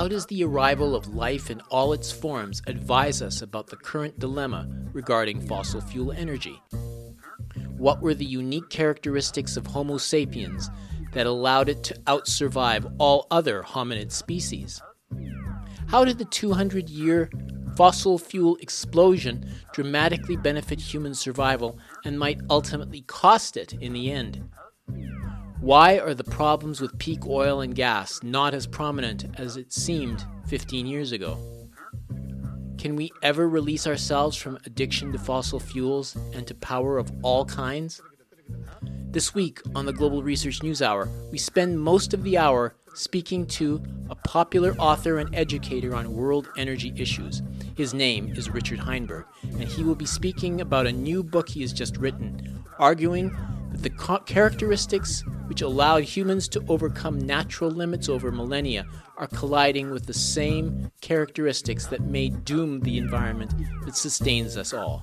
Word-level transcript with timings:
How 0.00 0.08
does 0.08 0.24
the 0.24 0.44
arrival 0.44 0.96
of 0.96 1.14
life 1.14 1.50
in 1.50 1.60
all 1.68 1.92
its 1.92 2.10
forms 2.10 2.62
advise 2.66 3.20
us 3.20 3.42
about 3.42 3.66
the 3.66 3.76
current 3.76 4.18
dilemma 4.18 4.66
regarding 4.94 5.42
fossil 5.42 5.82
fuel 5.82 6.10
energy? 6.10 6.58
What 7.76 8.00
were 8.00 8.14
the 8.14 8.24
unique 8.24 8.70
characteristics 8.70 9.58
of 9.58 9.66
Homo 9.66 9.98
sapiens 9.98 10.70
that 11.12 11.26
allowed 11.26 11.68
it 11.68 11.84
to 11.84 11.94
outsurvive 12.06 12.90
all 12.96 13.26
other 13.30 13.62
hominid 13.62 14.10
species? 14.10 14.80
How 15.88 16.06
did 16.06 16.16
the 16.16 16.24
200 16.24 16.88
year 16.88 17.28
fossil 17.76 18.16
fuel 18.16 18.56
explosion 18.62 19.44
dramatically 19.74 20.38
benefit 20.38 20.80
human 20.80 21.12
survival 21.12 21.78
and 22.06 22.18
might 22.18 22.40
ultimately 22.48 23.02
cost 23.02 23.54
it 23.54 23.74
in 23.74 23.92
the 23.92 24.10
end? 24.10 24.48
Why 25.60 25.98
are 25.98 26.14
the 26.14 26.24
problems 26.24 26.80
with 26.80 26.98
peak 26.98 27.26
oil 27.26 27.60
and 27.60 27.74
gas 27.74 28.22
not 28.22 28.54
as 28.54 28.66
prominent 28.66 29.26
as 29.38 29.58
it 29.58 29.74
seemed 29.74 30.24
15 30.46 30.86
years 30.86 31.12
ago? 31.12 31.36
Can 32.78 32.96
we 32.96 33.12
ever 33.22 33.46
release 33.46 33.86
ourselves 33.86 34.38
from 34.38 34.58
addiction 34.64 35.12
to 35.12 35.18
fossil 35.18 35.60
fuels 35.60 36.16
and 36.32 36.46
to 36.46 36.54
power 36.54 36.96
of 36.96 37.12
all 37.20 37.44
kinds? 37.44 38.00
This 39.10 39.34
week 39.34 39.60
on 39.74 39.84
the 39.84 39.92
Global 39.92 40.22
Research 40.22 40.62
News 40.62 40.80
Hour, 40.80 41.10
we 41.30 41.36
spend 41.36 41.78
most 41.78 42.14
of 42.14 42.24
the 42.24 42.38
hour 42.38 42.74
speaking 42.94 43.44
to 43.48 43.82
a 44.08 44.14
popular 44.14 44.74
author 44.78 45.18
and 45.18 45.34
educator 45.34 45.94
on 45.94 46.16
world 46.16 46.48
energy 46.56 46.94
issues. 46.96 47.42
His 47.76 47.92
name 47.92 48.32
is 48.34 48.48
Richard 48.48 48.78
Heinberg, 48.78 49.26
and 49.42 49.64
he 49.64 49.84
will 49.84 49.94
be 49.94 50.06
speaking 50.06 50.62
about 50.62 50.86
a 50.86 50.92
new 50.92 51.22
book 51.22 51.50
he 51.50 51.60
has 51.60 51.74
just 51.74 51.98
written, 51.98 52.64
arguing 52.78 53.36
the 53.82 54.20
characteristics 54.26 55.24
which 55.46 55.62
allowed 55.62 56.02
humans 56.02 56.48
to 56.48 56.62
overcome 56.68 57.18
natural 57.18 57.70
limits 57.70 58.10
over 58.10 58.30
millennia 58.30 58.86
are 59.16 59.26
colliding 59.26 59.90
with 59.90 60.04
the 60.04 60.12
same 60.12 60.90
characteristics 61.00 61.86
that 61.86 62.02
may 62.02 62.28
doom 62.28 62.80
the 62.80 62.98
environment 62.98 63.54
that 63.84 63.96
sustains 63.96 64.58
us 64.58 64.74
all. 64.74 65.02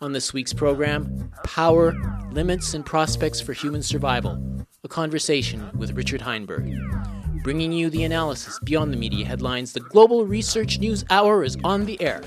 On 0.00 0.12
this 0.12 0.32
week's 0.32 0.52
program, 0.52 1.30
Power, 1.44 1.94
Limits, 2.32 2.74
and 2.74 2.84
Prospects 2.84 3.40
for 3.40 3.52
Human 3.52 3.82
Survival, 3.82 4.42
a 4.82 4.88
conversation 4.88 5.70
with 5.76 5.92
Richard 5.92 6.20
Heinberg. 6.20 7.42
Bringing 7.44 7.72
you 7.72 7.90
the 7.90 8.04
analysis 8.04 8.58
beyond 8.64 8.92
the 8.92 8.96
media 8.96 9.24
headlines, 9.24 9.72
the 9.72 9.80
Global 9.80 10.26
Research 10.26 10.80
News 10.80 11.04
Hour 11.10 11.44
is 11.44 11.56
on 11.62 11.84
the 11.84 12.00
air. 12.00 12.22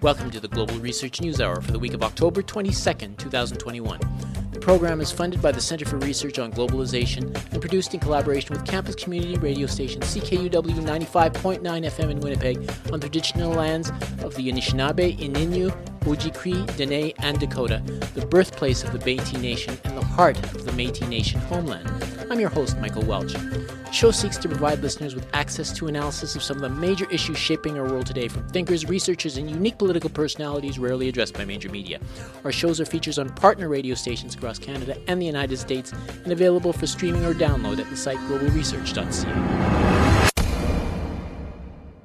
Welcome 0.00 0.32
to 0.32 0.40
the 0.40 0.48
Global 0.48 0.74
Research 0.78 1.20
News 1.20 1.40
Hour 1.40 1.60
for 1.60 1.70
the 1.70 1.78
week 1.78 1.94
of 1.94 2.02
October 2.02 2.42
22nd, 2.42 3.16
2021 3.18 4.41
program 4.62 5.00
is 5.00 5.10
funded 5.10 5.42
by 5.42 5.50
the 5.50 5.60
Center 5.60 5.84
for 5.84 5.98
Research 5.98 6.38
on 6.38 6.52
Globalization 6.52 7.34
and 7.52 7.60
produced 7.60 7.94
in 7.94 8.00
collaboration 8.00 8.54
with 8.54 8.64
campus 8.64 8.94
community 8.94 9.36
radio 9.38 9.66
station 9.66 10.00
CKUW 10.00 10.50
95.9 10.50 11.60
FM 11.60 12.10
in 12.10 12.20
Winnipeg 12.20 12.58
on 12.92 13.00
the 13.00 13.08
traditional 13.08 13.50
lands 13.50 13.90
of 14.22 14.36
the 14.36 14.52
Anishinaabe, 14.52 15.18
Ininu, 15.18 15.72
Ojibwe, 16.02 16.76
Dene, 16.76 17.12
and 17.18 17.40
Dakota, 17.40 17.82
the 18.14 18.24
birthplace 18.24 18.84
of 18.84 18.92
the 18.92 18.98
Métis 19.00 19.40
Nation 19.40 19.76
and 19.82 19.96
the 19.96 20.04
heart 20.04 20.38
of 20.54 20.64
the 20.64 20.70
Métis 20.72 21.08
Nation 21.08 21.40
homeland. 21.40 21.88
I'm 22.30 22.40
your 22.40 22.48
host, 22.48 22.78
Michael 22.78 23.02
Welch. 23.02 23.32
The 23.34 23.92
show 23.92 24.10
seeks 24.10 24.38
to 24.38 24.48
provide 24.48 24.80
listeners 24.80 25.14
with 25.14 25.28
access 25.34 25.70
to 25.74 25.86
analysis 25.86 26.34
of 26.34 26.42
some 26.42 26.56
of 26.56 26.62
the 26.62 26.70
major 26.70 27.06
issues 27.10 27.36
shaping 27.36 27.78
our 27.78 27.84
world 27.84 28.06
today 28.06 28.26
from 28.26 28.48
thinkers, 28.48 28.86
researchers, 28.86 29.36
and 29.36 29.50
unique 29.50 29.76
political 29.76 30.08
personalities 30.08 30.78
rarely 30.78 31.10
addressed 31.10 31.34
by 31.34 31.44
major 31.44 31.68
media. 31.68 32.00
Our 32.44 32.52
shows 32.52 32.80
are 32.80 32.86
features 32.86 33.18
on 33.18 33.28
partner 33.28 33.68
radio 33.68 33.94
stations 33.94 34.34
across 34.34 34.51
Canada 34.58 34.96
and 35.06 35.20
the 35.20 35.26
United 35.26 35.58
States 35.58 35.92
and 36.24 36.32
available 36.32 36.72
for 36.72 36.86
streaming 36.86 37.24
or 37.24 37.34
download 37.34 37.78
at 37.78 37.88
the 37.90 37.96
site 37.96 38.18
globalresearch.ca. 38.28 40.28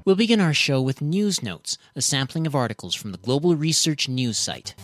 We'll 0.04 0.16
begin 0.16 0.40
our 0.40 0.54
show 0.54 0.80
with 0.80 1.02
news 1.02 1.42
notes, 1.42 1.76
a 1.94 2.00
sampling 2.00 2.46
of 2.46 2.54
articles 2.54 2.94
from 2.94 3.12
the 3.12 3.18
Global 3.18 3.56
Research 3.56 4.08
News 4.08 4.38
site. 4.38 4.74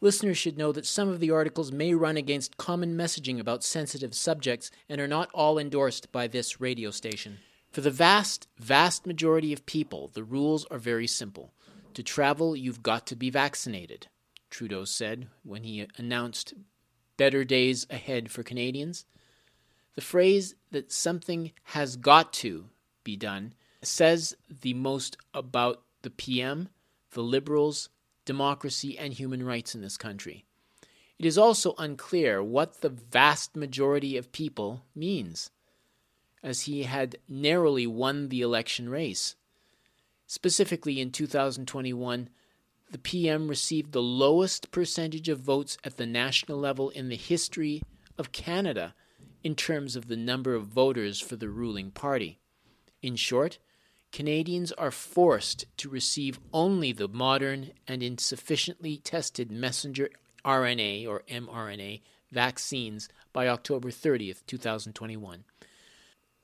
Listeners 0.00 0.38
should 0.38 0.56
know 0.56 0.70
that 0.70 0.86
some 0.86 1.08
of 1.08 1.18
the 1.18 1.32
articles 1.32 1.72
may 1.72 1.92
run 1.92 2.16
against 2.16 2.56
common 2.56 2.96
messaging 2.96 3.40
about 3.40 3.64
sensitive 3.64 4.14
subjects 4.14 4.70
and 4.88 5.00
are 5.00 5.08
not 5.08 5.28
all 5.34 5.58
endorsed 5.58 6.12
by 6.12 6.28
this 6.28 6.60
radio 6.60 6.92
station. 6.92 7.38
For 7.70 7.80
the 7.80 7.90
vast, 7.90 8.48
vast 8.58 9.06
majority 9.06 9.52
of 9.52 9.66
people, 9.66 10.10
the 10.12 10.24
rules 10.24 10.64
are 10.66 10.78
very 10.78 11.06
simple. 11.06 11.52
To 11.94 12.02
travel, 12.02 12.56
you've 12.56 12.82
got 12.82 13.06
to 13.08 13.16
be 13.16 13.30
vaccinated, 13.30 14.08
Trudeau 14.50 14.84
said 14.84 15.28
when 15.42 15.64
he 15.64 15.86
announced 15.96 16.54
better 17.16 17.44
days 17.44 17.86
ahead 17.90 18.30
for 18.30 18.42
Canadians. 18.42 19.04
The 19.94 20.00
phrase 20.00 20.54
that 20.70 20.92
something 20.92 21.52
has 21.64 21.96
got 21.96 22.32
to 22.34 22.70
be 23.04 23.16
done 23.16 23.54
says 23.82 24.36
the 24.48 24.74
most 24.74 25.16
about 25.34 25.82
the 26.02 26.10
PM, 26.10 26.68
the 27.10 27.22
Liberals, 27.22 27.88
democracy, 28.24 28.96
and 28.98 29.12
human 29.12 29.42
rights 29.42 29.74
in 29.74 29.80
this 29.80 29.96
country. 29.96 30.44
It 31.18 31.26
is 31.26 31.36
also 31.36 31.74
unclear 31.78 32.42
what 32.42 32.80
the 32.80 32.90
vast 32.90 33.56
majority 33.56 34.16
of 34.16 34.30
people 34.30 34.84
means, 34.94 35.50
as 36.42 36.62
he 36.62 36.84
had 36.84 37.16
narrowly 37.28 37.86
won 37.86 38.28
the 38.28 38.40
election 38.40 38.88
race. 38.88 39.34
Specifically, 40.26 41.00
in 41.00 41.10
2021, 41.10 42.28
the 42.90 42.98
PM 42.98 43.48
received 43.48 43.92
the 43.92 44.02
lowest 44.02 44.70
percentage 44.70 45.28
of 45.28 45.40
votes 45.40 45.76
at 45.84 45.96
the 45.96 46.06
national 46.06 46.58
level 46.58 46.90
in 46.90 47.08
the 47.08 47.16
history 47.16 47.82
of 48.16 48.32
Canada 48.32 48.94
in 49.42 49.54
terms 49.54 49.96
of 49.96 50.08
the 50.08 50.16
number 50.16 50.54
of 50.54 50.66
voters 50.66 51.20
for 51.20 51.36
the 51.36 51.48
ruling 51.48 51.90
party. 51.90 52.38
In 53.02 53.16
short, 53.16 53.58
Canadians 54.10 54.72
are 54.72 54.90
forced 54.90 55.66
to 55.76 55.88
receive 55.88 56.40
only 56.52 56.92
the 56.92 57.08
modern 57.08 57.70
and 57.86 58.02
insufficiently 58.02 58.96
tested 58.96 59.50
messenger 59.50 60.08
RNA 60.44 61.06
or 61.06 61.22
mRNA 61.28 62.00
vaccines 62.30 63.08
by 63.32 63.48
October 63.48 63.90
30th, 63.90 64.44
2021. 64.46 65.44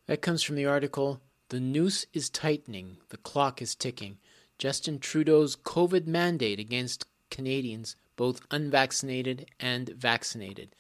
That 0.06 0.20
comes 0.20 0.42
from 0.42 0.56
the 0.56 0.66
article 0.66 1.22
The 1.48 1.60
Noose 1.60 2.04
is 2.12 2.28
Tightening, 2.28 2.98
the 3.09 3.16
Clock 3.16 3.62
is 3.62 3.75
Ticking. 3.75 4.19
Justin 4.59 4.98
Trudeau's 4.98 5.56
COVID 5.56 6.06
mandate 6.06 6.60
against 6.60 7.06
Canadians, 7.31 7.97
both 8.14 8.43
unvaccinated 8.50 9.47
and 9.59 9.88
vaccinated, 9.88 10.76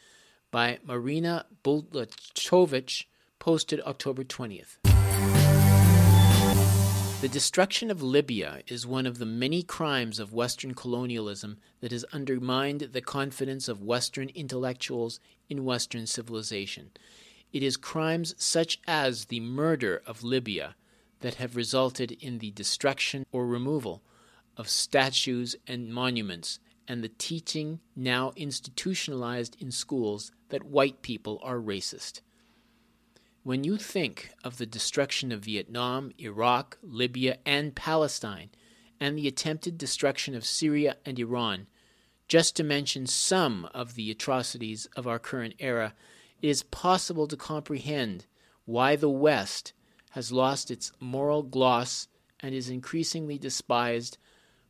by 0.50 0.78
Marina 0.84 1.46
Bulachowicz, 1.64 3.04
posted 3.38 3.80
October 3.86 4.24
20th. 4.24 4.76
The 7.22 7.28
destruction 7.28 7.90
of 7.90 8.02
Libya 8.02 8.60
is 8.66 8.86
one 8.86 9.06
of 9.06 9.16
the 9.16 9.24
many 9.24 9.62
crimes 9.62 10.18
of 10.18 10.34
Western 10.34 10.74
colonialism 10.74 11.56
that 11.80 11.92
has 11.92 12.04
undermined 12.12 12.90
the 12.92 13.00
confidence 13.00 13.68
of 13.68 13.82
Western 13.82 14.28
intellectuals 14.34 15.18
in 15.48 15.64
Western 15.64 16.06
civilization. 16.06 16.90
It 17.54 17.62
is 17.62 17.76
crimes 17.76 18.34
such 18.36 18.80
as 18.84 19.26
the 19.26 19.38
murder 19.38 20.02
of 20.06 20.24
Libya 20.24 20.74
that 21.20 21.36
have 21.36 21.54
resulted 21.54 22.10
in 22.10 22.38
the 22.38 22.50
destruction 22.50 23.24
or 23.30 23.46
removal 23.46 24.02
of 24.56 24.68
statues 24.68 25.54
and 25.64 25.94
monuments 25.94 26.58
and 26.88 27.00
the 27.00 27.12
teaching 27.16 27.78
now 27.94 28.32
institutionalized 28.34 29.56
in 29.62 29.70
schools 29.70 30.32
that 30.48 30.64
white 30.64 31.00
people 31.00 31.38
are 31.44 31.58
racist. 31.58 32.22
When 33.44 33.62
you 33.62 33.76
think 33.76 34.30
of 34.42 34.58
the 34.58 34.66
destruction 34.66 35.30
of 35.30 35.44
Vietnam, 35.44 36.10
Iraq, 36.18 36.76
Libya, 36.82 37.38
and 37.46 37.76
Palestine, 37.76 38.50
and 38.98 39.16
the 39.16 39.28
attempted 39.28 39.78
destruction 39.78 40.34
of 40.34 40.44
Syria 40.44 40.96
and 41.06 41.20
Iran, 41.20 41.68
just 42.26 42.56
to 42.56 42.64
mention 42.64 43.06
some 43.06 43.68
of 43.72 43.94
the 43.94 44.10
atrocities 44.10 44.88
of 44.96 45.06
our 45.06 45.20
current 45.20 45.54
era, 45.60 45.94
it 46.42 46.48
is 46.48 46.62
possible 46.62 47.26
to 47.26 47.36
comprehend 47.36 48.26
why 48.64 48.96
the 48.96 49.10
West 49.10 49.72
has 50.10 50.32
lost 50.32 50.70
its 50.70 50.92
moral 51.00 51.42
gloss 51.42 52.08
and 52.40 52.54
is 52.54 52.68
increasingly 52.68 53.38
despised 53.38 54.18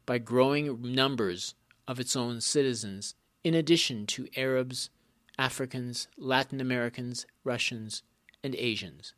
by 0.06 0.18
growing 0.18 0.80
numbers 0.80 1.54
of 1.86 2.00
its 2.00 2.16
own 2.16 2.40
citizens, 2.40 3.14
in 3.42 3.54
addition 3.54 4.06
to 4.06 4.28
Arabs, 4.36 4.90
Africans, 5.38 6.08
Latin 6.16 6.60
Americans, 6.60 7.26
Russians, 7.42 8.02
and 8.42 8.54
Asians. 8.56 9.14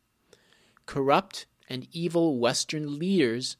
Corrupt 0.85 1.45
and 1.69 1.87
evil 1.91 2.39
Western 2.39 2.97
leaders 2.97 3.57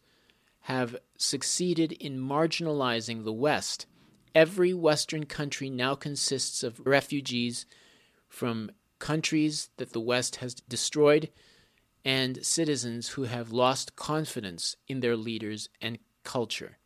have 0.61 0.97
succeeded 1.17 1.91
in 1.93 2.19
marginalizing 2.19 3.23
the 3.23 3.33
West. 3.33 3.85
Every 4.33 4.73
Western 4.73 5.25
country 5.25 5.69
now 5.69 5.95
consists 5.95 6.63
of 6.63 6.85
refugees 6.85 7.65
from 8.37 8.69
countries 8.99 9.71
that 9.77 9.93
the 9.93 9.99
West 9.99 10.35
has 10.37 10.53
destroyed 10.53 11.29
and 12.05 12.45
citizens 12.45 13.09
who 13.09 13.23
have 13.23 13.51
lost 13.51 13.95
confidence 13.95 14.75
in 14.87 14.99
their 14.99 15.17
leaders 15.17 15.69
and 15.81 15.97
culture. 16.23 16.77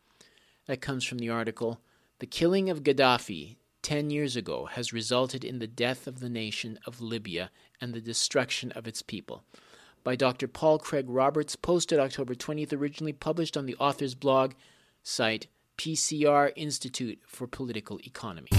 That 0.67 0.79
comes 0.79 1.03
from 1.03 1.17
the 1.17 1.29
article 1.29 1.81
The 2.19 2.25
Killing 2.25 2.69
of 2.69 2.83
Gaddafi 2.83 3.57
10 3.81 4.11
years 4.11 4.37
ago 4.37 4.65
has 4.67 4.93
resulted 4.93 5.43
in 5.43 5.59
the 5.59 5.67
death 5.67 6.07
of 6.07 6.21
the 6.21 6.29
nation 6.29 6.79
of 6.87 7.01
Libya 7.01 7.51
and 7.81 7.93
the 7.93 7.99
destruction 7.99 8.71
of 8.71 8.87
its 8.87 9.01
people. 9.01 9.43
By 10.05 10.15
Dr. 10.15 10.47
Paul 10.47 10.79
Craig 10.79 11.05
Roberts, 11.09 11.57
posted 11.57 11.99
October 11.99 12.33
20th, 12.33 12.71
originally 12.71 13.13
published 13.13 13.57
on 13.57 13.65
the 13.65 13.75
author's 13.75 14.15
blog 14.15 14.53
site 15.03 15.47
PCR 15.77 16.53
Institute 16.55 17.19
for 17.27 17.45
Political 17.45 17.99
Economy. 18.05 18.51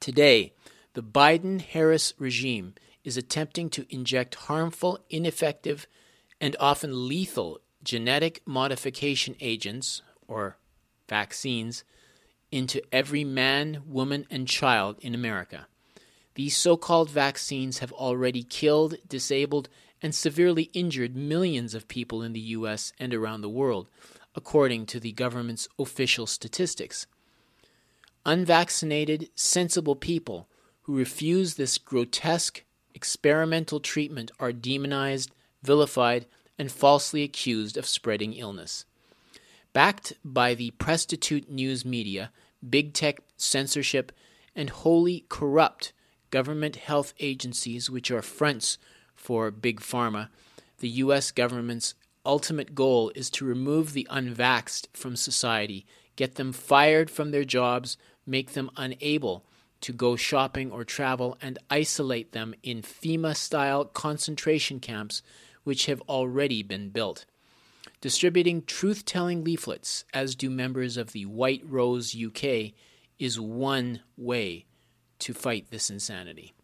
Today, 0.00 0.52
the 0.94 1.02
Biden 1.02 1.60
Harris 1.60 2.14
regime 2.18 2.74
is 3.04 3.16
attempting 3.16 3.68
to 3.70 3.86
inject 3.90 4.34
harmful, 4.34 4.98
ineffective, 5.10 5.86
and 6.40 6.56
often 6.60 7.08
lethal 7.08 7.60
genetic 7.82 8.42
modification 8.46 9.34
agents, 9.40 10.02
or 10.26 10.56
vaccines, 11.08 11.84
into 12.50 12.80
every 12.92 13.24
man, 13.24 13.82
woman, 13.86 14.26
and 14.30 14.46
child 14.46 14.98
in 15.00 15.14
America. 15.14 15.66
These 16.34 16.56
so 16.56 16.76
called 16.76 17.10
vaccines 17.10 17.78
have 17.78 17.92
already 17.92 18.42
killed, 18.42 18.96
disabled, 19.08 19.68
and 20.00 20.14
severely 20.14 20.70
injured 20.72 21.16
millions 21.16 21.74
of 21.74 21.88
people 21.88 22.22
in 22.22 22.32
the 22.32 22.40
U.S. 22.40 22.92
and 22.98 23.12
around 23.12 23.40
the 23.40 23.48
world, 23.48 23.88
according 24.34 24.86
to 24.86 25.00
the 25.00 25.12
government's 25.12 25.68
official 25.78 26.26
statistics. 26.26 27.06
Unvaccinated, 28.28 29.30
sensible 29.36 29.96
people 29.96 30.50
who 30.82 30.94
refuse 30.94 31.54
this 31.54 31.78
grotesque 31.78 32.62
experimental 32.94 33.80
treatment 33.80 34.30
are 34.38 34.52
demonized, 34.52 35.30
vilified, 35.62 36.26
and 36.58 36.70
falsely 36.70 37.22
accused 37.22 37.78
of 37.78 37.86
spreading 37.86 38.34
illness. 38.34 38.84
Backed 39.72 40.12
by 40.22 40.52
the 40.54 40.72
prostitute 40.72 41.48
news 41.48 41.86
media, 41.86 42.30
big 42.68 42.92
tech 42.92 43.20
censorship, 43.38 44.12
and 44.54 44.68
wholly 44.68 45.24
corrupt 45.30 45.94
government 46.28 46.76
health 46.76 47.14
agencies, 47.20 47.88
which 47.88 48.10
are 48.10 48.20
fronts 48.20 48.76
for 49.16 49.50
Big 49.50 49.80
Pharma, 49.80 50.28
the 50.80 50.90
U.S. 51.00 51.30
government's 51.30 51.94
ultimate 52.26 52.74
goal 52.74 53.10
is 53.14 53.30
to 53.30 53.46
remove 53.46 53.94
the 53.94 54.06
unvaxxed 54.10 54.88
from 54.92 55.16
society, 55.16 55.86
get 56.14 56.34
them 56.34 56.52
fired 56.52 57.10
from 57.10 57.30
their 57.30 57.44
jobs, 57.44 57.96
make 58.28 58.52
them 58.52 58.70
unable 58.76 59.44
to 59.80 59.92
go 59.92 60.16
shopping 60.16 60.70
or 60.70 60.84
travel, 60.84 61.38
and 61.40 61.58
isolate 61.70 62.32
them 62.32 62.54
in 62.62 62.82
FEMA 62.82 63.36
style 63.36 63.84
concentration 63.84 64.80
camps, 64.80 65.22
which 65.64 65.86
have 65.86 66.00
already 66.02 66.62
been 66.62 66.90
built. 66.90 67.24
Distributing 68.00 68.62
truth 68.62 69.04
telling 69.04 69.44
leaflets, 69.44 70.04
as 70.12 70.34
do 70.34 70.50
members 70.50 70.96
of 70.96 71.12
the 71.12 71.26
White 71.26 71.62
Rose 71.64 72.16
UK, 72.16 72.72
is 73.18 73.40
one 73.40 74.00
way 74.16 74.66
to 75.20 75.34
fight 75.34 75.70
this 75.70 75.90
insanity. 75.90 76.54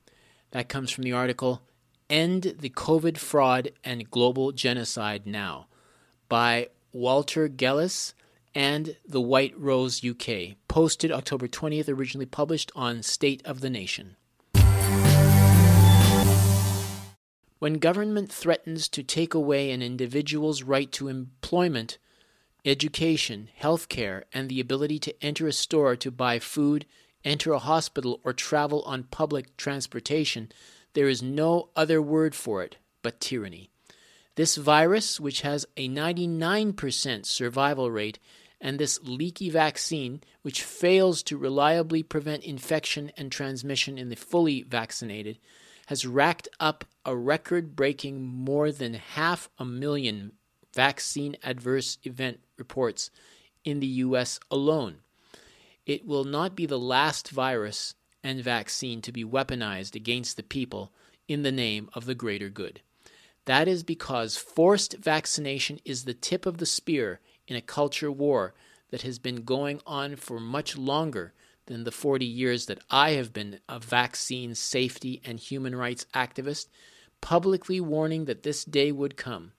That 0.50 0.68
comes 0.68 0.90
from 0.90 1.04
the 1.04 1.12
article 1.12 1.62
End 2.10 2.56
the 2.60 2.70
COVID 2.70 3.16
Fraud 3.16 3.72
and 3.82 4.10
Global 4.10 4.52
Genocide 4.52 5.26
Now 5.26 5.66
by 6.28 6.68
Walter 6.92 7.48
Gellis 7.48 8.12
and 8.54 8.96
the 9.06 9.20
White 9.20 9.58
Rose 9.58 10.04
UK, 10.04 10.56
posted 10.68 11.10
October 11.10 11.48
20th, 11.48 11.88
originally 11.88 12.26
published 12.26 12.70
on 12.74 13.02
State 13.02 13.44
of 13.44 13.60
the 13.60 13.70
Nation. 13.70 14.16
When 17.58 17.78
government 17.78 18.30
threatens 18.30 18.88
to 18.90 19.02
take 19.02 19.32
away 19.32 19.70
an 19.70 19.80
individual's 19.80 20.62
right 20.62 20.92
to 20.92 21.08
employment, 21.08 21.98
education, 22.64 23.48
health 23.56 23.88
care, 23.88 24.24
and 24.32 24.48
the 24.48 24.60
ability 24.60 24.98
to 25.00 25.24
enter 25.24 25.46
a 25.46 25.52
store 25.52 25.96
to 25.96 26.10
buy 26.10 26.38
food, 26.38 26.84
enter 27.24 27.52
a 27.52 27.58
hospital, 27.58 28.20
or 28.22 28.32
travel 28.32 28.82
on 28.82 29.04
public 29.04 29.56
transportation, 29.56 30.52
there 30.92 31.08
is 31.08 31.22
no 31.22 31.70
other 31.74 32.00
word 32.02 32.34
for 32.34 32.62
it 32.62 32.76
but 33.02 33.20
tyranny. 33.20 33.70
This 34.36 34.56
virus, 34.56 35.20
which 35.20 35.42
has 35.42 35.64
a 35.76 35.88
99% 35.88 37.24
survival 37.24 37.90
rate, 37.90 38.18
and 38.64 38.78
this 38.78 38.98
leaky 39.02 39.50
vaccine, 39.50 40.22
which 40.40 40.62
fails 40.62 41.22
to 41.22 41.36
reliably 41.36 42.02
prevent 42.02 42.42
infection 42.42 43.12
and 43.14 43.30
transmission 43.30 43.98
in 43.98 44.08
the 44.08 44.16
fully 44.16 44.62
vaccinated, 44.62 45.38
has 45.88 46.06
racked 46.06 46.48
up 46.58 46.86
a 47.04 47.14
record 47.14 47.76
breaking 47.76 48.22
more 48.22 48.72
than 48.72 48.94
half 48.94 49.50
a 49.58 49.66
million 49.66 50.32
vaccine 50.74 51.36
adverse 51.44 51.98
event 52.04 52.40
reports 52.56 53.10
in 53.66 53.80
the 53.80 53.86
US 53.86 54.40
alone. 54.50 54.96
It 55.84 56.06
will 56.06 56.24
not 56.24 56.56
be 56.56 56.64
the 56.64 56.78
last 56.78 57.28
virus 57.28 57.94
and 58.22 58.42
vaccine 58.42 59.02
to 59.02 59.12
be 59.12 59.24
weaponized 59.26 59.94
against 59.94 60.38
the 60.38 60.42
people 60.42 60.90
in 61.28 61.42
the 61.42 61.52
name 61.52 61.90
of 61.92 62.06
the 62.06 62.14
greater 62.14 62.48
good. 62.48 62.80
That 63.44 63.68
is 63.68 63.82
because 63.82 64.38
forced 64.38 64.94
vaccination 64.94 65.80
is 65.84 66.04
the 66.04 66.14
tip 66.14 66.46
of 66.46 66.56
the 66.56 66.64
spear 66.64 67.20
in 67.46 67.56
a 67.56 67.60
culture 67.60 68.10
war 68.10 68.54
that 68.90 69.02
has 69.02 69.18
been 69.18 69.44
going 69.44 69.80
on 69.86 70.16
for 70.16 70.38
much 70.38 70.76
longer 70.76 71.32
than 71.66 71.84
the 71.84 71.90
40 71.90 72.24
years 72.24 72.66
that 72.66 72.80
I 72.90 73.12
have 73.12 73.32
been 73.32 73.60
a 73.68 73.78
vaccine 73.78 74.54
safety 74.54 75.20
and 75.24 75.38
human 75.38 75.74
rights 75.74 76.06
activist, 76.14 76.68
publicly 77.20 77.80
warning 77.80 78.26
that 78.26 78.42
this 78.42 78.64
day 78.64 78.92
would 78.92 79.16
come. 79.16 79.52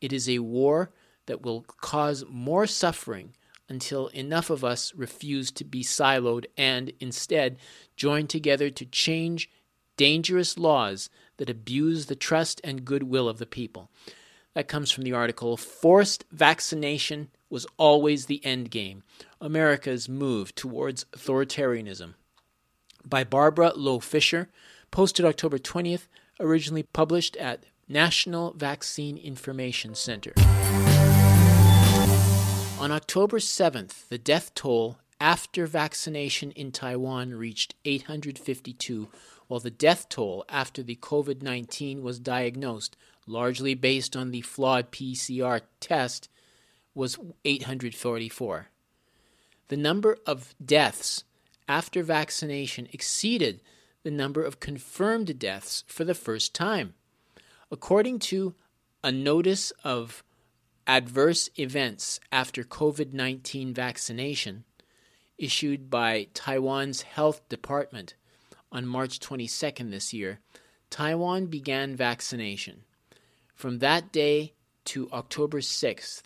It 0.00 0.12
is 0.12 0.28
a 0.28 0.40
war 0.40 0.90
that 1.26 1.42
will 1.42 1.62
cause 1.62 2.24
more 2.28 2.66
suffering 2.66 3.34
until 3.68 4.08
enough 4.08 4.50
of 4.50 4.64
us 4.64 4.94
refuse 4.94 5.50
to 5.52 5.64
be 5.64 5.82
siloed 5.82 6.46
and 6.56 6.92
instead 7.00 7.58
join 7.96 8.26
together 8.26 8.70
to 8.70 8.84
change 8.84 9.50
dangerous 9.96 10.58
laws 10.58 11.08
that 11.38 11.50
abuse 11.50 12.06
the 12.06 12.16
trust 12.16 12.60
and 12.62 12.84
goodwill 12.84 13.28
of 13.28 13.38
the 13.38 13.46
people. 13.46 13.90
That 14.56 14.68
comes 14.68 14.90
from 14.90 15.04
the 15.04 15.12
article 15.12 15.58
Forced 15.58 16.24
Vaccination 16.32 17.28
Was 17.50 17.66
Always 17.76 18.24
the 18.24 18.42
End 18.42 18.70
Game 18.70 19.02
America's 19.38 20.08
Move 20.08 20.54
Towards 20.54 21.04
Authoritarianism 21.12 22.14
by 23.04 23.22
Barbara 23.22 23.74
Loe 23.76 24.00
Fisher, 24.00 24.48
posted 24.90 25.26
October 25.26 25.58
20th, 25.58 26.08
originally 26.40 26.84
published 26.84 27.36
at 27.36 27.64
National 27.86 28.54
Vaccine 28.54 29.18
Information 29.18 29.94
Center. 29.94 30.32
On 32.80 32.90
October 32.90 33.38
7th, 33.38 34.08
the 34.08 34.16
death 34.16 34.54
toll 34.54 34.96
after 35.20 35.66
vaccination 35.66 36.50
in 36.52 36.72
Taiwan 36.72 37.34
reached 37.34 37.74
852, 37.84 39.08
while 39.48 39.60
the 39.60 39.70
death 39.70 40.08
toll 40.08 40.46
after 40.48 40.82
the 40.82 40.96
COVID 40.96 41.42
19 41.42 42.02
was 42.02 42.18
diagnosed, 42.18 42.96
largely 43.26 43.74
based 43.74 44.16
on 44.16 44.30
the 44.30 44.40
flawed 44.40 44.90
PCR 44.90 45.62
test, 45.80 46.28
was 46.94 47.18
844. 47.44 48.68
The 49.68 49.76
number 49.76 50.16
of 50.26 50.54
deaths 50.64 51.24
after 51.68 52.02
vaccination 52.02 52.88
exceeded 52.92 53.60
the 54.02 54.10
number 54.10 54.42
of 54.42 54.60
confirmed 54.60 55.38
deaths 55.38 55.84
for 55.86 56.04
the 56.04 56.14
first 56.14 56.54
time. 56.54 56.94
According 57.70 58.20
to 58.20 58.54
a 59.02 59.10
notice 59.10 59.72
of 59.82 60.22
adverse 60.86 61.50
events 61.58 62.20
after 62.30 62.62
COVID 62.62 63.12
19 63.12 63.74
vaccination 63.74 64.64
issued 65.36 65.90
by 65.90 66.28
Taiwan's 66.32 67.02
health 67.02 67.46
department 67.48 68.14
on 68.70 68.86
March 68.86 69.18
22nd 69.18 69.90
this 69.90 70.12
year, 70.12 70.40
Taiwan 70.88 71.46
began 71.46 71.96
vaccination. 71.96 72.85
From 73.56 73.78
that 73.78 74.12
day 74.12 74.52
to 74.84 75.10
October 75.12 75.60
6th, 75.60 76.24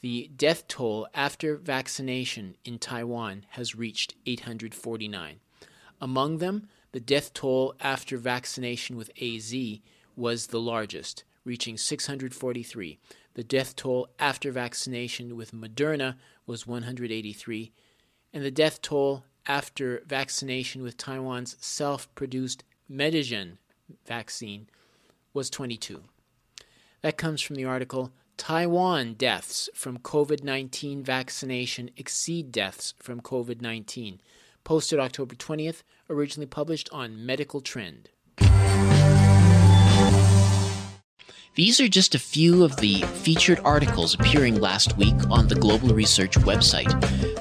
the 0.00 0.30
death 0.34 0.66
toll 0.66 1.06
after 1.12 1.58
vaccination 1.58 2.56
in 2.64 2.78
Taiwan 2.78 3.44
has 3.50 3.74
reached 3.74 4.14
849. 4.24 5.40
Among 6.00 6.38
them, 6.38 6.68
the 6.92 7.00
death 7.00 7.34
toll 7.34 7.74
after 7.78 8.16
vaccination 8.16 8.96
with 8.96 9.10
AZ 9.20 9.54
was 10.16 10.46
the 10.46 10.58
largest, 10.58 11.24
reaching 11.44 11.76
643. 11.76 12.98
The 13.34 13.44
death 13.44 13.76
toll 13.76 14.08
after 14.18 14.50
vaccination 14.50 15.36
with 15.36 15.52
Moderna 15.52 16.16
was 16.46 16.66
183, 16.66 17.70
and 18.32 18.42
the 18.42 18.50
death 18.50 18.80
toll 18.80 19.24
after 19.46 20.02
vaccination 20.06 20.82
with 20.82 20.96
Taiwan's 20.96 21.54
self 21.60 22.12
produced 22.14 22.64
Medigen 22.90 23.58
vaccine 24.06 24.70
was 25.34 25.50
22. 25.50 26.02
That 27.02 27.16
comes 27.16 27.42
from 27.42 27.56
the 27.56 27.64
article 27.64 28.12
Taiwan 28.36 29.14
deaths 29.14 29.68
from 29.74 29.98
COVID 29.98 30.42
19 30.42 31.02
vaccination 31.02 31.90
exceed 31.96 32.52
deaths 32.52 32.94
from 32.98 33.20
COVID 33.20 33.60
19, 33.60 34.20
posted 34.64 34.98
October 34.98 35.34
20th, 35.34 35.82
originally 36.10 36.46
published 36.46 36.88
on 36.92 37.24
Medical 37.24 37.60
Trend. 37.60 38.10
These 41.56 41.80
are 41.80 41.88
just 41.88 42.14
a 42.14 42.18
few 42.18 42.64
of 42.64 42.76
the 42.76 43.00
featured 43.00 43.60
articles 43.64 44.12
appearing 44.12 44.60
last 44.60 44.94
week 44.98 45.14
on 45.30 45.48
the 45.48 45.54
Global 45.54 45.94
Research 45.94 46.32
website. 46.40 46.92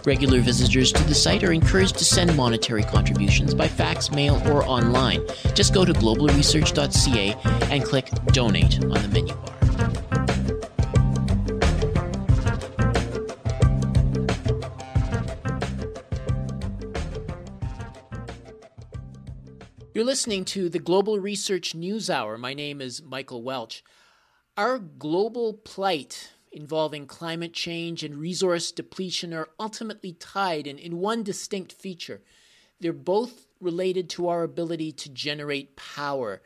Regular 0.05 0.39
visitors 0.39 0.93
to 0.93 1.03
the 1.03 1.13
site 1.13 1.43
are 1.43 1.51
encouraged 1.51 1.97
to 1.97 2.05
send 2.05 2.33
monetary 2.37 2.83
contributions 2.83 3.53
by 3.53 3.67
fax, 3.67 4.11
mail, 4.11 4.41
or 4.49 4.63
online. 4.63 5.21
Just 5.53 5.73
go 5.73 5.83
to 5.83 5.91
globalresearch.ca 5.91 7.35
and 7.69 7.83
click 7.83 8.09
Donate 8.27 8.81
on 8.85 9.01
the 9.01 9.09
menu 9.09 9.33
bar. 9.33 9.51
You're 19.93 20.05
listening 20.05 20.45
to 20.45 20.69
the 20.69 20.79
Global 20.79 21.19
Research 21.19 21.75
News 21.75 22.09
Hour. 22.09 22.37
My 22.37 22.53
name 22.53 22.79
is 22.79 23.03
Michael 23.03 23.43
Welch. 23.43 23.83
Our 24.57 24.79
global 24.79 25.53
plight 25.53 26.31
involving 26.53 27.07
climate 27.07 27.51
change 27.51 28.03
and 28.03 28.15
resource 28.15 28.71
depletion 28.71 29.33
are 29.33 29.49
ultimately 29.59 30.13
tied 30.13 30.65
in, 30.65 30.77
in 30.77 30.99
one 30.99 31.23
distinct 31.23 31.73
feature. 31.73 32.21
They're 32.79 32.93
both 32.93 33.47
related 33.59 34.09
to 34.11 34.29
our 34.29 34.43
ability 34.43 34.93
to 34.93 35.09
generate 35.09 35.75
power. 35.75 36.41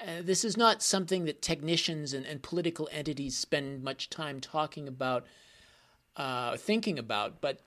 Uh, 0.00 0.22
this 0.22 0.44
is 0.44 0.56
not 0.56 0.84
something 0.84 1.24
that 1.24 1.42
technicians 1.42 2.14
and, 2.14 2.24
and, 2.24 2.40
political 2.42 2.88
entities 2.92 3.36
spend 3.36 3.82
much 3.82 4.08
time 4.08 4.40
talking 4.40 4.86
about, 4.86 5.26
uh, 6.16 6.56
thinking 6.56 6.96
about, 6.96 7.40
but 7.40 7.60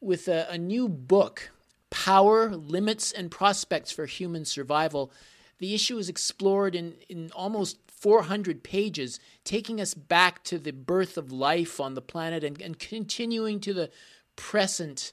with 0.00 0.28
a, 0.28 0.46
a 0.48 0.58
new 0.58 0.88
book, 0.88 1.50
Power, 1.90 2.54
Limits, 2.54 3.10
and 3.10 3.32
Prospects 3.32 3.90
for 3.90 4.06
Human 4.06 4.44
Survival, 4.44 5.10
the 5.58 5.74
issue 5.74 5.98
is 5.98 6.08
explored 6.08 6.76
in, 6.76 6.94
in 7.08 7.30
almost 7.34 7.78
400 7.96 8.62
pages, 8.62 9.18
taking 9.44 9.80
us 9.80 9.94
back 9.94 10.44
to 10.44 10.58
the 10.58 10.72
birth 10.72 11.16
of 11.16 11.32
life 11.32 11.80
on 11.80 11.94
the 11.94 12.02
planet 12.02 12.44
and, 12.44 12.60
and 12.60 12.78
continuing 12.78 13.58
to 13.60 13.72
the 13.72 13.90
present 14.36 15.12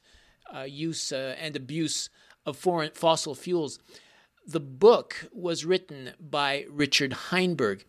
uh, 0.54 0.64
use 0.64 1.12
uh, 1.12 1.36
and 1.40 1.56
abuse 1.56 2.10
of 2.46 2.58
foreign 2.58 2.92
fossil 2.94 3.36
fuels. 3.36 3.80
The 4.46 4.60
book 4.60 5.28
was 5.32 5.66
written 5.66 6.12
by 6.20 6.66
Richard 6.70 7.14
Heinberg. 7.14 7.86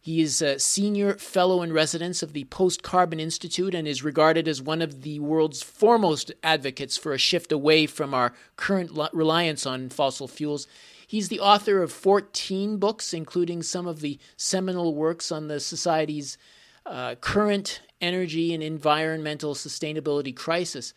He 0.00 0.20
is 0.20 0.42
a 0.42 0.58
senior 0.58 1.14
fellow 1.14 1.62
in 1.62 1.72
residence 1.72 2.22
of 2.22 2.32
the 2.32 2.44
Post 2.44 2.82
Carbon 2.82 3.20
Institute 3.20 3.74
and 3.74 3.86
is 3.86 4.02
regarded 4.02 4.48
as 4.48 4.60
one 4.62 4.82
of 4.82 5.02
the 5.02 5.20
world's 5.20 5.62
foremost 5.62 6.32
advocates 6.42 6.96
for 6.96 7.12
a 7.12 7.18
shift 7.18 7.52
away 7.52 7.86
from 7.86 8.12
our 8.14 8.32
current 8.56 8.90
reliance 9.12 9.64
on 9.64 9.88
fossil 9.90 10.26
fuels 10.26 10.66
He's 11.12 11.28
the 11.28 11.40
author 11.40 11.82
of 11.82 11.92
14 11.92 12.78
books, 12.78 13.12
including 13.12 13.62
some 13.62 13.86
of 13.86 14.00
the 14.00 14.18
seminal 14.38 14.94
works 14.94 15.30
on 15.30 15.46
the 15.46 15.60
Society's 15.60 16.38
uh, 16.86 17.16
current 17.16 17.82
energy 18.00 18.54
and 18.54 18.62
environmental 18.62 19.54
sustainability 19.54 20.34
crisis. 20.34 20.94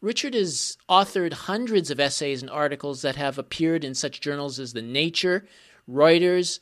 Richard 0.00 0.34
has 0.34 0.78
authored 0.88 1.32
hundreds 1.32 1.90
of 1.90 1.98
essays 1.98 2.42
and 2.42 2.48
articles 2.48 3.02
that 3.02 3.16
have 3.16 3.38
appeared 3.38 3.82
in 3.82 3.96
such 3.96 4.20
journals 4.20 4.60
as 4.60 4.72
The 4.72 4.82
Nature, 4.82 5.48
Reuters, 5.90 6.60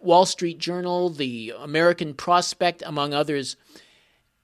Wall 0.00 0.24
Street 0.24 0.56
Journal, 0.56 1.10
The 1.10 1.52
American 1.60 2.14
Prospect, 2.14 2.82
among 2.86 3.12
others. 3.12 3.58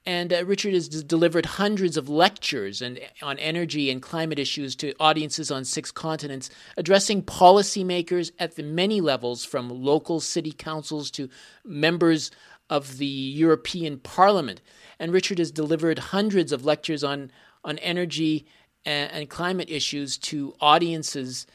And 0.08 0.32
uh, 0.32 0.42
Richard 0.46 0.72
has 0.72 0.88
d- 0.88 1.02
delivered 1.02 1.44
hundreds 1.44 1.98
of 1.98 2.08
lectures 2.08 2.80
and, 2.80 2.98
on 3.20 3.38
energy 3.38 3.90
and 3.90 4.00
climate 4.00 4.38
issues 4.38 4.74
to 4.76 4.94
audiences 4.98 5.50
on 5.50 5.66
six 5.66 5.92
continents, 5.92 6.48
addressing 6.78 7.22
policymakers 7.22 8.32
at 8.38 8.56
the 8.56 8.62
many 8.62 9.02
levels, 9.02 9.44
from 9.44 9.68
local 9.68 10.18
city 10.20 10.50
councils 10.50 11.10
to 11.10 11.28
members 11.62 12.30
of 12.70 12.96
the 12.96 13.04
European 13.04 13.98
Parliament. 13.98 14.62
And 14.98 15.12
Richard 15.12 15.40
has 15.40 15.52
delivered 15.52 15.98
hundreds 15.98 16.52
of 16.52 16.64
lectures 16.64 17.04
on, 17.04 17.30
on 17.62 17.76
energy 17.76 18.46
and, 18.86 19.12
and 19.12 19.28
climate 19.28 19.68
issues 19.68 20.16
to 20.18 20.54
audiences, 20.58 21.46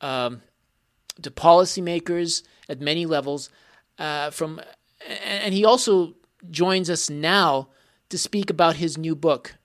um, 0.00 0.42
to 1.22 1.30
policymakers 1.30 2.42
at 2.68 2.80
many 2.80 3.06
levels. 3.06 3.50
Uh, 4.00 4.30
from 4.30 4.60
and 5.06 5.54
he 5.54 5.64
also 5.64 6.14
joins 6.50 6.90
us 6.90 7.08
now 7.08 7.68
to 8.10 8.18
speak 8.18 8.50
about 8.50 8.76
his 8.76 8.98
new 8.98 9.14
book. 9.14 9.56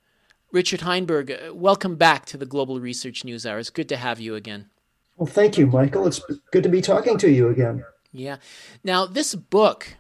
Richard 0.52 0.82
Heinberg, 0.82 1.32
uh, 1.32 1.54
welcome 1.54 1.96
back 1.96 2.26
to 2.28 2.38
the 2.38 2.46
Global 2.46 2.80
Research 2.80 3.26
News 3.26 3.46
Hour. 3.46 3.60
It's 3.60 3.70
good 3.70 3.90
to 3.90 3.98
have 3.98 4.20
you 4.20 4.36
again. 4.36 4.70
Well, 5.18 5.28
thank 5.28 5.58
you, 5.58 5.68
Michael. 5.68 6.08
It's 6.08 6.22
good 6.52 6.64
to 6.64 6.70
be 6.70 6.82
talking 6.82 7.18
to 7.18 7.30
you 7.30 7.50
again. 7.50 7.84
Yeah. 8.12 8.38
Now, 8.84 9.06
this 9.06 9.36
book, 9.36 9.96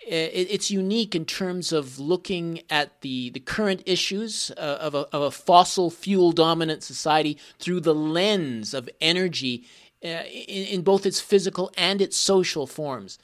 it's 0.00 0.70
unique 0.70 1.14
in 1.14 1.24
terms 1.24 1.72
of 1.72 1.98
looking 1.98 2.62
at 2.70 3.00
the, 3.02 3.30
the 3.30 3.40
current 3.40 3.82
issues 3.86 4.50
uh, 4.56 4.78
of, 4.80 4.94
a, 4.94 5.06
of 5.14 5.22
a 5.22 5.30
fossil 5.30 5.90
fuel 5.90 6.32
dominant 6.32 6.82
society 6.82 7.38
through 7.58 7.80
the 7.80 7.94
lens 7.94 8.72
of 8.74 8.88
energy 9.00 9.64
uh, 10.04 10.08
in, 10.08 10.66
in 10.66 10.82
both 10.82 11.06
its 11.06 11.20
physical 11.20 11.72
and 11.76 12.00
its 12.00 12.16
social 12.16 12.66
forms. 12.66 13.18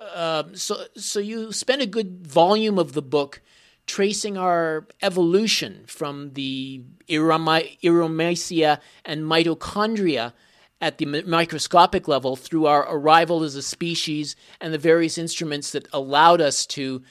Uh, 0.00 0.44
so, 0.54 0.84
so 0.96 1.20
you 1.20 1.52
spend 1.52 1.82
a 1.82 1.86
good 1.86 2.26
volume 2.26 2.78
of 2.78 2.92
the 2.92 3.02
book 3.02 3.42
tracing 3.90 4.38
our 4.38 4.86
evolution 5.02 5.82
from 5.88 6.32
the 6.34 6.80
Iromycia 7.08 8.78
and 9.04 9.22
mitochondria 9.24 10.32
at 10.80 10.98
the 10.98 11.06
microscopic 11.26 12.06
level 12.06 12.36
through 12.36 12.66
our 12.66 12.86
arrival 12.88 13.42
as 13.42 13.56
a 13.56 13.62
species 13.62 14.36
and 14.60 14.72
the 14.72 14.78
various 14.78 15.18
instruments 15.18 15.72
that 15.72 15.88
allowed 15.92 16.40
us 16.40 16.66
to 16.66 17.02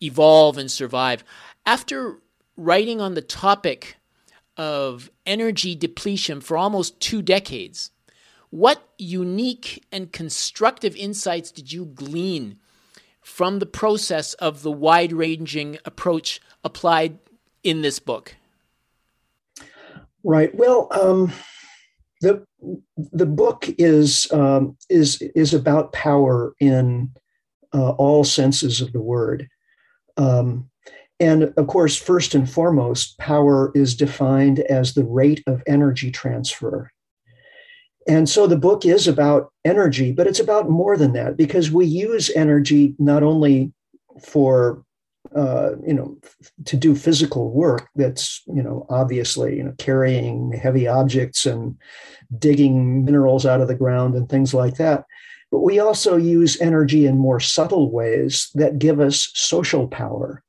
evolve 0.00 0.56
and 0.56 0.70
survive. 0.70 1.24
After 1.66 2.20
writing 2.56 3.00
on 3.00 3.14
the 3.14 3.22
topic 3.22 3.96
of 4.56 5.10
energy 5.26 5.74
depletion 5.74 6.40
for 6.40 6.56
almost 6.56 7.00
two 7.00 7.22
decades, 7.22 7.90
what 8.50 8.88
unique 8.98 9.84
and 9.90 10.12
constructive 10.12 10.94
insights 10.94 11.50
did 11.50 11.72
you 11.72 11.86
glean 11.86 12.60
from 13.22 13.58
the 13.58 13.66
process 13.66 14.34
of 14.34 14.62
the 14.62 14.70
wide 14.70 15.12
ranging 15.12 15.78
approach 15.84 16.40
applied 16.64 17.18
in 17.62 17.82
this 17.82 17.98
book? 17.98 18.36
Right. 20.24 20.54
Well, 20.54 20.88
um, 20.90 21.32
the 22.20 22.44
the 22.96 23.26
book 23.26 23.66
is 23.78 24.30
um, 24.32 24.76
is 24.88 25.22
is 25.34 25.54
about 25.54 25.92
power 25.92 26.54
in 26.60 27.10
uh, 27.72 27.90
all 27.92 28.24
senses 28.24 28.80
of 28.80 28.92
the 28.92 29.00
word, 29.00 29.48
um, 30.16 30.68
and 31.18 31.44
of 31.56 31.66
course, 31.66 31.96
first 31.96 32.34
and 32.34 32.50
foremost, 32.50 33.16
power 33.18 33.72
is 33.74 33.94
defined 33.94 34.60
as 34.60 34.92
the 34.92 35.04
rate 35.04 35.42
of 35.46 35.62
energy 35.66 36.10
transfer. 36.10 36.90
And 38.08 38.28
so 38.28 38.46
the 38.46 38.56
book 38.56 38.84
is 38.84 39.06
about 39.06 39.52
energy, 39.64 40.12
but 40.12 40.26
it's 40.26 40.40
about 40.40 40.70
more 40.70 40.96
than 40.96 41.12
that 41.12 41.36
because 41.36 41.70
we 41.70 41.86
use 41.86 42.30
energy 42.30 42.94
not 42.98 43.22
only 43.22 43.72
for 44.22 44.84
uh, 45.36 45.72
you 45.86 45.94
know 45.94 46.16
to 46.64 46.76
do 46.76 46.96
physical 46.96 47.50
work 47.52 47.88
that's 47.94 48.42
you 48.46 48.62
know 48.62 48.84
obviously 48.88 49.56
you 49.56 49.62
know 49.62 49.72
carrying 49.78 50.50
heavy 50.52 50.88
objects 50.88 51.46
and 51.46 51.76
digging 52.38 53.04
minerals 53.04 53.46
out 53.46 53.60
of 53.60 53.68
the 53.68 53.74
ground 53.74 54.14
and 54.14 54.28
things 54.28 54.54
like 54.54 54.76
that. 54.76 55.04
But 55.50 55.60
we 55.60 55.78
also 55.78 56.16
use 56.16 56.60
energy 56.60 57.06
in 57.06 57.18
more 57.18 57.40
subtle 57.40 57.90
ways 57.90 58.50
that 58.54 58.78
give 58.78 59.00
us 59.00 59.30
social 59.34 59.88
power. 59.88 60.42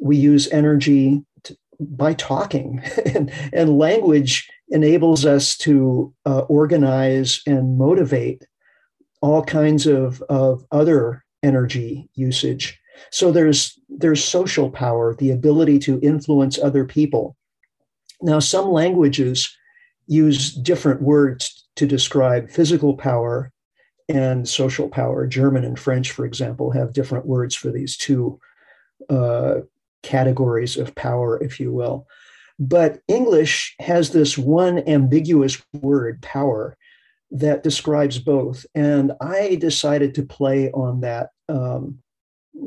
We 0.00 0.16
use 0.16 0.48
energy 0.48 1.24
by 1.90 2.14
talking 2.14 2.82
and, 3.14 3.32
and 3.52 3.78
language 3.78 4.48
enables 4.68 5.24
us 5.26 5.56
to 5.58 6.12
uh, 6.24 6.40
organize 6.40 7.42
and 7.46 7.78
motivate 7.78 8.46
all 9.20 9.44
kinds 9.44 9.86
of, 9.86 10.22
of 10.28 10.64
other 10.72 11.24
energy 11.42 12.08
usage. 12.14 12.78
So 13.10 13.32
there's 13.32 13.78
there's 13.88 14.22
social 14.22 14.70
power, 14.70 15.14
the 15.14 15.30
ability 15.30 15.78
to 15.80 16.00
influence 16.00 16.58
other 16.58 16.84
people. 16.84 17.36
Now, 18.20 18.38
some 18.38 18.70
languages 18.70 19.54
use 20.06 20.54
different 20.54 21.02
words 21.02 21.66
to 21.76 21.86
describe 21.86 22.50
physical 22.50 22.96
power 22.96 23.50
and 24.08 24.48
social 24.48 24.88
power. 24.88 25.26
German 25.26 25.64
and 25.64 25.78
French, 25.78 26.10
for 26.10 26.24
example, 26.24 26.70
have 26.70 26.92
different 26.92 27.26
words 27.26 27.54
for 27.54 27.70
these 27.70 27.96
two 27.96 28.38
uh, 29.08 29.60
categories 30.02 30.76
of 30.76 30.94
power, 30.94 31.42
if 31.42 31.60
you 31.60 31.72
will. 31.72 32.06
But 32.58 33.00
English 33.08 33.74
has 33.80 34.10
this 34.10 34.36
one 34.36 34.86
ambiguous 34.88 35.60
word, 35.72 36.20
power, 36.22 36.76
that 37.30 37.62
describes 37.62 38.18
both. 38.18 38.66
And 38.74 39.12
I 39.20 39.56
decided 39.56 40.14
to 40.14 40.22
play 40.22 40.70
on 40.70 41.00
that, 41.00 41.30
um, 41.48 41.98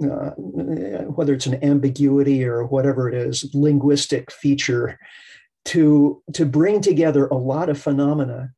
uh, 0.04 0.32
whether 0.32 1.34
it's 1.34 1.46
an 1.46 1.64
ambiguity 1.64 2.44
or 2.44 2.66
whatever 2.66 3.08
it 3.08 3.16
is, 3.16 3.54
linguistic 3.54 4.32
feature, 4.32 5.00
to, 5.66 6.22
to 6.34 6.46
bring 6.46 6.82
together 6.82 7.28
a 7.28 7.36
lot 7.36 7.70
of 7.70 7.80
phenomena 7.80 8.52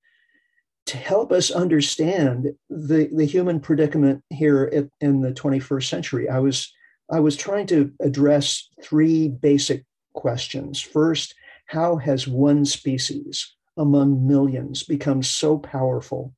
to 0.88 0.98
help 0.98 1.34
us 1.34 1.52
understand 1.52 2.48
the, 2.70 3.10
the 3.14 3.26
human 3.26 3.60
predicament 3.60 4.24
here 4.30 4.72
at, 4.74 4.86
in 5.02 5.22
the 5.22 5.34
21st 5.34 5.90
century. 5.90 6.30
I 6.30 6.40
was 6.40 6.74
I 7.10 7.20
was 7.20 7.36
trying 7.36 7.68
to 7.68 7.92
address 8.02 8.70
three 8.84 9.30
basic 9.30 9.86
questions. 10.14 10.82
First, 10.82 11.36
how 11.68 11.98
has 11.98 12.28
one 12.28 12.66
species 12.66 13.56
among 13.78 14.28
millions 14.28 14.84
become 14.84 15.22
so 15.24 15.58
powerful 15.58 16.34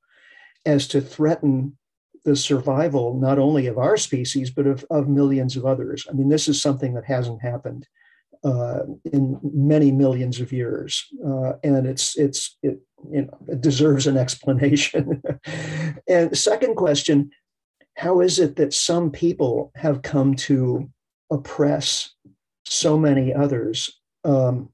as 0.66 0.88
to 0.90 1.02
threaten 1.02 1.78
the 2.26 2.36
survival 2.36 3.18
not 3.18 3.40
only 3.40 3.68
of 3.68 3.78
our 3.78 3.96
species 3.96 4.52
but 4.52 4.68
of, 4.68 4.86
of 4.90 5.08
millions 5.08 5.56
of 5.56 5.66
others? 5.66 6.06
I 6.10 6.14
mean, 6.14 6.30
this 6.30 6.48
is 6.48 6.62
something 6.62 6.94
that 6.96 7.06
hasn't 7.06 7.42
happened 7.42 7.88
uh, 8.44 8.82
in 9.12 9.40
many 9.44 9.92
millions 9.92 10.40
of 10.40 10.52
years, 10.52 11.06
uh, 11.26 11.54
and 11.64 11.86
it's 11.86 12.18
it's 12.18 12.58
it 12.64 12.80
you 13.12 13.24
know 13.24 13.38
it 13.48 13.62
deserves 13.62 14.08
an 14.08 14.18
explanation. 14.26 15.22
and 16.08 16.38
second 16.38 16.76
question: 16.76 17.32
How 17.96 18.22
is 18.22 18.40
it 18.40 18.56
that 18.56 18.74
some 18.74 19.12
people 19.12 19.72
have 19.76 20.02
come 20.02 20.36
to 20.36 20.90
oppress 21.32 22.14
so 22.66 22.98
many 22.98 23.34
others? 23.34 23.90
Um, 24.24 24.70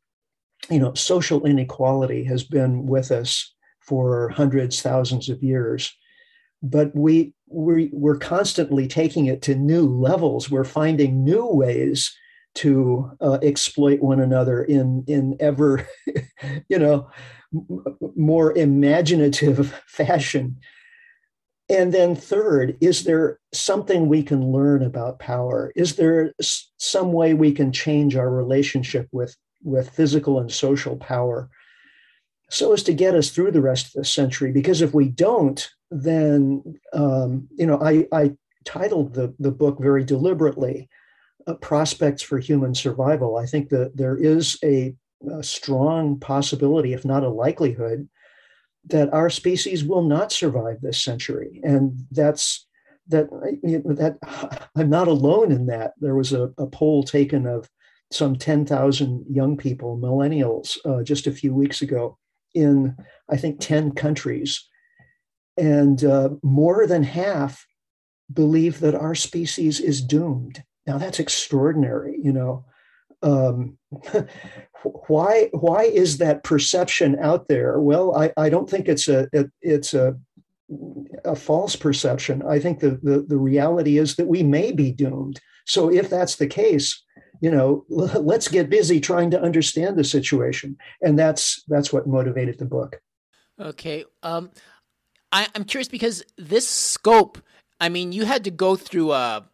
you 0.69 0.79
know, 0.79 0.93
social 0.93 1.45
inequality 1.45 2.23
has 2.25 2.43
been 2.43 2.85
with 2.85 3.11
us 3.11 3.53
for 3.81 4.29
hundreds, 4.29 4.81
thousands 4.81 5.29
of 5.29 5.43
years, 5.43 5.95
but 6.61 6.95
we 6.95 7.33
we 7.47 7.89
we're 7.93 8.17
constantly 8.17 8.87
taking 8.87 9.27
it 9.27 9.41
to 9.43 9.55
new 9.55 9.87
levels. 9.87 10.49
We're 10.49 10.63
finding 10.63 11.23
new 11.23 11.45
ways 11.45 12.15
to 12.55 13.11
uh, 13.21 13.37
exploit 13.41 14.01
one 14.01 14.19
another 14.19 14.63
in 14.63 15.03
in 15.07 15.37
ever 15.39 15.87
you 16.69 16.79
know 16.79 17.09
more 18.15 18.57
imaginative 18.57 19.73
fashion 19.87 20.57
and 21.69 21.93
then 21.93 22.15
third 22.15 22.77
is 22.81 23.03
there 23.03 23.39
something 23.53 24.07
we 24.07 24.21
can 24.23 24.51
learn 24.51 24.83
about 24.83 25.19
power 25.19 25.71
is 25.75 25.95
there 25.95 26.33
some 26.77 27.11
way 27.11 27.33
we 27.33 27.51
can 27.51 27.71
change 27.71 28.15
our 28.15 28.29
relationship 28.29 29.07
with 29.11 29.35
with 29.63 29.89
physical 29.89 30.39
and 30.39 30.51
social 30.51 30.95
power 30.97 31.49
so 32.49 32.73
as 32.73 32.83
to 32.83 32.93
get 32.93 33.15
us 33.15 33.31
through 33.31 33.51
the 33.51 33.61
rest 33.61 33.87
of 33.87 33.93
the 33.93 34.05
century 34.05 34.51
because 34.51 34.81
if 34.81 34.93
we 34.93 35.09
don't 35.09 35.71
then 35.91 36.63
um, 36.93 37.47
you 37.55 37.65
know 37.65 37.79
i 37.81 38.07
i 38.11 38.31
titled 38.63 39.13
the 39.13 39.33
the 39.39 39.51
book 39.51 39.79
very 39.79 40.03
deliberately 40.03 40.89
uh, 41.47 41.53
prospects 41.55 42.21
for 42.21 42.39
human 42.39 42.73
survival. 42.73 43.37
I 43.37 43.45
think 43.45 43.69
that 43.69 43.95
there 43.95 44.17
is 44.17 44.57
a, 44.63 44.95
a 45.31 45.43
strong 45.43 46.19
possibility, 46.19 46.93
if 46.93 47.05
not 47.05 47.23
a 47.23 47.29
likelihood, 47.29 48.09
that 48.87 49.13
our 49.13 49.29
species 49.29 49.83
will 49.83 50.03
not 50.03 50.31
survive 50.31 50.81
this 50.81 51.01
century, 51.01 51.61
and 51.63 52.05
that's 52.11 52.65
that. 53.07 53.27
You 53.63 53.81
know, 53.83 53.93
that 53.95 54.17
I'm 54.75 54.89
not 54.89 55.07
alone 55.07 55.51
in 55.51 55.67
that. 55.67 55.93
There 55.99 56.15
was 56.15 56.33
a, 56.33 56.53
a 56.57 56.67
poll 56.67 57.03
taken 57.03 57.45
of 57.45 57.69
some 58.11 58.35
10,000 58.35 59.25
young 59.27 59.57
people, 59.57 59.97
millennials, 59.97 60.77
uh, 60.85 61.03
just 61.03 61.25
a 61.25 61.31
few 61.31 61.53
weeks 61.53 61.81
ago 61.81 62.17
in 62.53 62.95
I 63.29 63.37
think 63.37 63.59
10 63.59 63.91
countries, 63.93 64.67
and 65.57 66.03
uh, 66.03 66.29
more 66.43 66.87
than 66.87 67.03
half 67.03 67.65
believe 68.31 68.79
that 68.79 68.95
our 68.95 69.13
species 69.13 69.79
is 69.79 70.01
doomed 70.01 70.63
now 70.87 70.97
that's 70.97 71.19
extraordinary, 71.19 72.19
you 72.21 72.31
know. 72.31 72.65
Um, 73.21 73.77
why 75.07 75.49
why 75.51 75.83
is 75.83 76.17
that 76.19 76.43
perception 76.43 77.17
out 77.19 77.47
there? 77.47 77.79
Well, 77.79 78.15
I, 78.15 78.31
I 78.37 78.49
don't 78.49 78.69
think 78.69 78.87
it's 78.87 79.07
a 79.07 79.27
it, 79.33 79.51
it's 79.61 79.93
a 79.93 80.15
a 81.23 81.35
false 81.35 81.75
perception. 81.75 82.43
I 82.43 82.59
think 82.59 82.79
the, 82.79 82.99
the 83.01 83.25
the 83.27 83.37
reality 83.37 83.97
is 83.97 84.15
that 84.15 84.27
we 84.27 84.43
may 84.43 84.71
be 84.71 84.91
doomed. 84.91 85.39
So 85.65 85.91
if 85.91 86.09
that's 86.09 86.35
the 86.35 86.47
case, 86.47 87.03
you 87.41 87.51
know, 87.51 87.85
let's 87.89 88.47
get 88.47 88.69
busy 88.69 88.99
trying 88.99 89.31
to 89.31 89.41
understand 89.41 89.97
the 89.97 90.03
situation, 90.03 90.77
and 91.01 91.17
that's 91.17 91.63
that's 91.67 91.91
what 91.91 92.07
motivated 92.07 92.59
the 92.59 92.65
book. 92.65 93.01
Okay, 93.59 94.05
um, 94.23 94.51
I, 95.31 95.47
I'm 95.55 95.63
curious 95.63 95.87
because 95.87 96.23
this 96.37 96.67
scope. 96.67 97.39
I 97.79 97.89
mean, 97.89 98.13
you 98.13 98.23
had 98.23 98.45
to 98.45 98.51
go 98.51 98.77
through 98.77 99.11
a 99.11 99.45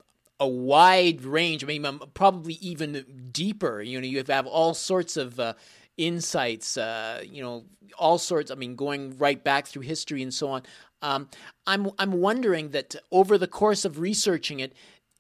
a 0.42 0.48
wide 0.48 1.24
range. 1.24 1.64
I 1.64 1.68
mean, 1.68 2.00
probably 2.16 2.56
even 2.56 3.30
deeper. 3.32 3.82
You 3.82 4.02
know, 4.02 4.08
you 4.08 4.24
have 4.28 4.48
all 4.48 4.74
sorts 4.74 5.16
of 5.16 5.40
uh, 5.40 5.54
insights. 5.98 6.78
Uh, 6.78 7.24
you 7.24 7.44
know, 7.44 7.64
all 7.98 8.18
sorts. 8.18 8.50
I 8.52 8.56
mean, 8.56 8.76
going 8.76 9.18
right 9.18 9.42
back 9.42 9.68
through 9.68 9.84
history 9.84 10.24
and 10.24 10.34
so 10.34 10.50
on. 10.50 10.64
Um, 11.04 11.30
I'm 11.68 11.92
I'm 12.00 12.14
wondering 12.14 12.70
that 12.72 12.96
over 13.12 13.38
the 13.38 13.48
course 13.48 13.86
of 13.86 14.00
researching 14.00 14.60
it, 14.60 14.74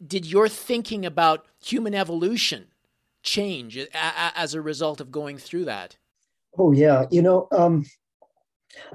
did 0.05 0.25
your 0.25 0.49
thinking 0.49 1.05
about 1.05 1.45
human 1.63 1.93
evolution 1.93 2.67
change 3.23 3.77
a- 3.77 3.87
a- 3.93 4.33
as 4.35 4.55
a 4.55 4.61
result 4.61 4.99
of 4.99 5.11
going 5.11 5.37
through 5.37 5.65
that? 5.65 5.97
Oh 6.57 6.71
yeah, 6.71 7.05
you 7.11 7.21
know, 7.21 7.47
um, 7.51 7.85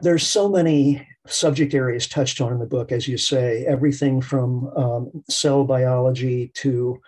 there's 0.03 0.27
so 0.27 0.49
many 0.49 1.07
subject 1.29 1.75
areas 1.75 2.07
touched 2.07 2.41
on 2.41 2.53
in 2.53 2.59
the 2.59 2.67
book, 2.67 2.93
as 2.93 3.09
you 3.09 3.19
say, 3.19 3.65
everything 3.67 4.21
from 4.21 4.69
um, 4.77 5.25
cell 5.29 5.65
biology 5.65 6.51
to 6.55 7.01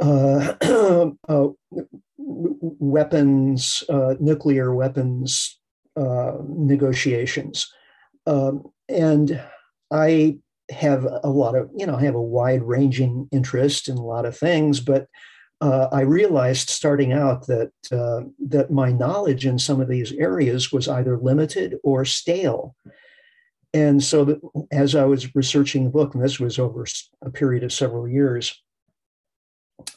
uh, 0.00 0.54
uh, 1.28 1.48
weapons, 2.18 3.84
uh, 3.88 4.14
nuclear 4.20 4.74
weapons 4.74 5.58
uh, 5.96 6.38
negotiations. 6.48 7.70
Um, 8.26 8.64
and 8.88 9.42
I 9.90 10.38
have 10.70 11.04
a 11.04 11.28
lot 11.28 11.54
of, 11.54 11.70
you 11.76 11.86
know, 11.86 11.96
I 11.96 12.02
have 12.04 12.14
a 12.14 12.22
wide 12.22 12.62
ranging 12.62 13.28
interest 13.30 13.88
in 13.88 13.96
a 13.96 14.04
lot 14.04 14.24
of 14.24 14.36
things, 14.36 14.80
but 14.80 15.06
uh, 15.62 15.88
I 15.92 16.00
realized 16.00 16.70
starting 16.70 17.12
out 17.12 17.46
that 17.46 17.70
uh, 17.92 18.22
that 18.48 18.72
my 18.72 18.90
knowledge 18.90 19.46
in 19.46 19.60
some 19.60 19.80
of 19.80 19.88
these 19.88 20.10
areas 20.12 20.72
was 20.72 20.88
either 20.88 21.16
limited 21.16 21.78
or 21.84 22.04
stale. 22.04 22.74
And 23.72 24.02
so, 24.02 24.40
as 24.72 24.96
I 24.96 25.04
was 25.04 25.34
researching 25.36 25.84
the 25.84 25.90
book, 25.90 26.14
and 26.14 26.22
this 26.22 26.40
was 26.40 26.58
over 26.58 26.84
a 27.22 27.30
period 27.30 27.62
of 27.62 27.72
several 27.72 28.08
years, 28.08 28.60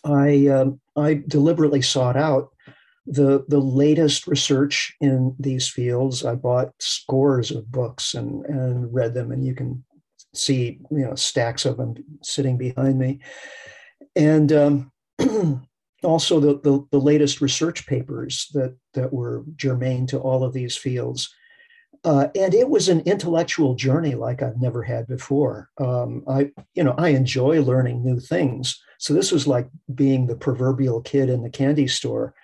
I 0.04 0.48
um, 0.48 0.80
I 0.96 1.24
deliberately 1.28 1.82
sought 1.82 2.16
out 2.16 2.50
the 3.08 3.44
the 3.48 3.60
latest 3.60 4.28
research 4.28 4.94
in 5.02 5.36
these 5.40 5.68
fields. 5.68 6.24
I 6.24 6.36
bought 6.36 6.74
scores 6.78 7.50
of 7.50 7.72
books 7.72 8.14
and 8.14 8.46
and 8.46 8.94
read 8.94 9.16
them, 9.16 9.32
and 9.32 9.44
you 9.44 9.56
can 9.56 9.84
see 10.36 10.80
you 10.92 11.06
know 11.08 11.16
stacks 11.16 11.66
of 11.66 11.78
them 11.78 11.96
sitting 12.22 12.56
behind 12.56 13.00
me, 13.00 13.20
and 14.16 14.54
um, 14.54 14.92
also 16.04 16.40
the, 16.40 16.60
the, 16.60 16.86
the, 16.92 17.00
latest 17.00 17.42
research 17.42 17.88
papers 17.88 18.50
that, 18.54 18.78
that 18.94 19.12
were 19.14 19.44
germane 19.56 20.06
to 20.08 20.20
all 20.20 20.44
of 20.44 20.54
these 20.54 20.76
fields. 20.76 21.34
Uh, 22.04 22.28
and 22.36 22.54
it 22.54 22.70
was 22.70 22.88
an 22.88 23.00
intellectual 23.02 23.74
journey 23.74 24.14
like 24.14 24.44
I've 24.44 24.62
never 24.62 24.84
had 24.84 25.08
before. 25.08 25.70
Um, 25.80 26.24
I, 26.28 26.52
you 26.76 26.84
know, 26.84 26.94
I 26.98 27.10
enjoy 27.10 27.62
learning 27.62 28.04
new 28.04 28.20
things. 28.20 28.80
So 29.00 29.14
this 29.14 29.32
was 29.32 29.48
like 29.48 29.68
being 29.94 30.28
the 30.28 30.36
proverbial 30.36 31.02
kid 31.02 31.30
in 31.30 31.42
the 31.42 31.50
candy 31.50 31.88
store, 31.88 32.36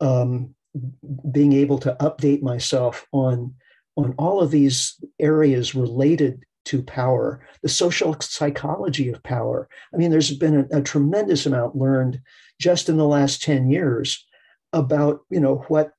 um, 0.00 0.54
being 1.32 1.52
able 1.52 1.78
to 1.78 1.96
update 2.00 2.42
myself 2.42 3.06
on 3.12 3.54
on 3.96 4.14
all 4.16 4.40
of 4.40 4.52
these 4.52 4.94
areas 5.18 5.74
related 5.74 6.44
to 6.68 6.82
power, 6.82 7.40
the 7.62 7.68
social 7.68 8.14
psychology 8.20 9.08
of 9.08 9.22
power. 9.22 9.68
I 9.92 9.96
mean, 9.96 10.10
there's 10.10 10.36
been 10.36 10.68
a, 10.70 10.78
a 10.78 10.82
tremendous 10.82 11.46
amount 11.46 11.76
learned 11.76 12.20
just 12.60 12.88
in 12.88 12.98
the 12.98 13.06
last 13.06 13.42
10 13.42 13.70
years 13.70 14.26
about, 14.74 15.20
you 15.30 15.40
know, 15.40 15.64
what 15.68 15.92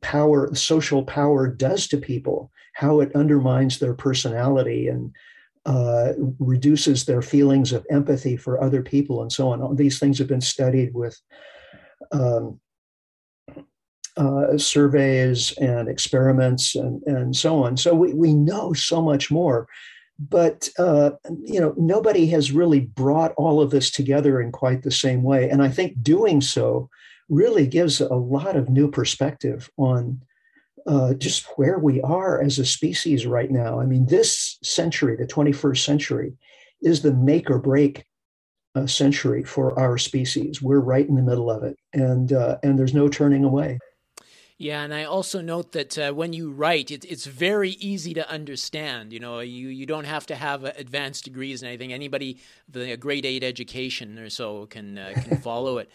power, 0.00 0.52
social 0.54 1.04
power 1.04 1.46
does 1.46 1.86
to 1.88 1.96
people, 1.98 2.50
how 2.74 2.98
it 3.00 3.14
undermines 3.14 3.78
their 3.78 3.94
personality 3.94 4.88
and 4.88 5.12
uh, 5.66 6.14
reduces 6.40 7.04
their 7.04 7.22
feelings 7.22 7.72
of 7.72 7.86
empathy 7.88 8.36
for 8.36 8.60
other 8.60 8.82
people 8.82 9.22
and 9.22 9.32
so 9.32 9.50
on. 9.50 9.62
All 9.62 9.74
these 9.74 10.00
things 10.00 10.18
have 10.18 10.26
been 10.26 10.40
studied 10.40 10.92
with 10.94 11.16
um, 12.10 12.58
uh, 14.16 14.58
surveys 14.58 15.52
and 15.58 15.88
experiments 15.88 16.74
and, 16.74 17.02
and 17.04 17.36
so 17.36 17.62
on. 17.62 17.76
So 17.76 17.94
we, 17.94 18.12
we 18.12 18.34
know 18.34 18.72
so 18.72 19.00
much 19.00 19.30
more 19.30 19.66
but 20.28 20.68
uh, 20.78 21.10
you 21.42 21.60
know 21.60 21.74
nobody 21.76 22.26
has 22.26 22.52
really 22.52 22.80
brought 22.80 23.32
all 23.36 23.60
of 23.60 23.70
this 23.70 23.90
together 23.90 24.40
in 24.40 24.52
quite 24.52 24.82
the 24.82 24.90
same 24.90 25.22
way. 25.22 25.48
And 25.48 25.62
i 25.62 25.68
think 25.68 26.02
doing 26.02 26.40
so 26.40 26.88
really 27.28 27.66
gives 27.66 28.00
a 28.00 28.14
lot 28.14 28.56
of 28.56 28.68
new 28.68 28.90
perspective 28.90 29.70
on 29.76 30.20
uh, 30.86 31.14
just 31.14 31.46
where 31.56 31.78
we 31.78 32.00
are 32.02 32.42
as 32.42 32.58
a 32.58 32.66
species 32.66 33.26
right 33.26 33.50
now. 33.50 33.80
I 33.80 33.86
mean 33.86 34.06
this 34.06 34.58
century 34.62 35.16
the 35.16 35.26
21st 35.26 35.84
century 35.84 36.34
is 36.82 37.02
the 37.02 37.14
make 37.14 37.50
or 37.50 37.58
break 37.58 38.04
uh, 38.74 38.86
century 38.86 39.44
for 39.44 39.78
our 39.78 39.98
species. 39.98 40.60
We're 40.60 40.80
right 40.80 41.08
in 41.08 41.14
the 41.14 41.22
middle 41.22 41.50
of 41.50 41.62
it 41.62 41.76
and 41.92 42.32
uh, 42.32 42.58
and 42.62 42.78
there's 42.78 42.94
no 42.94 43.08
turning 43.08 43.44
away 43.44 43.78
Yeah, 44.62 44.84
and 44.84 44.94
I 44.94 45.02
also 45.02 45.40
note 45.40 45.72
that 45.72 45.98
uh, 45.98 46.12
when 46.12 46.32
you 46.32 46.52
write, 46.52 46.92
it, 46.92 47.04
it's 47.04 47.26
very 47.26 47.70
easy 47.70 48.14
to 48.14 48.30
understand. 48.30 49.12
You 49.12 49.18
know, 49.18 49.40
you, 49.40 49.66
you 49.70 49.86
don't 49.86 50.04
have 50.04 50.24
to 50.26 50.36
have 50.36 50.62
advanced 50.62 51.24
degrees 51.24 51.62
and 51.62 51.68
anything. 51.68 51.92
Anybody 51.92 52.38
with 52.72 52.88
a 52.88 52.96
grade 52.96 53.26
eight 53.26 53.42
education 53.42 54.20
or 54.20 54.30
so 54.30 54.66
can 54.66 54.98
uh, 54.98 55.14
can 55.16 55.38
follow 55.42 55.78
it. 55.78 55.90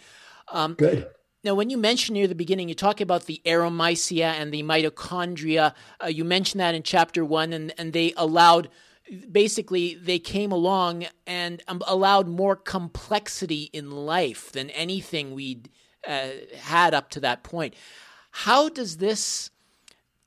Um, 0.51 0.73
Good. 0.73 1.07
Now, 1.45 1.55
when 1.55 1.69
you 1.69 1.77
mentioned 1.77 2.15
near 2.15 2.27
the 2.27 2.35
beginning, 2.35 2.67
you 2.67 2.75
talk 2.75 2.99
about 2.99 3.25
the 3.25 3.41
aromycia 3.45 4.33
and 4.33 4.51
the 4.51 4.63
mitochondria. 4.63 5.73
Uh, 6.03 6.07
you 6.07 6.25
mentioned 6.25 6.59
that 6.59 6.75
in 6.75 6.83
chapter 6.83 7.23
one, 7.23 7.53
and, 7.53 7.73
and 7.77 7.93
they 7.93 8.11
allowed 8.17 8.67
basically 9.31 9.95
they 9.95 10.19
came 10.19 10.51
along 10.51 11.05
and 11.25 11.63
um, 11.69 11.81
allowed 11.87 12.27
more 12.27 12.57
complexity 12.57 13.69
in 13.71 13.91
life 13.91 14.51
than 14.51 14.69
anything 14.71 15.33
we'd 15.33 15.69
uh, 16.05 16.27
had 16.59 16.93
up 16.93 17.09
to 17.11 17.21
that 17.21 17.43
point. 17.43 17.73
How 18.41 18.69
does 18.69 18.97
this 18.97 19.49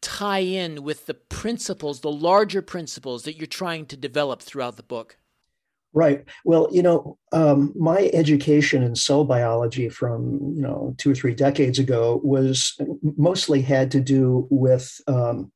tie 0.01 0.41
in 0.41 0.83
with 0.83 1.07
the 1.07 1.15
principles, 1.15 2.01
the 2.01 2.11
larger 2.11 2.61
principles 2.61 3.23
that 3.23 3.37
you're 3.37 3.47
trying 3.47 3.87
to 3.87 3.97
develop 3.97 4.43
throughout 4.43 4.77
the 4.77 4.83
book? 4.83 5.17
Right. 5.93 6.25
Well, 6.45 6.67
you 6.73 6.83
know, 6.83 7.19
um, 7.31 7.73
my 7.77 8.11
education 8.13 8.83
in 8.83 8.97
cell 8.97 9.23
biology 9.25 9.89
from 9.89 10.55
you 10.57 10.61
know 10.61 10.93
two 10.99 11.13
or 11.13 11.15
three 11.15 11.35
decades 11.35 11.79
ago 11.79 12.21
was 12.25 12.77
mostly 13.17 13.63
had 13.63 13.93
to 13.93 14.01
do 14.01 14.49
with 14.51 15.01
um, 15.07 15.53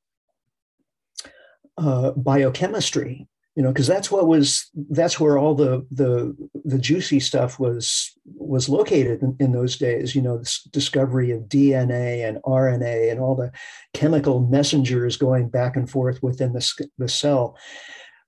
uh, 1.77 2.13
biochemistry 2.13 3.27
you 3.57 3.63
know 3.63 3.69
because 3.71 3.87
that's 3.87 4.11
what 4.11 4.27
was 4.27 4.69
that's 4.91 5.21
where 5.21 5.39
all 5.39 5.55
the 5.55 5.87
the 5.91 6.35
the 6.65 6.79
juicy 6.79 7.21
stuff 7.21 7.59
was 7.59 8.13
was 8.37 8.69
located 8.69 9.23
in, 9.23 9.37
in, 9.39 9.53
those 9.53 9.77
days 9.77 10.15
you 10.15 10.23
know 10.23 10.39
this 10.39 10.63
discovery 10.65 11.31
of 11.31 11.43
dna 11.43 12.27
and 12.29 12.39
rna 12.43 13.11
and 13.11 13.21
all 13.21 13.37
the 13.37 13.53
chemical 13.93 14.41
messengers 14.41 15.17
going 15.17 15.49
back 15.49 15.77
and 15.77 15.89
forth 15.89 16.23
within 16.23 16.53
the, 16.53 16.89
the 16.99 17.09
cell. 17.09 17.57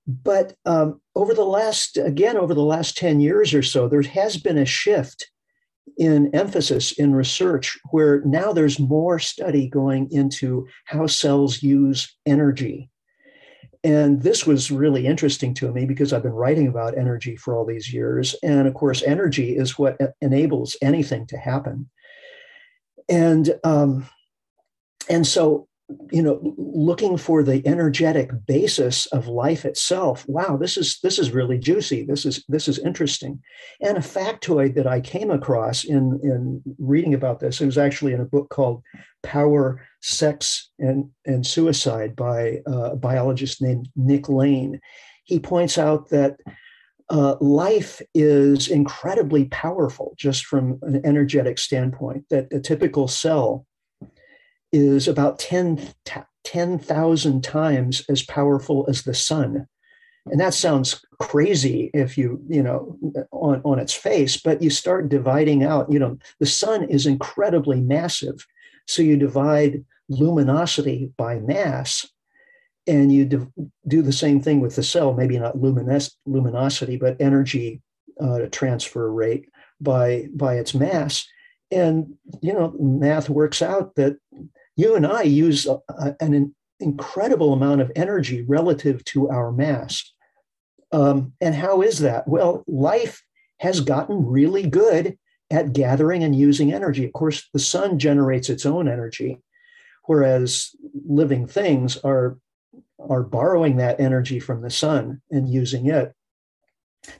But 0.07 0.55
um, 0.65 1.01
over 1.15 1.33
the 1.33 1.43
last 1.43 1.97
again 1.97 2.37
over 2.37 2.53
the 2.53 2.61
last 2.61 2.97
10 2.97 3.19
years 3.19 3.53
or 3.53 3.61
so 3.61 3.89
there 3.89 4.01
has 4.01 4.37
been 4.37 4.57
a 4.57 4.65
shift 4.65 5.29
in 5.97 6.33
emphasis 6.33 6.93
in 6.93 7.13
research 7.13 7.77
where 7.91 8.21
now 8.21 8.53
there's 8.53 8.79
more 8.79 9.19
study 9.19 9.67
going 9.67 10.09
into 10.11 10.67
how 10.85 11.07
cells 11.07 11.61
use 11.61 12.15
energy 12.25 12.89
and 13.87 14.21
this 14.21 14.45
was 14.45 14.69
really 14.69 15.07
interesting 15.07 15.53
to 15.53 15.71
me 15.71 15.85
because 15.85 16.11
I've 16.11 16.23
been 16.23 16.33
writing 16.33 16.67
about 16.67 16.97
energy 16.97 17.37
for 17.37 17.55
all 17.55 17.65
these 17.65 17.93
years. 17.93 18.35
And 18.43 18.67
of 18.67 18.73
course, 18.73 19.01
energy 19.01 19.55
is 19.55 19.79
what 19.79 19.97
enables 20.19 20.75
anything 20.81 21.25
to 21.27 21.37
happen. 21.37 21.89
And 23.07 23.57
um, 23.63 24.09
and 25.09 25.25
so 25.25 25.69
you 26.11 26.21
know 26.21 26.53
looking 26.57 27.15
for 27.17 27.43
the 27.43 27.65
energetic 27.65 28.29
basis 28.45 29.05
of 29.07 29.27
life 29.27 29.63
itself 29.63 30.25
wow 30.27 30.57
this 30.57 30.75
is 30.75 30.99
this 31.01 31.17
is 31.17 31.31
really 31.31 31.57
juicy. 31.57 32.03
This 32.05 32.25
is 32.25 32.43
this 32.47 32.67
is 32.67 32.79
interesting. 32.79 33.41
And 33.81 33.97
a 33.97 34.01
factoid 34.01 34.75
that 34.75 34.87
i 34.87 34.99
came 34.99 35.31
across 35.31 35.83
in 35.83 36.19
in 36.23 36.61
reading 36.77 37.13
about 37.13 37.39
this 37.39 37.61
it 37.61 37.65
was 37.65 37.77
actually 37.77 38.13
in 38.13 38.21
a 38.21 38.25
book 38.25 38.49
called 38.49 38.83
power 39.23 39.81
sex 40.01 40.69
and 40.79 41.09
and 41.25 41.45
suicide 41.45 42.15
by 42.15 42.59
a 42.65 42.95
biologist 42.95 43.61
named 43.61 43.89
nick 43.95 44.27
lane. 44.29 44.79
He 45.23 45.39
points 45.39 45.77
out 45.77 46.09
that 46.09 46.37
uh, 47.09 47.35
life 47.39 48.01
is 48.13 48.67
incredibly 48.67 49.45
powerful 49.45 50.13
just 50.17 50.45
from 50.45 50.77
an 50.81 51.01
energetic 51.05 51.57
standpoint 51.57 52.25
that 52.29 52.51
a 52.51 52.59
typical 52.59 53.07
cell 53.07 53.65
is 54.71 55.07
about 55.07 55.39
10,000 55.39 55.93
10, 56.43 57.41
times 57.41 58.03
as 58.09 58.23
powerful 58.23 58.85
as 58.89 59.03
the 59.03 59.13
sun. 59.13 59.67
And 60.31 60.39
that 60.39 60.53
sounds 60.53 61.05
crazy 61.19 61.89
if 61.93 62.17
you, 62.17 62.41
you 62.47 62.61
know, 62.61 62.97
on, 63.31 63.61
on 63.63 63.79
its 63.79 63.93
face, 63.93 64.37
but 64.37 64.61
you 64.61 64.69
start 64.69 65.09
dividing 65.09 65.63
out, 65.63 65.91
you 65.91 65.99
know, 65.99 66.17
the 66.39 66.45
sun 66.45 66.83
is 66.83 67.05
incredibly 67.05 67.81
massive. 67.81 68.45
So 68.87 69.01
you 69.01 69.17
divide 69.17 69.83
luminosity 70.09 71.11
by 71.17 71.39
mass 71.39 72.05
and 72.87 73.11
you 73.11 73.51
do 73.87 74.01
the 74.01 74.13
same 74.13 74.41
thing 74.41 74.61
with 74.61 74.75
the 74.75 74.83
cell, 74.83 75.13
maybe 75.13 75.37
not 75.37 75.57
luminos- 75.57 76.15
luminosity, 76.25 76.95
but 76.97 77.19
energy 77.19 77.81
uh, 78.21 78.47
transfer 78.51 79.11
rate 79.11 79.49
by, 79.81 80.27
by 80.33 80.55
its 80.55 80.73
mass. 80.73 81.27
And, 81.69 82.13
you 82.41 82.53
know, 82.53 82.73
math 82.79 83.29
works 83.29 83.61
out 83.61 83.95
that 83.95 84.17
you 84.77 84.95
and 84.95 85.05
I 85.05 85.23
use 85.23 85.65
a, 85.65 86.15
an 86.21 86.55
incredible 86.79 87.51
amount 87.51 87.81
of 87.81 87.91
energy 87.95 88.43
relative 88.43 89.03
to 89.05 89.29
our 89.29 89.51
mass. 89.51 90.13
Um, 90.91 91.33
and 91.41 91.53
how 91.53 91.81
is 91.81 91.99
that? 91.99 92.27
Well, 92.27 92.63
life 92.67 93.21
has 93.59 93.81
gotten 93.81 94.25
really 94.25 94.67
good 94.67 95.17
at 95.49 95.73
gathering 95.73 96.23
and 96.23 96.35
using 96.35 96.71
energy. 96.71 97.03
Of 97.05 97.13
course, 97.13 97.49
the 97.53 97.59
sun 97.59 97.99
generates 97.99 98.49
its 98.49 98.65
own 98.65 98.87
energy, 98.87 99.41
whereas 100.05 100.75
living 101.07 101.47
things 101.47 101.97
are, 101.97 102.37
are 102.99 103.23
borrowing 103.23 103.77
that 103.77 103.99
energy 103.99 104.39
from 104.39 104.61
the 104.61 104.69
sun 104.69 105.21
and 105.31 105.49
using 105.49 105.87
it. 105.87 106.13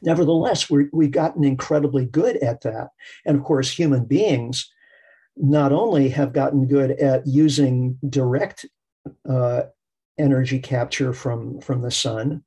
Nevertheless, 0.01 0.69
we 0.69 1.05
have 1.05 1.11
gotten 1.11 1.43
incredibly 1.43 2.05
good 2.05 2.37
at 2.37 2.61
that. 2.61 2.89
And 3.25 3.37
of 3.37 3.43
course, 3.43 3.71
human 3.71 4.05
beings 4.05 4.69
not 5.39 5.71
only 5.71 6.09
have 6.09 6.33
gotten 6.33 6.67
good 6.67 6.91
at 6.91 7.25
using 7.27 7.97
direct 8.09 8.65
uh, 9.27 9.63
energy 10.17 10.59
capture 10.59 11.13
from, 11.13 11.61
from 11.61 11.81
the 11.81 11.91
sun 11.91 12.43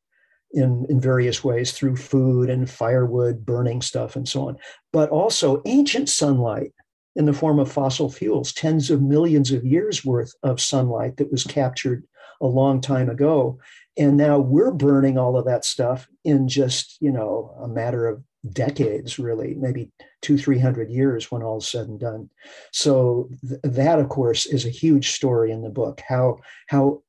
in, 0.53 0.87
in 0.89 1.01
various 1.01 1.45
ways 1.45 1.73
through 1.73 1.97
food 1.97 2.51
and 2.51 2.69
firewood, 2.69 3.47
burning 3.47 3.81
stuff, 3.81 4.17
and 4.17 4.29
so 4.29 4.49
on, 4.49 4.57
but 4.93 5.09
also 5.11 5.63
ancient 5.67 6.09
sunlight 6.09 6.73
in 7.17 7.25
the 7.25 7.33
form 7.33 7.59
of 7.59 7.71
fossil 7.71 8.11
fuels, 8.11 8.53
tens 8.53 8.91
of 8.91 9.03
millions 9.03 9.51
of 9.53 9.65
years 9.65 10.05
worth 10.05 10.33
of 10.43 10.61
sunlight 10.61 11.17
that 11.17 11.31
was 11.31 11.45
captured 11.45 12.05
a 12.41 12.47
long 12.47 12.81
time 12.81 13.09
ago. 13.09 13.59
And 13.97 14.17
now 14.17 14.39
we're 14.39 14.71
burning 14.71 15.19
all 15.19 15.37
of 15.37 15.45
that 15.47 15.65
stuff 15.65 16.09
in 16.25 16.49
just, 16.49 16.97
you 17.01 17.11
know, 17.11 17.57
a 17.63 17.69
matter 17.69 18.07
of 18.07 18.23
decades, 18.49 19.19
really, 19.19 19.55
maybe 19.55 19.91
two, 20.23 20.39
300 20.39 20.91
years 20.91 21.31
when 21.31 21.43
all's 21.43 21.69
said 21.69 21.89
and 21.89 22.01
done. 22.01 22.31
So 22.73 23.29
th- 23.47 23.61
that, 23.63 23.99
of 23.99 24.09
course, 24.09 24.47
is 24.47 24.65
a 24.65 24.71
huge 24.71 25.11
story 25.13 25.53
in 25.53 25.63
the 25.63 25.69
book, 25.69 26.01
how, 26.09 26.39
how 26.69 27.03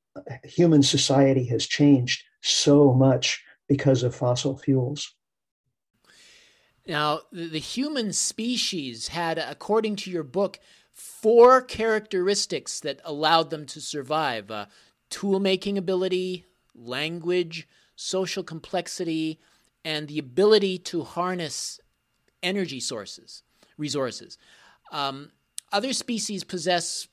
human 0.44 0.84
society 0.84 1.46
has 1.46 1.66
changed 1.66 2.24
so 2.42 2.94
much 2.94 3.44
because 3.68 4.04
of 4.04 4.16
fossil 4.16 4.58
fuels. 4.58 5.14
Now, 6.86 7.22
the, 7.32 7.48
the 7.48 7.60
human 7.60 8.12
species 8.12 9.10
had, 9.10 9.38
according 9.38 9.96
to 9.98 10.12
your 10.12 10.24
book, 10.24 10.60
four 10.92 11.62
characteristics 11.62 12.80
that 12.82 13.00
allowed 13.06 13.50
them 13.50 13.66
to 13.68 13.80
survive 13.80 14.52
uh, 14.52 14.66
tool 15.10 15.40
making 15.40 15.78
ability, 15.78 16.46
language, 16.76 17.68
social 17.96 18.44
complexity, 18.44 19.40
and 19.84 20.08
the 20.08 20.20
ability 20.20 20.78
to 20.78 21.04
harness 21.04 21.80
energy 22.44 22.80
sources, 22.80 23.44
resources. 23.78 24.38
Um, 24.92 25.32
other 25.72 25.94
species 25.94 26.44
possess 26.44 27.08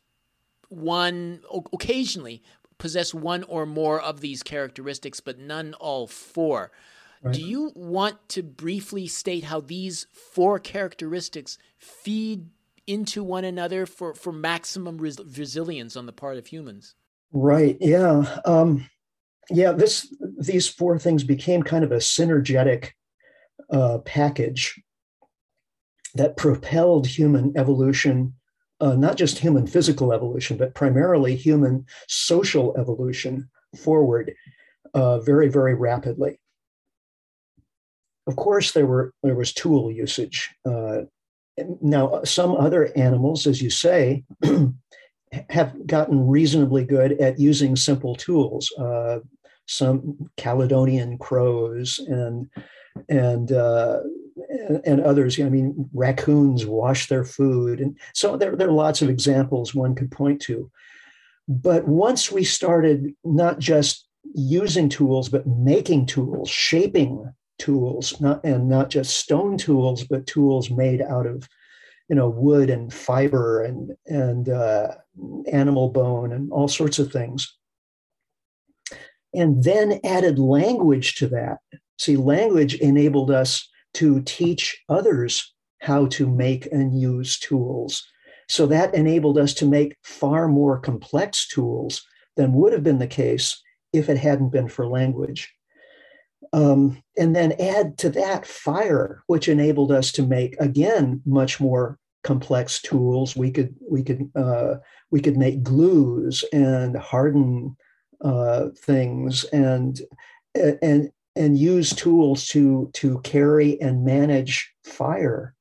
one, 0.68 1.40
occasionally 1.72 2.42
possess 2.78 3.12
one 3.12 3.42
or 3.44 3.66
more 3.66 4.00
of 4.00 4.20
these 4.20 4.42
characteristics, 4.42 5.20
but 5.20 5.38
none 5.38 5.74
all 5.74 6.06
four. 6.06 6.70
Right. 7.22 7.34
Do 7.34 7.42
you 7.42 7.72
want 7.74 8.28
to 8.30 8.42
briefly 8.42 9.08
state 9.08 9.44
how 9.44 9.60
these 9.60 10.06
four 10.12 10.58
characteristics 10.58 11.58
feed 11.78 12.48
into 12.86 13.24
one 13.24 13.44
another 13.44 13.86
for, 13.86 14.14
for 14.14 14.32
maximum 14.32 14.98
res- 14.98 15.18
resilience 15.36 15.96
on 15.96 16.06
the 16.06 16.12
part 16.12 16.38
of 16.38 16.46
humans? 16.46 16.94
Right. 17.32 17.76
Yeah. 17.80 18.40
Um, 18.44 18.88
yeah, 19.50 19.72
this 19.72 20.12
these 20.38 20.68
four 20.68 20.98
things 20.98 21.24
became 21.24 21.62
kind 21.62 21.84
of 21.84 21.92
a 21.92 21.96
synergetic 21.96 22.90
uh, 23.70 23.98
package 23.98 24.80
that 26.14 26.36
propelled 26.36 27.06
human 27.06 27.52
evolution, 27.56 28.34
uh, 28.80 28.94
not 28.94 29.16
just 29.16 29.38
human 29.38 29.66
physical 29.66 30.12
evolution, 30.12 30.56
but 30.56 30.74
primarily 30.74 31.36
human 31.36 31.86
social 32.08 32.76
evolution 32.76 33.48
forward 33.76 34.34
uh, 34.94 35.18
very, 35.20 35.48
very 35.48 35.74
rapidly. 35.74 36.40
Of 38.26 38.36
course, 38.36 38.72
there 38.72 38.86
were 38.86 39.12
there 39.22 39.34
was 39.34 39.52
tool 39.52 39.90
usage. 39.90 40.50
Uh, 40.64 41.02
now, 41.80 42.22
some 42.24 42.54
other 42.54 42.92
animals, 42.96 43.46
as 43.46 43.62
you 43.62 43.70
say, 43.70 44.24
have 45.50 45.86
gotten 45.86 46.28
reasonably 46.28 46.84
good 46.84 47.12
at 47.20 47.38
using 47.38 47.74
simple 47.76 48.14
tools. 48.14 48.70
Uh, 48.78 49.20
some 49.68 50.30
Caledonian 50.36 51.18
crows 51.18 52.00
and 52.00 52.48
and 53.08 53.52
uh, 53.52 54.00
and, 54.84 55.00
others. 55.00 55.38
I 55.38 55.48
mean, 55.48 55.88
raccoons 55.92 56.66
wash 56.66 57.08
their 57.08 57.24
food, 57.24 57.80
and 57.80 57.96
so 58.14 58.36
there, 58.36 58.56
there 58.56 58.68
are 58.68 58.72
lots 58.72 59.02
of 59.02 59.10
examples 59.10 59.74
one 59.74 59.94
could 59.94 60.10
point 60.10 60.40
to. 60.42 60.70
But 61.46 61.86
once 61.86 62.32
we 62.32 62.44
started 62.44 63.14
not 63.24 63.58
just 63.58 64.06
using 64.34 64.88
tools, 64.88 65.28
but 65.28 65.46
making 65.46 66.06
tools, 66.06 66.48
shaping 66.48 67.32
tools, 67.58 68.20
not 68.20 68.44
and 68.44 68.68
not 68.68 68.90
just 68.90 69.18
stone 69.18 69.58
tools, 69.58 70.04
but 70.04 70.26
tools 70.26 70.70
made 70.70 71.02
out 71.02 71.26
of, 71.26 71.48
you 72.08 72.16
know, 72.16 72.28
wood 72.28 72.70
and 72.70 72.92
fiber 72.92 73.62
and 73.62 73.92
and 74.06 74.48
uh, 74.48 74.94
animal 75.52 75.90
bone 75.90 76.32
and 76.32 76.50
all 76.52 76.68
sorts 76.68 76.98
of 76.98 77.12
things. 77.12 77.57
And 79.34 79.62
then 79.62 80.00
added 80.04 80.38
language 80.38 81.16
to 81.16 81.28
that. 81.28 81.58
See, 81.98 82.16
language 82.16 82.74
enabled 82.76 83.30
us 83.30 83.68
to 83.94 84.22
teach 84.22 84.82
others 84.88 85.54
how 85.80 86.06
to 86.06 86.28
make 86.28 86.66
and 86.72 86.98
use 86.98 87.38
tools. 87.38 88.04
So 88.48 88.66
that 88.66 88.94
enabled 88.94 89.38
us 89.38 89.54
to 89.54 89.66
make 89.66 89.96
far 90.02 90.48
more 90.48 90.78
complex 90.78 91.46
tools 91.48 92.04
than 92.36 92.54
would 92.54 92.72
have 92.72 92.82
been 92.82 92.98
the 92.98 93.06
case 93.06 93.60
if 93.92 94.08
it 94.08 94.16
hadn't 94.16 94.50
been 94.50 94.68
for 94.68 94.86
language. 94.86 95.52
Um, 96.52 97.02
and 97.18 97.36
then 97.36 97.52
add 97.60 97.98
to 97.98 98.10
that 98.10 98.46
fire, 98.46 99.22
which 99.26 99.48
enabled 99.48 99.92
us 99.92 100.12
to 100.12 100.22
make 100.22 100.56
again 100.60 101.20
much 101.26 101.60
more 101.60 101.98
complex 102.24 102.80
tools. 102.80 103.36
We 103.36 103.50
could 103.50 103.74
we 103.90 104.02
could 104.02 104.30
uh, 104.34 104.76
we 105.10 105.20
could 105.20 105.36
make 105.36 105.62
glues 105.62 106.44
and 106.52 106.96
harden 106.96 107.76
uh, 108.22 108.68
things 108.76 109.44
and 109.44 110.00
and 110.54 111.10
and 111.36 111.58
use 111.58 111.90
tools 111.90 112.48
to 112.48 112.90
to 112.94 113.20
carry 113.20 113.80
and 113.80 114.04
manage 114.04 114.72
fire. 114.84 115.54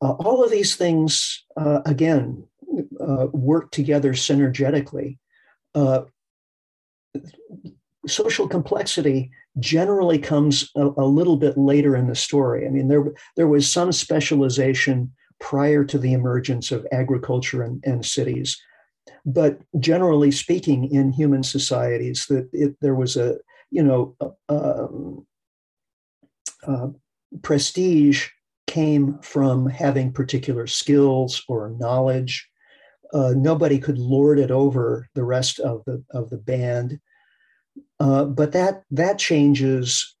Uh, 0.00 0.12
all 0.12 0.44
of 0.44 0.50
these 0.50 0.76
things 0.76 1.44
uh, 1.56 1.80
again 1.84 2.44
uh, 3.00 3.26
work 3.32 3.70
together 3.70 4.12
synergetically. 4.12 5.18
Uh, 5.74 6.02
social 8.06 8.48
complexity 8.48 9.30
generally 9.58 10.18
comes 10.18 10.70
a, 10.76 10.88
a, 10.96 11.04
little 11.04 11.36
bit 11.36 11.58
later 11.58 11.96
in 11.96 12.06
the 12.06 12.14
story. 12.14 12.66
I 12.66 12.70
mean, 12.70 12.88
there, 12.88 13.04
there 13.36 13.48
was 13.48 13.70
some 13.70 13.92
specialization 13.92 15.12
prior 15.40 15.84
to 15.84 15.98
the 15.98 16.12
emergence 16.12 16.72
of 16.72 16.86
agriculture 16.92 17.62
and, 17.62 17.82
and 17.84 18.04
cities. 18.04 18.60
But 19.24 19.60
generally 19.78 20.30
speaking, 20.30 20.90
in 20.90 21.12
human 21.12 21.42
societies, 21.42 22.26
that 22.28 22.48
it, 22.52 22.76
there 22.80 22.94
was 22.94 23.16
a, 23.16 23.38
you 23.70 23.82
know, 23.82 24.16
um, 24.48 25.26
uh, 26.66 26.88
prestige 27.42 28.28
came 28.66 29.18
from 29.20 29.66
having 29.66 30.12
particular 30.12 30.66
skills 30.66 31.42
or 31.48 31.70
knowledge. 31.78 32.48
Uh, 33.12 33.32
nobody 33.36 33.78
could 33.78 33.98
lord 33.98 34.38
it 34.38 34.50
over 34.50 35.08
the 35.14 35.24
rest 35.24 35.58
of 35.60 35.82
the 35.86 36.04
of 36.10 36.28
the 36.30 36.36
band. 36.36 37.00
Uh, 38.00 38.24
but 38.24 38.52
that 38.52 38.82
that 38.90 39.18
changes 39.18 40.16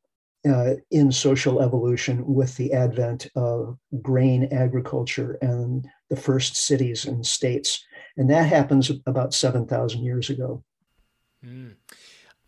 uh, 0.48 0.74
in 0.90 1.12
social 1.12 1.60
evolution 1.60 2.24
with 2.26 2.56
the 2.56 2.72
advent 2.72 3.28
of 3.34 3.76
grain 4.00 4.48
agriculture 4.52 5.36
and 5.42 5.86
the 6.10 6.16
first 6.16 6.56
cities 6.56 7.04
and 7.04 7.26
states, 7.26 7.84
and 8.18 8.28
that 8.28 8.48
happens 8.48 8.90
about 9.06 9.32
seven 9.32 9.64
thousand 9.64 10.02
years 10.02 10.28
ago. 10.28 10.62
Mm. 11.44 11.76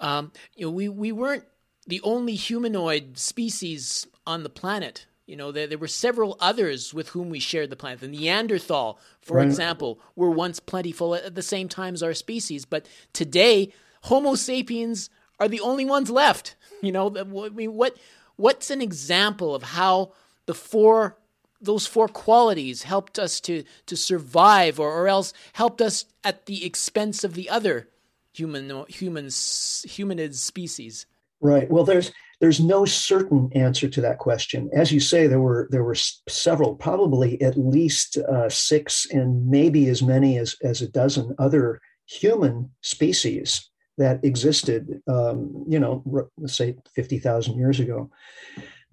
Um, 0.00 0.32
you 0.54 0.66
know, 0.66 0.72
we 0.72 0.88
we 0.88 1.12
weren't 1.12 1.44
the 1.86 2.00
only 2.02 2.34
humanoid 2.34 3.16
species 3.16 4.06
on 4.26 4.42
the 4.42 4.50
planet. 4.50 5.06
You 5.26 5.36
know, 5.36 5.52
there, 5.52 5.68
there 5.68 5.78
were 5.78 5.86
several 5.86 6.36
others 6.40 6.92
with 6.92 7.10
whom 7.10 7.30
we 7.30 7.38
shared 7.38 7.70
the 7.70 7.76
planet. 7.76 8.00
The 8.00 8.08
Neanderthal, 8.08 8.98
for 9.20 9.36
right. 9.36 9.46
example, 9.46 10.00
were 10.16 10.30
once 10.30 10.58
plentiful 10.58 11.14
at 11.14 11.36
the 11.36 11.42
same 11.42 11.68
time 11.68 11.94
as 11.94 12.02
our 12.02 12.14
species, 12.14 12.64
but 12.64 12.86
today 13.12 13.72
Homo 14.02 14.34
sapiens 14.34 15.08
are 15.38 15.46
the 15.46 15.60
only 15.60 15.84
ones 15.86 16.10
left. 16.10 16.56
You 16.82 16.92
know, 16.92 17.14
I 17.14 17.50
mean, 17.50 17.74
what 17.74 17.98
what's 18.36 18.70
an 18.70 18.80
example 18.80 19.54
of 19.54 19.62
how 19.62 20.14
the 20.46 20.54
four 20.54 21.18
those 21.60 21.86
four 21.86 22.08
qualities 22.08 22.82
helped 22.82 23.18
us 23.18 23.40
to 23.40 23.64
to 23.86 23.96
survive, 23.96 24.80
or, 24.80 24.92
or 24.92 25.08
else 25.08 25.32
helped 25.52 25.80
us 25.80 26.06
at 26.24 26.46
the 26.46 26.64
expense 26.64 27.24
of 27.24 27.34
the 27.34 27.48
other 27.50 27.88
human 28.32 28.84
humans 28.88 29.84
humanid 29.88 30.34
species? 30.34 31.06
Right. 31.40 31.70
Well, 31.70 31.84
there's 31.84 32.12
there's 32.40 32.60
no 32.60 32.84
certain 32.84 33.50
answer 33.54 33.88
to 33.88 34.00
that 34.00 34.18
question. 34.18 34.70
As 34.74 34.92
you 34.92 35.00
say, 35.00 35.26
there 35.26 35.40
were 35.40 35.68
there 35.70 35.84
were 35.84 35.96
several, 36.28 36.74
probably 36.74 37.40
at 37.42 37.58
least 37.58 38.16
uh, 38.16 38.48
six, 38.48 39.06
and 39.10 39.46
maybe 39.48 39.88
as 39.88 40.02
many 40.02 40.38
as 40.38 40.56
as 40.62 40.82
a 40.82 40.88
dozen 40.88 41.34
other 41.38 41.80
human 42.06 42.70
species 42.82 43.70
that 43.98 44.24
existed, 44.24 45.02
um, 45.08 45.64
you 45.68 45.78
know, 45.78 46.02
let's 46.38 46.56
say 46.56 46.74
50,000 46.94 47.58
years 47.58 47.80
ago. 47.80 48.10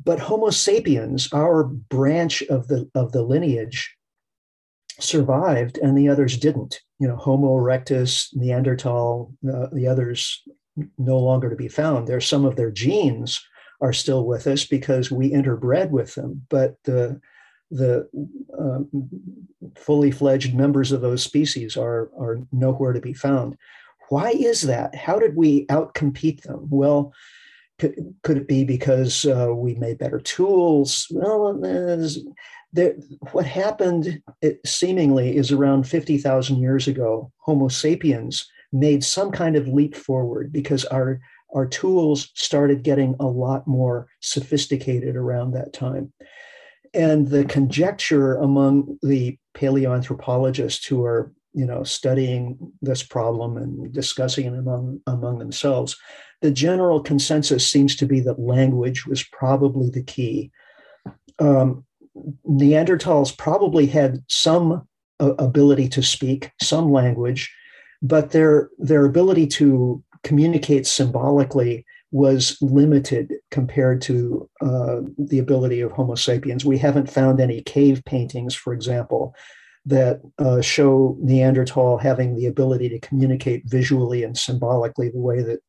But 0.03 0.19
Homo 0.19 0.49
sapiens, 0.49 1.29
our 1.33 1.63
branch 1.63 2.41
of 2.43 2.67
the, 2.67 2.89
of 2.95 3.11
the 3.11 3.23
lineage, 3.23 3.95
survived 4.99 5.77
and 5.77 5.97
the 5.97 6.09
others 6.09 6.37
didn't. 6.37 6.81
You 6.99 7.07
know, 7.07 7.15
Homo 7.15 7.57
erectus, 7.57 8.29
Neanderthal, 8.33 9.33
uh, 9.47 9.67
the 9.71 9.87
others 9.87 10.43
no 10.97 11.17
longer 11.17 11.49
to 11.49 11.55
be 11.55 11.67
found. 11.67 12.07
There's 12.07 12.27
some 12.27 12.45
of 12.45 12.55
their 12.55 12.71
genes 12.71 13.43
are 13.81 13.93
still 13.93 14.25
with 14.25 14.47
us 14.47 14.65
because 14.65 15.11
we 15.11 15.31
interbred 15.31 15.91
with 15.91 16.15
them, 16.15 16.45
but 16.49 16.75
the 16.83 17.19
the 17.69 18.07
um, 18.57 18.89
fully 19.75 20.09
fledged 20.09 20.55
members 20.55 20.91
of 20.91 21.01
those 21.01 21.21
species 21.21 21.77
are 21.77 22.09
are 22.17 22.39
nowhere 22.51 22.93
to 22.93 23.01
be 23.01 23.13
found. 23.13 23.57
Why 24.09 24.31
is 24.31 24.61
that? 24.63 24.95
How 24.95 25.19
did 25.19 25.35
we 25.35 25.65
outcompete 25.67 26.41
them? 26.41 26.67
Well, 26.69 27.13
could, 27.79 28.15
could 28.23 28.37
it 28.37 28.47
be 28.47 28.63
because 28.63 29.25
uh, 29.25 29.53
we 29.53 29.75
made 29.75 29.97
better 29.97 30.19
tools? 30.19 31.07
Well, 31.11 31.59
there, 32.73 32.95
what 33.31 33.45
happened 33.45 34.21
seemingly 34.65 35.37
is 35.37 35.51
around 35.51 35.87
50,000 35.87 36.57
years 36.57 36.87
ago, 36.87 37.31
Homo 37.39 37.67
sapiens 37.67 38.47
made 38.73 39.03
some 39.03 39.31
kind 39.31 39.55
of 39.55 39.67
leap 39.67 39.95
forward 39.95 40.51
because 40.51 40.85
our, 40.85 41.19
our 41.55 41.65
tools 41.65 42.29
started 42.35 42.83
getting 42.83 43.15
a 43.19 43.25
lot 43.25 43.67
more 43.67 44.07
sophisticated 44.19 45.15
around 45.15 45.51
that 45.51 45.73
time. 45.73 46.11
And 46.93 47.27
the 47.27 47.45
conjecture 47.45 48.35
among 48.35 48.97
the 49.01 49.37
paleoanthropologists 49.55 50.87
who 50.87 51.03
are 51.05 51.31
you 51.57 51.65
know, 51.65 51.83
studying 51.83 52.71
this 52.83 53.01
problem 53.01 53.57
and 53.57 53.91
discussing 53.91 54.45
it 54.45 54.53
among, 54.59 55.01
among 55.07 55.39
themselves, 55.39 55.97
the 56.41 56.51
general 56.51 57.01
consensus 57.01 57.69
seems 57.69 57.95
to 57.95 58.05
be 58.05 58.19
that 58.21 58.39
language 58.39 59.05
was 59.05 59.23
probably 59.23 59.89
the 59.89 60.03
key. 60.03 60.51
Um, 61.39 61.85
Neanderthals 62.49 63.35
probably 63.37 63.85
had 63.85 64.23
some 64.27 64.87
uh, 65.19 65.33
ability 65.39 65.89
to 65.89 66.03
speak 66.03 66.51
some 66.61 66.91
language, 66.91 67.53
but 68.01 68.31
their 68.31 68.69
their 68.77 69.05
ability 69.05 69.47
to 69.47 70.03
communicate 70.23 70.87
symbolically 70.87 71.85
was 72.11 72.57
limited 72.61 73.33
compared 73.51 74.01
to 74.01 74.49
uh, 74.61 75.01
the 75.17 75.39
ability 75.39 75.81
of 75.81 75.91
Homo 75.91 76.15
sapiens. 76.15 76.65
We 76.65 76.77
haven't 76.77 77.11
found 77.11 77.39
any 77.39 77.61
cave 77.61 78.01
paintings, 78.05 78.55
for 78.55 78.73
example, 78.73 79.35
that 79.85 80.21
uh, 80.39 80.61
show 80.61 81.17
Neanderthal 81.19 81.97
having 81.97 82.35
the 82.35 82.45
ability 82.45 82.89
to 82.89 82.99
communicate 82.99 83.63
visually 83.65 84.23
and 84.23 84.37
symbolically 84.37 85.09
the 85.09 85.19
way 85.19 85.41
that 85.41 85.59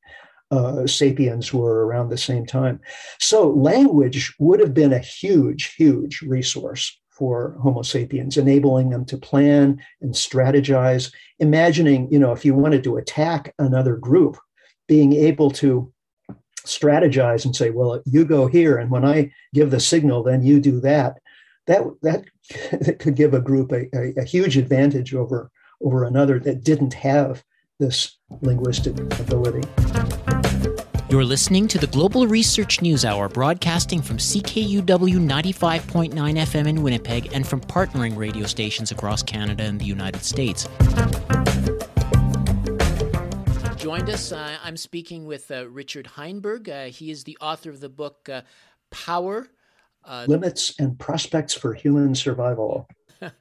uh, 0.51 0.87
sapiens 0.87 1.53
were 1.53 1.87
around 1.87 2.09
the 2.09 2.19
same 2.19 2.47
time. 2.47 2.81
So, 3.19 3.51
language 3.51 4.35
would 4.39 4.61
have 4.61 4.75
been 4.75 4.93
a 4.93 4.99
huge, 4.99 5.75
huge 5.75 6.23
resource 6.23 6.99
for 7.11 7.57
Homo 7.61 7.83
sapiens, 7.83 8.37
enabling 8.37 8.91
them 8.91 9.05
to 9.07 9.19
plan 9.19 9.81
and 10.01 10.15
strategize. 10.15 11.13
Imagining, 11.41 12.11
you 12.11 12.19
know, 12.19 12.33
if 12.33 12.45
you 12.45 12.55
wanted 12.55 12.85
to 12.85 12.97
attack 12.97 13.55
another 13.59 13.97
group, 13.97 14.39
being 14.87 15.13
able 15.13 15.51
to 15.51 15.93
strategize 16.65 17.45
and 17.45 17.55
say, 17.55 17.71
well, 17.71 18.03
you 18.07 18.25
go 18.25 18.47
here, 18.47 18.79
and 18.79 18.91
when 18.91 19.05
I 19.05 19.33
give 19.53 19.71
the 19.71 19.81
signal, 19.81 20.23
then 20.23 20.43
you 20.43 20.61
do 20.61 20.81
that 20.81 21.19
that 21.69 21.85
that, 22.03 22.25
that 22.73 22.99
could 22.99 23.15
give 23.15 23.35
a 23.35 23.41
group 23.41 23.71
a, 23.71 23.87
a, 23.95 24.15
a 24.19 24.25
huge 24.25 24.57
advantage 24.57 25.15
over 25.15 25.51
over 25.81 26.03
another 26.03 26.41
that 26.41 26.65
didn't 26.65 26.95
have 26.95 27.45
this 27.79 28.19
linguistic 28.41 28.99
ability. 29.21 29.63
You're 31.11 31.25
listening 31.25 31.69
to 31.69 31.79
the 31.79 31.87
Global 31.87 32.27
Research 32.27 32.83
News 32.83 33.03
Hour, 33.03 33.31
broadcasting 33.31 34.03
from 34.03 34.19
CKUW 34.19 34.83
95.9 34.83 36.13
FM 36.13 36.69
in 36.69 36.83
Winnipeg 36.83 37.33
and 37.33 37.49
from 37.49 37.63
partnering 37.63 38.15
radio 38.15 38.45
stations 38.45 38.91
across 38.91 39.23
Canada 39.23 39.63
and 39.63 39.81
the 39.81 39.87
United 39.87 40.23
States. 40.23 40.69
Joined 43.79 44.11
us, 44.11 44.33
uh, 44.33 44.59
I'm 44.63 44.77
speaking 44.77 45.25
with 45.25 45.51
uh, 45.51 45.67
Richard 45.71 46.07
Heinberg. 46.09 46.69
Uh, 46.69 46.85
he 46.91 47.11
is 47.11 47.25
the 47.25 47.39
author 47.41 47.71
of 47.71 47.81
the 47.81 47.89
book 47.89 48.29
uh, 48.31 48.43
Power 48.91 49.49
Uh, 50.05 50.27
Limits 50.29 50.75
and 50.79 50.99
prospects 50.99 51.55
for 51.55 51.73
human 51.73 52.15
survival. 52.15 52.87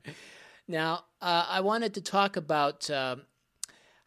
now, 0.69 1.03
uh, 1.21 1.45
I 1.49 1.60
wanted 1.60 1.95
to 1.95 2.01
talk 2.01 2.38
about 2.38 2.89
uh, 2.89 3.17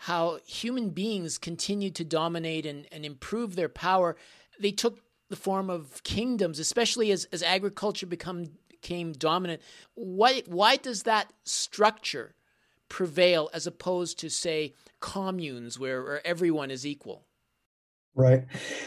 how 0.05 0.39
human 0.47 0.89
beings 0.89 1.37
continue 1.37 1.91
to 1.91 2.03
dominate 2.03 2.65
and, 2.65 2.87
and 2.91 3.05
improve 3.05 3.55
their 3.55 3.69
power. 3.69 4.17
They 4.59 4.73
took 4.73 4.99
the 5.29 5.37
form 5.37 5.69
of 5.69 6.03
kingdoms, 6.05 6.59
especially 6.59 7.11
as, 7.11 7.27
as 7.27 7.43
agriculture 7.43 8.07
become, 8.07 8.47
became 8.71 9.13
dominant. 9.13 9.61
Why, 9.93 10.43
why 10.47 10.77
does 10.77 11.03
that 11.03 11.35
structure 11.45 12.35
prevail 12.89 13.51
as 13.53 13.67
opposed 13.67 14.19
to, 14.21 14.31
say, 14.31 14.73
communes 15.01 15.79
where, 15.79 16.03
where 16.03 16.27
everyone 16.27 16.71
is 16.71 16.87
equal? 16.87 17.27
Right. 18.15 18.47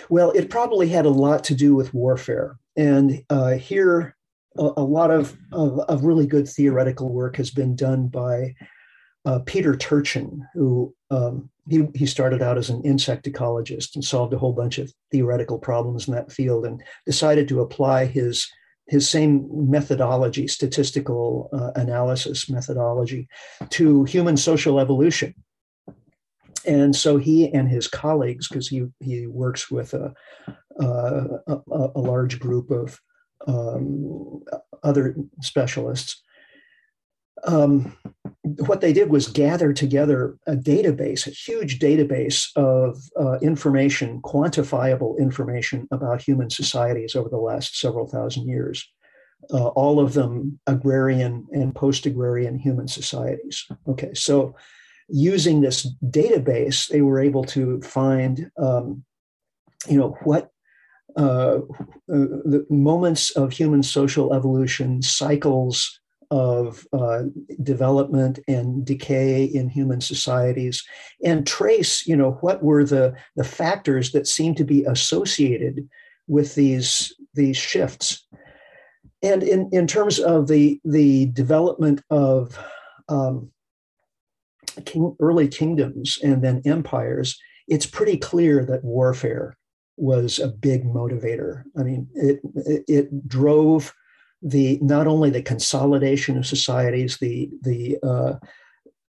Well, 0.09 0.31
it 0.31 0.49
probably 0.49 0.89
had 0.89 1.05
a 1.05 1.11
lot 1.11 1.43
to 1.43 1.53
do 1.53 1.75
with 1.75 1.93
warfare. 1.93 2.57
And 2.75 3.23
uh, 3.29 3.51
here, 3.51 4.15
a, 4.57 4.71
a 4.77 4.83
lot 4.83 5.11
of, 5.11 5.37
of, 5.51 5.79
of, 5.81 6.05
really 6.05 6.25
good 6.25 6.49
theoretical 6.49 7.09
work 7.13 7.35
has 7.37 7.51
been 7.51 7.75
done 7.75 8.07
by 8.07 8.55
uh, 9.25 9.39
Peter 9.45 9.75
Turchin, 9.75 10.45
who 10.53 10.93
um, 11.09 11.49
he, 11.69 11.87
he 11.95 12.05
started 12.05 12.41
out 12.41 12.57
as 12.57 12.69
an 12.69 12.81
insect 12.83 13.25
ecologist 13.25 13.95
and 13.95 14.03
solved 14.03 14.33
a 14.33 14.37
whole 14.37 14.53
bunch 14.53 14.77
of 14.79 14.93
theoretical 15.11 15.57
problems 15.57 16.07
in 16.07 16.13
that 16.13 16.31
field 16.31 16.65
and 16.65 16.83
decided 17.05 17.47
to 17.47 17.61
apply 17.61 18.05
his 18.05 18.49
his 18.87 19.09
same 19.09 19.47
methodology, 19.49 20.45
statistical 20.45 21.49
uh, 21.53 21.71
analysis 21.75 22.49
methodology, 22.49 23.29
to 23.69 24.03
human 24.03 24.35
social 24.35 24.77
evolution. 24.77 25.33
And 26.65 26.93
so 26.93 27.17
he 27.17 27.49
and 27.53 27.69
his 27.69 27.87
colleagues, 27.87 28.49
because 28.49 28.67
he, 28.67 28.87
he 28.99 29.25
works 29.25 29.71
with 29.71 29.93
a, 29.93 30.13
a, 30.79 31.39
a 31.95 31.99
large 31.99 32.39
group 32.39 32.71
of 32.71 32.99
um, 33.47 34.43
other 34.83 35.15
specialists, 35.41 36.21
um, 37.45 37.97
what 38.43 38.81
they 38.81 38.91
did 38.91 39.09
was 39.09 39.27
gather 39.27 39.71
together 39.71 40.37
a 40.47 40.55
database, 40.55 41.25
a 41.25 41.29
huge 41.29 41.79
database 41.79 42.49
of 42.57 43.01
uh, 43.19 43.39
information, 43.39 44.21
quantifiable 44.21 45.17
information 45.17 45.87
about 45.91 46.21
human 46.21 46.49
societies 46.49 47.15
over 47.15 47.29
the 47.29 47.37
last 47.37 47.79
several 47.79 48.05
thousand 48.05 48.47
years. 48.47 48.85
Uh, 49.53 49.67
all 49.67 49.99
of 49.99 50.13
them 50.13 50.59
agrarian 50.67 51.47
and 51.51 51.73
post 51.73 52.05
agrarian 52.05 52.57
human 52.59 52.87
societies. 52.87 53.65
Okay, 53.87 54.13
so 54.13 54.55
using 55.07 55.61
this 55.61 55.89
database, 56.05 56.89
they 56.89 57.01
were 57.01 57.19
able 57.19 57.43
to 57.45 57.81
find, 57.81 58.51
um, 58.57 59.03
you 59.87 59.97
know, 59.97 60.17
what 60.23 60.49
uh, 61.15 61.59
uh 61.59 61.61
the 62.07 62.65
moments 62.69 63.31
of 63.31 63.51
human 63.51 63.83
social 63.83 64.33
evolution, 64.33 65.01
cycles 65.01 65.99
of 66.33 66.87
uh, 66.93 67.21
development 67.61 68.39
and 68.47 68.83
decay 68.83 69.43
in 69.45 69.69
human 69.69 70.01
societies 70.01 70.83
and 71.23 71.45
trace 71.45 72.07
you 72.07 72.15
know 72.15 72.31
what 72.41 72.63
were 72.63 72.83
the 72.83 73.13
the 73.35 73.43
factors 73.43 74.11
that 74.13 74.25
seem 74.25 74.55
to 74.55 74.63
be 74.63 74.83
associated 74.85 75.87
with 76.27 76.55
these 76.55 77.13
these 77.35 77.55
shifts. 77.55 78.25
And 79.21 79.43
in 79.43 79.69
in 79.71 79.85
terms 79.85 80.17
of 80.17 80.47
the 80.47 80.81
the 80.83 81.27
development 81.27 82.01
of 82.09 82.57
um, 83.09 83.51
king, 84.85 85.15
early 85.19 85.47
kingdoms 85.47 86.17
and 86.23 86.43
then 86.43 86.63
empires 86.65 87.39
it's 87.67 87.85
pretty 87.85 88.17
clear 88.17 88.65
that 88.65 88.83
warfare 88.83 89.55
was 89.97 90.39
a 90.39 90.47
big 90.47 90.83
motivator. 90.83 91.61
I 91.77 91.83
mean 91.83 92.07
it 92.15 92.39
it, 92.55 92.83
it 92.87 93.27
drove 93.27 93.93
the 94.43 94.77
not 94.81 95.07
only 95.07 95.29
the 95.29 95.41
consolidation 95.41 96.37
of 96.37 96.45
societies, 96.45 97.17
the 97.17 97.49
the 97.61 97.97
uh, 98.03 98.33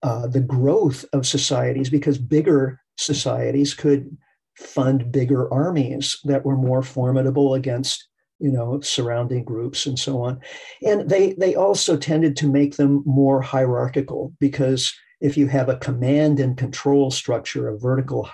uh, 0.02 0.26
the 0.26 0.40
growth 0.40 1.04
of 1.12 1.26
societies, 1.26 1.88
because 1.90 2.18
bigger 2.18 2.80
societies 2.96 3.74
could 3.74 4.16
fund 4.56 5.10
bigger 5.10 5.52
armies 5.52 6.18
that 6.24 6.44
were 6.44 6.56
more 6.56 6.82
formidable 6.82 7.54
against 7.54 8.06
you 8.38 8.50
know 8.50 8.80
surrounding 8.80 9.42
groups 9.42 9.86
and 9.86 9.98
so 9.98 10.22
on. 10.22 10.38
And 10.86 11.08
they 11.08 11.32
they 11.32 11.54
also 11.54 11.96
tended 11.96 12.36
to 12.36 12.50
make 12.50 12.76
them 12.76 13.02
more 13.06 13.40
hierarchical 13.40 14.34
because 14.38 14.92
if 15.20 15.36
you 15.36 15.46
have 15.46 15.68
a 15.68 15.78
command 15.78 16.40
and 16.40 16.58
control 16.58 17.10
structure 17.10 17.68
a 17.68 17.78
vertical 17.78 18.28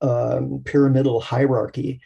um, 0.00 0.62
pyramidal 0.64 1.20
hierarchy 1.20 2.00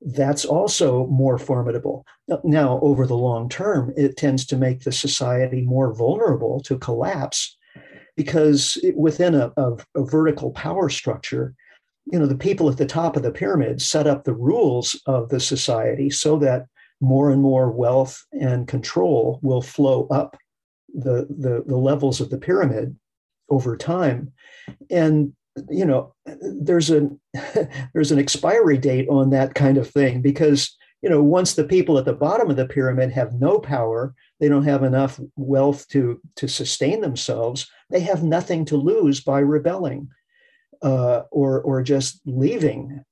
that's 0.00 0.44
also 0.44 1.06
more 1.06 1.38
formidable. 1.38 2.06
Now, 2.42 2.80
over 2.82 3.06
the 3.06 3.16
long 3.16 3.48
term, 3.48 3.92
it 3.96 4.16
tends 4.16 4.46
to 4.46 4.56
make 4.56 4.82
the 4.82 4.92
society 4.92 5.62
more 5.62 5.94
vulnerable 5.94 6.60
to 6.62 6.78
collapse 6.78 7.56
because 8.16 8.78
within 8.96 9.34
a, 9.34 9.52
a, 9.56 9.76
a, 9.94 10.04
vertical 10.04 10.52
power 10.52 10.88
structure, 10.88 11.54
you 12.06 12.18
know, 12.18 12.26
the 12.26 12.36
people 12.36 12.68
at 12.68 12.76
the 12.76 12.86
top 12.86 13.16
of 13.16 13.22
the 13.22 13.30
pyramid 13.30 13.80
set 13.80 14.06
up 14.06 14.24
the 14.24 14.34
rules 14.34 15.00
of 15.06 15.28
the 15.28 15.40
society 15.40 16.10
so 16.10 16.38
that 16.38 16.66
more 17.00 17.30
and 17.30 17.40
more 17.40 17.70
wealth 17.70 18.24
and 18.32 18.68
control 18.68 19.38
will 19.42 19.62
flow 19.62 20.06
up 20.08 20.36
the, 20.92 21.26
the, 21.30 21.62
the 21.66 21.76
levels 21.76 22.20
of 22.20 22.30
the 22.30 22.38
pyramid 22.38 22.96
over 23.48 23.76
time. 23.76 24.32
And 24.90 25.32
you 25.68 25.84
know 25.84 26.14
there's 26.26 26.90
a 26.90 27.10
there's 27.94 28.12
an 28.12 28.18
expiry 28.18 28.78
date 28.78 29.08
on 29.08 29.30
that 29.30 29.54
kind 29.54 29.78
of 29.78 29.88
thing 29.88 30.22
because 30.22 30.76
you 31.02 31.10
know 31.10 31.22
once 31.22 31.54
the 31.54 31.64
people 31.64 31.98
at 31.98 32.04
the 32.04 32.12
bottom 32.12 32.50
of 32.50 32.56
the 32.56 32.66
pyramid 32.66 33.10
have 33.10 33.34
no 33.34 33.58
power 33.58 34.14
they 34.38 34.48
don't 34.48 34.64
have 34.64 34.82
enough 34.82 35.18
wealth 35.36 35.86
to 35.88 36.20
to 36.36 36.48
sustain 36.48 37.00
themselves 37.00 37.68
they 37.90 38.00
have 38.00 38.22
nothing 38.22 38.64
to 38.64 38.76
lose 38.76 39.20
by 39.20 39.40
rebelling 39.40 40.08
uh, 40.82 41.22
or 41.30 41.60
or 41.62 41.82
just 41.82 42.20
leaving. 42.24 43.04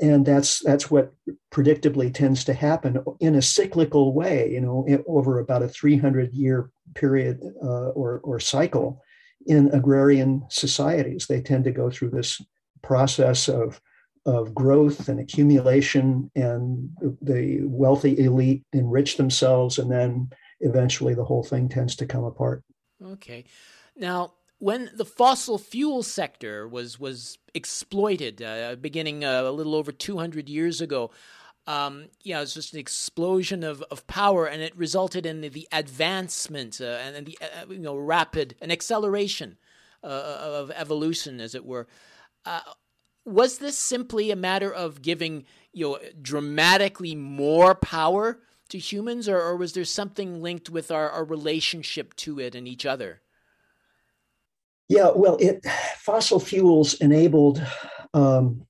And 0.00 0.24
that's 0.24 0.60
that's 0.60 0.90
what 0.90 1.12
predictably 1.52 2.12
tends 2.12 2.44
to 2.44 2.54
happen 2.54 3.04
in 3.20 3.34
a 3.34 3.42
cyclical 3.42 4.14
way 4.14 4.50
you 4.50 4.60
know 4.60 4.86
over 5.06 5.38
about 5.38 5.62
a 5.62 5.68
300 5.68 6.32
year 6.32 6.70
period 6.94 7.42
uh, 7.62 7.88
or 7.90 8.20
or 8.24 8.40
cycle 8.40 9.02
in 9.46 9.68
agrarian 9.72 10.44
societies. 10.48 11.26
They 11.26 11.40
tend 11.40 11.64
to 11.64 11.70
go 11.70 11.90
through 11.90 12.10
this 12.10 12.40
process 12.82 13.48
of, 13.48 13.80
of 14.26 14.54
growth 14.54 15.08
and 15.08 15.20
accumulation, 15.20 16.30
and 16.34 16.90
the 17.22 17.60
wealthy 17.64 18.18
elite 18.18 18.64
enrich 18.72 19.16
themselves, 19.16 19.78
and 19.78 19.90
then 19.90 20.30
eventually 20.60 21.14
the 21.14 21.24
whole 21.24 21.42
thing 21.42 21.68
tends 21.68 21.96
to 21.96 22.06
come 22.06 22.24
apart. 22.24 22.62
Okay. 23.02 23.44
Now, 23.96 24.34
when 24.58 24.90
the 24.94 25.06
fossil 25.06 25.58
fuel 25.58 26.02
sector 26.02 26.68
was 26.68 27.00
was 27.00 27.38
exploited, 27.54 28.42
uh, 28.42 28.76
beginning 28.76 29.24
uh, 29.24 29.42
a 29.44 29.50
little 29.50 29.74
over 29.74 29.90
200 29.90 30.48
years 30.48 30.80
ago, 30.80 31.10
um, 31.66 32.08
you 32.22 32.34
know, 32.34 32.42
it's 32.42 32.54
just 32.54 32.72
an 32.72 32.80
explosion 32.80 33.62
of, 33.62 33.82
of 33.90 34.06
power, 34.06 34.46
and 34.46 34.62
it 34.62 34.76
resulted 34.76 35.26
in 35.26 35.40
the, 35.40 35.48
the 35.48 35.68
advancement 35.72 36.80
uh, 36.80 36.98
and, 37.04 37.16
and, 37.16 37.26
the 37.26 37.38
uh, 37.40 37.70
you 37.70 37.78
know 37.78 37.96
rapid 37.96 38.56
an 38.60 38.70
acceleration 38.70 39.56
uh, 40.02 40.06
of 40.06 40.70
evolution, 40.72 41.40
as 41.40 41.54
it 41.54 41.64
were. 41.64 41.86
Uh, 42.44 42.60
was 43.24 43.58
this 43.58 43.78
simply 43.78 44.30
a 44.30 44.36
matter 44.36 44.72
of 44.72 45.02
giving 45.02 45.44
you 45.72 45.86
know 45.86 45.98
dramatically 46.20 47.14
more 47.14 47.74
power 47.74 48.40
to 48.70 48.78
humans, 48.78 49.28
or, 49.28 49.40
or 49.40 49.56
was 49.56 49.74
there 49.74 49.84
something 49.84 50.42
linked 50.42 50.70
with 50.70 50.90
our, 50.90 51.10
our 51.10 51.24
relationship 51.24 52.14
to 52.16 52.40
it 52.40 52.54
and 52.54 52.66
each 52.66 52.86
other? 52.86 53.20
Yeah, 54.88 55.10
well, 55.14 55.36
it 55.36 55.64
fossil 55.98 56.40
fuels 56.40 56.94
enabled 56.94 57.64
um, 58.14 58.66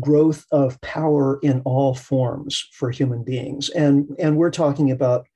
growth 0.00 0.44
of 0.52 0.80
power 0.80 1.38
in 1.42 1.60
all 1.64 1.94
forms 1.94 2.68
for 2.72 2.90
human 2.90 3.24
beings. 3.24 3.68
And, 3.70 4.08
and 4.18 4.36
we're 4.36 4.50
talking 4.50 4.90
about 4.90 5.26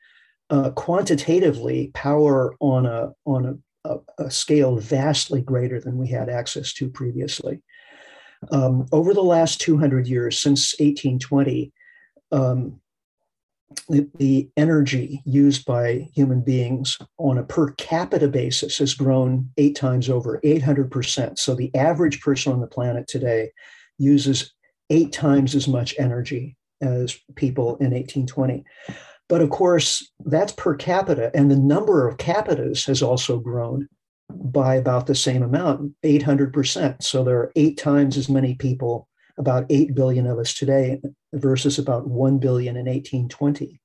uh, 0.50 0.70
quantitatively 0.70 1.90
power 1.94 2.54
on 2.60 2.86
a, 2.86 3.12
on 3.24 3.60
a, 3.84 3.98
a, 4.18 4.30
scale 4.30 4.76
vastly 4.76 5.40
greater 5.40 5.80
than 5.80 5.96
we 5.96 6.06
had 6.08 6.28
access 6.28 6.72
to 6.74 6.90
previously. 6.90 7.62
Um, 8.50 8.86
over 8.92 9.14
the 9.14 9.22
last 9.22 9.60
200 9.60 10.06
years, 10.06 10.38
since 10.40 10.74
1820, 10.78 11.72
um, 12.32 12.80
the, 13.88 14.08
the, 14.18 14.50
energy 14.58 15.22
used 15.24 15.64
by 15.64 16.08
human 16.14 16.42
beings 16.42 16.98
on 17.18 17.38
a 17.38 17.42
per 17.42 17.70
capita 17.72 18.28
basis 18.28 18.78
has 18.78 18.92
grown 18.92 19.50
eight 19.56 19.74
times 19.74 20.10
over, 20.10 20.38
800%. 20.44 21.38
So 21.38 21.54
the 21.54 21.74
average 21.74 22.20
person 22.20 22.52
on 22.52 22.60
the 22.60 22.66
planet 22.66 23.08
today 23.08 23.50
uses 23.98 24.52
eight 24.90 25.12
times 25.12 25.54
as 25.54 25.68
much 25.68 25.94
energy 25.98 26.56
as 26.80 27.18
people 27.36 27.76
in 27.76 27.90
1820. 27.92 28.64
But 29.28 29.40
of 29.40 29.50
course, 29.50 30.10
that's 30.24 30.52
per 30.52 30.74
capita, 30.74 31.30
and 31.34 31.50
the 31.50 31.56
number 31.56 32.06
of 32.06 32.18
capitas 32.18 32.86
has 32.86 33.02
also 33.02 33.38
grown 33.38 33.88
by 34.28 34.74
about 34.76 35.06
the 35.06 35.14
same 35.14 35.42
amount 35.42 35.94
800%. 36.04 37.02
So 37.02 37.24
there 37.24 37.38
are 37.38 37.52
eight 37.56 37.78
times 37.78 38.16
as 38.16 38.28
many 38.28 38.54
people, 38.54 39.08
about 39.38 39.66
8 39.70 39.94
billion 39.94 40.26
of 40.26 40.38
us 40.38 40.52
today, 40.54 41.00
versus 41.32 41.78
about 41.78 42.08
1 42.08 42.38
billion 42.38 42.76
in 42.76 42.86
1820. 42.86 43.80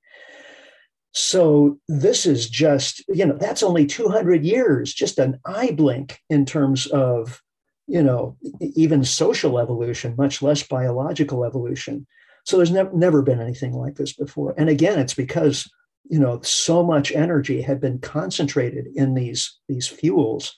So 1.14 1.78
this 1.88 2.26
is 2.26 2.50
just, 2.50 3.02
you 3.08 3.24
know, 3.24 3.36
that's 3.36 3.62
only 3.62 3.86
200 3.86 4.44
years, 4.44 4.92
just 4.92 5.18
an 5.18 5.40
eye 5.46 5.70
blink 5.70 6.18
in 6.28 6.44
terms 6.44 6.86
of, 6.88 7.40
you 7.88 8.02
know, 8.02 8.36
even 8.60 9.02
social 9.02 9.58
evolution, 9.58 10.14
much 10.16 10.42
less 10.42 10.62
biological 10.62 11.44
evolution. 11.44 12.06
So 12.44 12.56
there's 12.56 12.70
never, 12.70 12.92
never 12.92 13.22
been 13.22 13.40
anything 13.40 13.72
like 13.72 13.96
this 13.96 14.12
before. 14.12 14.54
And 14.56 14.68
again, 14.68 14.98
it's 14.98 15.14
because, 15.14 15.68
you 16.08 16.20
know, 16.20 16.40
so 16.42 16.84
much 16.84 17.12
energy 17.12 17.62
had 17.62 17.80
been 17.80 17.98
concentrated 17.98 18.88
in 18.94 19.14
these, 19.14 19.58
these 19.68 19.88
fuels 19.88 20.54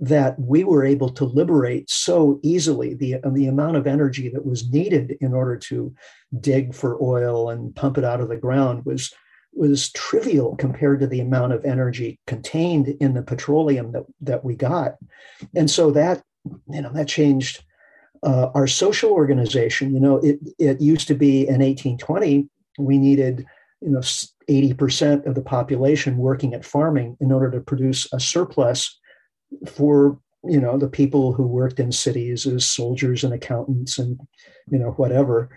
that 0.00 0.38
we 0.38 0.62
were 0.62 0.84
able 0.84 1.08
to 1.08 1.24
liberate 1.24 1.90
so 1.90 2.38
easily 2.44 2.94
the, 2.94 3.16
the 3.32 3.48
amount 3.48 3.76
of 3.76 3.88
energy 3.88 4.28
that 4.28 4.46
was 4.46 4.70
needed 4.70 5.16
in 5.20 5.34
order 5.34 5.56
to 5.56 5.92
dig 6.38 6.72
for 6.72 7.02
oil 7.02 7.50
and 7.50 7.74
pump 7.74 7.98
it 7.98 8.04
out 8.04 8.20
of 8.20 8.28
the 8.28 8.36
ground 8.36 8.84
was 8.84 9.12
was 9.52 9.90
trivial 9.92 10.54
compared 10.56 11.00
to 11.00 11.06
the 11.06 11.20
amount 11.20 11.52
of 11.52 11.64
energy 11.64 12.20
contained 12.26 12.88
in 13.00 13.14
the 13.14 13.22
petroleum 13.22 13.90
that, 13.92 14.04
that 14.20 14.44
we 14.44 14.54
got. 14.54 14.94
And 15.56 15.70
so 15.70 15.90
that, 15.92 16.22
you 16.44 16.82
know, 16.82 16.92
that 16.92 17.08
changed 17.08 17.64
uh, 18.22 18.50
our 18.54 18.66
social 18.66 19.10
organization. 19.10 19.94
You 19.94 20.00
know, 20.00 20.16
it, 20.18 20.38
it 20.58 20.80
used 20.80 21.08
to 21.08 21.14
be 21.14 21.40
in 21.40 21.60
1820, 21.60 22.48
we 22.78 22.98
needed, 22.98 23.44
you 23.80 23.90
know, 23.90 24.00
80% 24.00 25.26
of 25.26 25.34
the 25.34 25.42
population 25.42 26.16
working 26.16 26.54
at 26.54 26.64
farming 26.64 27.16
in 27.20 27.32
order 27.32 27.50
to 27.50 27.60
produce 27.60 28.10
a 28.12 28.20
surplus 28.20 28.98
for, 29.66 30.18
you 30.44 30.60
know, 30.60 30.78
the 30.78 30.88
people 30.88 31.32
who 31.32 31.46
worked 31.46 31.80
in 31.80 31.92
cities 31.92 32.46
as 32.46 32.64
soldiers 32.64 33.24
and 33.24 33.34
accountants 33.34 33.98
and, 33.98 34.18
you 34.70 34.78
know, 34.78 34.90
whatever. 34.92 35.50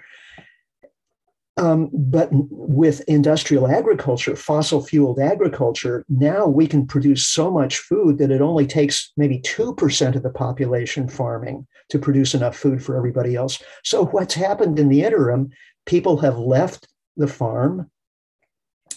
Um, 1.57 1.89
but 1.93 2.29
with 2.31 3.01
industrial 3.09 3.67
agriculture, 3.67 4.35
fossil 4.35 4.81
fueled 4.81 5.19
agriculture, 5.19 6.05
now 6.07 6.47
we 6.47 6.65
can 6.65 6.87
produce 6.87 7.27
so 7.27 7.51
much 7.51 7.77
food 7.77 8.17
that 8.19 8.31
it 8.31 8.41
only 8.41 8.65
takes 8.65 9.11
maybe 9.17 9.39
2% 9.39 10.15
of 10.15 10.23
the 10.23 10.29
population 10.29 11.09
farming 11.09 11.67
to 11.89 11.99
produce 11.99 12.33
enough 12.33 12.55
food 12.55 12.83
for 12.83 12.95
everybody 12.95 13.35
else. 13.35 13.61
So, 13.83 14.05
what's 14.05 14.33
happened 14.33 14.79
in 14.79 14.87
the 14.87 15.03
interim, 15.03 15.49
people 15.85 16.17
have 16.17 16.37
left 16.37 16.87
the 17.17 17.27
farm. 17.27 17.91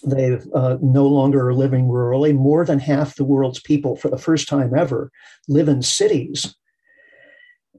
They 0.06 0.38
uh, 0.54 0.76
no 0.80 1.06
longer 1.08 1.48
are 1.48 1.54
living 1.54 1.86
rurally. 1.86 2.34
More 2.34 2.64
than 2.64 2.78
half 2.78 3.16
the 3.16 3.24
world's 3.24 3.60
people, 3.60 3.96
for 3.96 4.08
the 4.08 4.18
first 4.18 4.48
time 4.48 4.74
ever, 4.76 5.10
live 5.48 5.68
in 5.68 5.82
cities 5.82 6.54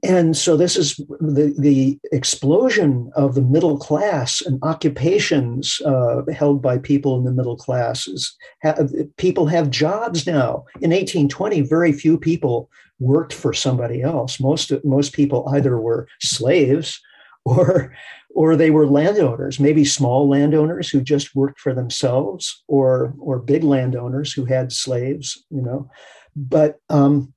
and 0.08 0.38
so 0.38 0.56
this 0.56 0.78
is 0.78 0.96
the, 1.20 1.56
the 1.58 2.00
explosion 2.12 3.12
of 3.16 3.34
the 3.34 3.42
middle 3.42 3.78
class 3.78 4.42
and 4.42 4.60
occupations 4.62 5.82
uh, 5.82 6.22
held 6.32 6.62
by 6.62 6.78
people 6.78 7.18
in 7.18 7.24
the 7.24 7.32
middle 7.32 7.58
classes. 7.58 8.36
Have, 8.60 8.92
people 9.18 9.48
have 9.48 9.70
jobs 9.70 10.28
now. 10.28 10.66
In 10.82 10.92
1820, 10.92 11.62
very 11.62 11.92
few 11.92 12.18
people 12.20 12.70
worked 13.00 13.34
for 13.34 13.54
somebody 13.54 14.02
else. 14.02 14.40
Most 14.40 14.72
most 14.84 15.14
people 15.14 15.50
either 15.52 15.80
were 15.80 16.08
slaves 16.22 17.02
or 17.46 17.94
or 18.34 18.56
they 18.56 18.70
were 18.70 18.86
landowners, 18.86 19.60
maybe 19.62 19.86
small 19.86 20.28
landowners 20.28 20.90
who 20.90 21.02
just 21.02 21.36
worked 21.36 21.60
for 21.60 21.74
themselves, 21.74 22.64
or 22.68 23.14
or 23.20 23.40
big 23.40 23.64
landowners 23.64 24.34
who 24.34 24.46
had 24.46 24.72
slaves. 24.72 25.44
You 25.50 25.62
know, 25.62 25.90
but 26.36 26.80
um, 26.90 27.34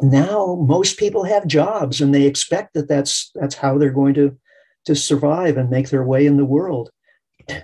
now 0.00 0.56
most 0.66 0.98
people 0.98 1.24
have 1.24 1.46
jobs 1.46 2.00
and 2.00 2.14
they 2.14 2.24
expect 2.24 2.74
that 2.74 2.88
that's 2.88 3.30
that's 3.34 3.54
how 3.54 3.78
they're 3.78 3.90
going 3.90 4.14
to 4.14 4.36
to 4.84 4.94
survive 4.94 5.56
and 5.56 5.70
make 5.70 5.90
their 5.90 6.04
way 6.04 6.26
in 6.26 6.36
the 6.36 6.44
world. 6.44 6.90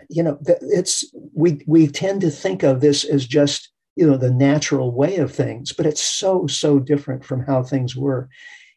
You 0.08 0.22
know 0.22 0.38
it's 0.42 1.04
we 1.34 1.62
we 1.66 1.86
tend 1.86 2.22
to 2.22 2.30
think 2.30 2.62
of 2.62 2.80
this 2.80 3.04
as 3.04 3.26
just 3.26 3.70
you 3.96 4.06
know 4.06 4.16
the 4.16 4.30
natural 4.30 4.92
way 4.92 5.16
of 5.16 5.32
things 5.32 5.72
but 5.72 5.86
it's 5.86 6.02
so 6.02 6.46
so 6.48 6.80
different 6.80 7.24
from 7.24 7.40
how 7.40 7.62
things 7.62 7.94
were 7.94 8.28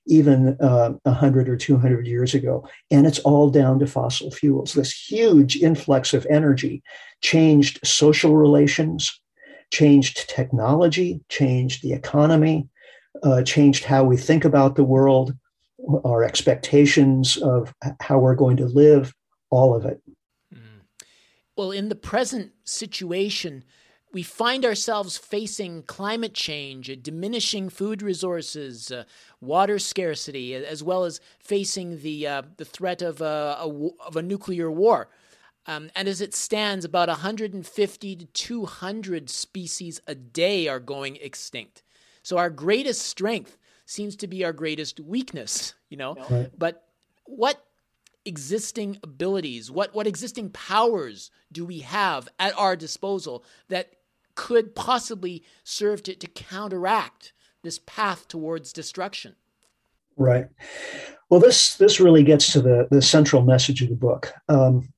even 0.07 0.57
uh, 0.61 0.93
100 1.03 1.49
or 1.49 1.57
200 1.57 2.07
years 2.07 2.33
ago. 2.33 2.67
And 2.89 3.05
it's 3.05 3.19
all 3.19 3.49
down 3.49 3.79
to 3.79 3.87
fossil 3.87 4.31
fuels. 4.31 4.73
This 4.73 4.91
huge 4.91 5.57
influx 5.57 6.13
of 6.13 6.25
energy 6.29 6.81
changed 7.21 7.85
social 7.85 8.35
relations 8.35 9.19
changed 9.69 10.29
technology 10.29 11.19
changed 11.27 11.83
the 11.83 11.91
economy 11.91 12.69
uh, 13.23 13.43
changed 13.43 13.83
how 13.83 14.03
we 14.03 14.17
think 14.17 14.45
about 14.45 14.75
the 14.75 14.83
world, 14.83 15.33
our 16.05 16.23
expectations 16.23 17.37
of 17.37 17.73
how 18.01 18.19
we're 18.19 18.35
going 18.35 18.57
to 18.57 18.65
live, 18.65 19.13
all 19.49 19.75
of 19.75 19.85
it. 19.85 20.01
Mm. 20.53 20.81
Well, 21.55 21.71
in 21.71 21.89
the 21.89 21.95
present 21.95 22.51
situation, 22.63 23.63
we 24.13 24.23
find 24.23 24.65
ourselves 24.65 25.17
facing 25.17 25.83
climate 25.83 26.33
change, 26.33 26.89
diminishing 27.01 27.69
food 27.69 28.01
resources, 28.01 28.91
uh, 28.91 29.03
water 29.41 29.77
scarcity, 29.79 30.55
as 30.55 30.81
well 30.81 31.03
as 31.03 31.19
facing 31.39 31.99
the 31.99 32.27
uh, 32.27 32.41
the 32.57 32.65
threat 32.65 33.01
of 33.01 33.21
a, 33.21 33.57
a, 33.59 33.89
of 34.05 34.15
a 34.15 34.21
nuclear 34.21 34.71
war. 34.71 35.09
Um, 35.67 35.91
and 35.95 36.07
as 36.07 36.21
it 36.21 36.33
stands, 36.33 36.85
about 36.85 37.09
150 37.09 38.15
to 38.15 38.25
200 38.25 39.29
species 39.29 40.01
a 40.07 40.15
day 40.15 40.69
are 40.69 40.79
going 40.79 41.17
extinct. 41.17 41.83
So 42.27 42.37
our 42.37 42.49
greatest 42.49 43.03
strength 43.03 43.57
seems 43.85 44.17
to 44.17 44.27
be 44.27 44.43
our 44.43 44.51
greatest 44.51 44.99
weakness, 44.99 45.75
you 45.87 45.95
know? 45.95 46.17
Right. 46.29 46.51
But 46.57 46.83
what 47.23 47.63
existing 48.25 48.97
abilities, 49.01 49.71
what, 49.71 49.95
what 49.95 50.07
existing 50.07 50.49
powers 50.49 51.31
do 51.53 51.63
we 51.65 51.79
have 51.79 52.27
at 52.37 52.51
our 52.59 52.75
disposal 52.75 53.45
that 53.69 53.93
could 54.35 54.75
possibly 54.75 55.41
serve 55.63 56.03
to, 56.03 56.15
to 56.15 56.27
counteract 56.27 57.31
this 57.63 57.79
path 57.85 58.27
towards 58.27 58.73
destruction? 58.73 59.37
Right. 60.17 60.47
Well, 61.29 61.39
this 61.39 61.75
this 61.77 62.01
really 62.01 62.23
gets 62.23 62.51
to 62.51 62.61
the 62.61 62.89
the 62.91 63.01
central 63.01 63.43
message 63.43 63.81
of 63.81 63.87
the 63.87 63.95
book. 63.95 64.33
Um, 64.49 64.89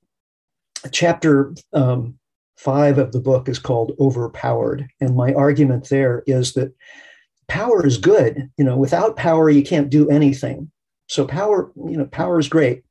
chapter 0.91 1.53
um, 1.73 2.17
five 2.55 2.97
of 2.97 3.11
the 3.11 3.19
book 3.19 3.49
is 3.49 3.59
called 3.59 3.91
"Overpowered," 3.99 4.87
and 4.99 5.15
my 5.15 5.33
argument 5.33 5.89
there 5.89 6.23
is 6.25 6.53
that 6.53 6.73
power 7.49 7.85
is 7.85 7.97
good. 7.97 8.49
You 8.57 8.63
know, 8.63 8.77
without 8.77 9.17
power, 9.17 9.49
you 9.49 9.63
can't 9.63 9.89
do 9.89 10.09
anything. 10.09 10.71
So 11.07 11.25
power, 11.25 11.71
you 11.75 11.97
know, 11.97 12.05
power 12.05 12.39
is 12.39 12.47
great, 12.47 12.83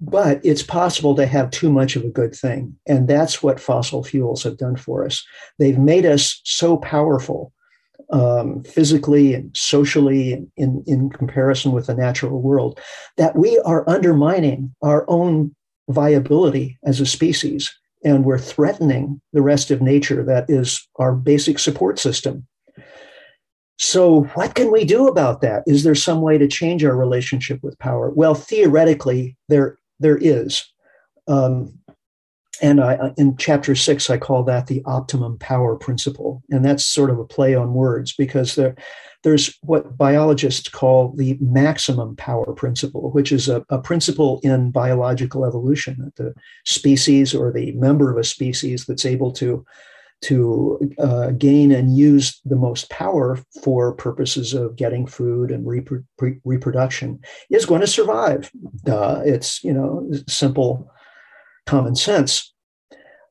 but 0.00 0.40
it's 0.44 0.62
possible 0.62 1.14
to 1.16 1.26
have 1.26 1.50
too 1.50 1.70
much 1.70 1.96
of 1.96 2.04
a 2.04 2.10
good 2.10 2.34
thing. 2.34 2.76
And 2.86 3.08
that's 3.08 3.42
what 3.42 3.58
fossil 3.58 4.04
fuels 4.04 4.42
have 4.42 4.58
done 4.58 4.76
for 4.76 5.04
us. 5.04 5.24
They've 5.58 5.78
made 5.78 6.06
us 6.06 6.40
so 6.44 6.76
powerful 6.76 7.52
um, 8.12 8.62
physically 8.64 9.34
and 9.34 9.56
socially 9.56 10.46
in, 10.56 10.84
in 10.86 11.10
comparison 11.10 11.72
with 11.72 11.86
the 11.86 11.94
natural 11.94 12.40
world 12.40 12.80
that 13.16 13.36
we 13.36 13.58
are 13.60 13.88
undermining 13.88 14.74
our 14.82 15.04
own 15.08 15.54
viability 15.88 16.78
as 16.84 17.00
a 17.00 17.06
species. 17.06 17.72
And 18.04 18.24
we're 18.24 18.38
threatening 18.38 19.20
the 19.32 19.42
rest 19.42 19.70
of 19.70 19.82
nature 19.82 20.24
that 20.24 20.48
is 20.48 20.88
our 20.96 21.14
basic 21.14 21.58
support 21.58 21.98
system. 21.98 22.46
So, 23.82 24.24
what 24.34 24.54
can 24.54 24.70
we 24.70 24.84
do 24.84 25.08
about 25.08 25.40
that? 25.40 25.62
Is 25.66 25.84
there 25.84 25.94
some 25.94 26.20
way 26.20 26.36
to 26.36 26.46
change 26.46 26.84
our 26.84 26.94
relationship 26.94 27.62
with 27.62 27.78
power? 27.78 28.10
Well, 28.10 28.34
theoretically, 28.34 29.38
there 29.48 29.78
there 29.98 30.18
is. 30.18 30.70
Um, 31.26 31.78
and 32.60 32.82
I, 32.82 33.12
in 33.16 33.38
chapter 33.38 33.74
six, 33.74 34.10
I 34.10 34.18
call 34.18 34.44
that 34.44 34.66
the 34.66 34.82
optimum 34.84 35.38
power 35.38 35.76
principle. 35.76 36.42
And 36.50 36.62
that's 36.62 36.84
sort 36.84 37.08
of 37.08 37.18
a 37.18 37.24
play 37.24 37.54
on 37.54 37.72
words 37.72 38.14
because 38.14 38.54
there, 38.54 38.76
there's 39.24 39.56
what 39.62 39.96
biologists 39.96 40.68
call 40.68 41.14
the 41.16 41.38
maximum 41.40 42.16
power 42.16 42.52
principle, 42.52 43.10
which 43.12 43.32
is 43.32 43.48
a, 43.48 43.64
a 43.70 43.78
principle 43.78 44.40
in 44.42 44.72
biological 44.72 45.46
evolution 45.46 45.96
that 46.04 46.16
the 46.16 46.34
species 46.66 47.34
or 47.34 47.50
the 47.50 47.72
member 47.72 48.10
of 48.10 48.18
a 48.18 48.24
species 48.24 48.84
that's 48.84 49.06
able 49.06 49.32
to 49.32 49.64
to 50.22 50.78
uh, 50.98 51.30
gain 51.30 51.72
and 51.72 51.96
use 51.96 52.40
the 52.44 52.56
most 52.56 52.90
power 52.90 53.38
for 53.62 53.92
purposes 53.92 54.52
of 54.52 54.76
getting 54.76 55.06
food 55.06 55.50
and 55.50 55.66
repro- 55.66 56.40
reproduction 56.44 57.20
is 57.48 57.66
going 57.66 57.80
to 57.80 57.86
survive. 57.86 58.50
Uh, 58.86 59.22
it's 59.24 59.64
you 59.64 59.72
know 59.72 60.08
simple 60.28 60.90
common 61.66 61.94
sense, 61.94 62.52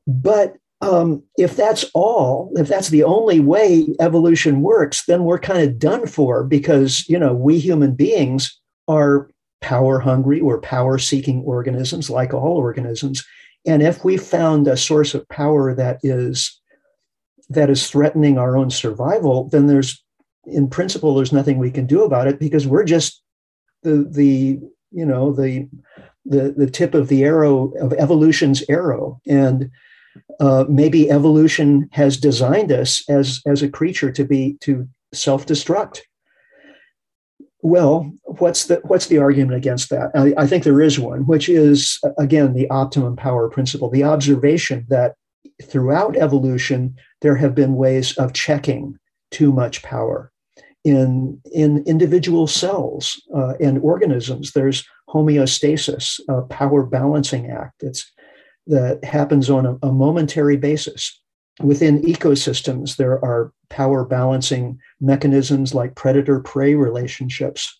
but 0.06 0.56
um, 0.82 1.22
if 1.36 1.56
that's 1.56 1.84
all, 1.94 2.52
if 2.56 2.68
that's 2.68 2.88
the 2.88 3.04
only 3.04 3.38
way 3.38 3.86
evolution 4.00 4.62
works, 4.62 5.04
then 5.04 5.24
we're 5.24 5.38
kind 5.38 5.62
of 5.62 5.78
done 5.78 6.06
for 6.06 6.42
because 6.42 7.08
you 7.08 7.18
know 7.18 7.34
we 7.34 7.58
human 7.58 7.94
beings 7.94 8.58
are 8.88 9.30
power 9.60 10.00
hungry, 10.00 10.42
we're 10.42 10.60
power 10.60 10.98
seeking 10.98 11.42
organisms 11.42 12.10
like 12.10 12.34
all 12.34 12.56
organisms. 12.56 13.24
And 13.66 13.82
if 13.82 14.04
we 14.04 14.16
found 14.16 14.66
a 14.66 14.76
source 14.76 15.14
of 15.14 15.28
power 15.28 15.74
that 15.74 16.00
is 16.02 16.59
that 17.50 17.70
is 17.70 17.90
threatening 17.90 18.38
our 18.38 18.56
own 18.56 18.70
survival, 18.70 19.48
then 19.50 19.66
there's, 19.66 20.02
in 20.44 20.68
principle, 20.68 21.14
there's 21.14 21.32
nothing 21.32 21.58
we 21.58 21.70
can 21.70 21.86
do 21.86 22.02
about 22.04 22.26
it 22.26 22.38
because 22.38 22.66
we're 22.66 22.84
just 22.84 23.22
the 23.82 24.06
the 24.10 24.58
you 24.90 25.06
know 25.06 25.32
the 25.32 25.68
the 26.24 26.54
the 26.56 26.70
tip 26.70 26.94
of 26.94 27.08
the 27.08 27.24
arrow 27.24 27.72
of 27.80 27.92
evolution's 27.92 28.62
arrow, 28.68 29.20
and 29.26 29.70
Uh, 30.40 30.64
maybe 30.68 31.08
evolution 31.10 31.88
has 31.92 32.20
designed 32.20 32.72
us 32.72 33.08
as 33.08 33.40
as 33.46 33.62
a 33.62 33.70
creature 33.70 34.12
to 34.12 34.24
be 34.24 34.56
to 34.58 34.88
self-destruct. 35.12 36.00
Well, 37.62 38.10
what's 38.24 38.66
the 38.66 38.80
what's 38.90 39.06
the 39.06 39.18
argument 39.18 39.56
against 39.56 39.88
that? 39.90 40.10
I, 40.14 40.34
I 40.44 40.46
think 40.48 40.64
there 40.64 40.84
is 40.84 40.98
one, 40.98 41.20
which 41.26 41.48
is 41.48 42.00
again 42.16 42.54
the 42.54 42.68
optimum 42.70 43.14
power 43.16 43.48
principle, 43.48 43.88
the 43.88 44.04
observation 44.04 44.84
that 44.88 45.14
throughout 45.62 46.16
evolution 46.16 46.96
there 47.20 47.36
have 47.36 47.54
been 47.54 47.76
ways 47.76 48.16
of 48.16 48.32
checking 48.32 48.98
too 49.30 49.52
much 49.52 49.82
power 49.82 50.32
in 50.84 51.40
in 51.52 51.84
individual 51.86 52.46
cells 52.46 53.20
uh, 53.34 53.54
and 53.60 53.78
organisms. 53.80 54.52
There's 54.52 54.86
homeostasis, 55.08 56.20
a 56.28 56.42
power 56.42 56.84
balancing 56.84 57.50
act. 57.50 57.82
It's 57.82 58.10
that 58.66 59.04
happens 59.04 59.50
on 59.50 59.66
a, 59.66 59.78
a 59.82 59.92
momentary 59.92 60.56
basis. 60.56 61.18
Within 61.60 62.00
ecosystems, 62.02 62.96
there 62.96 63.22
are 63.24 63.52
power 63.68 64.04
balancing 64.04 64.78
mechanisms 65.00 65.74
like 65.74 65.94
predator 65.94 66.40
prey 66.40 66.74
relationships. 66.74 67.78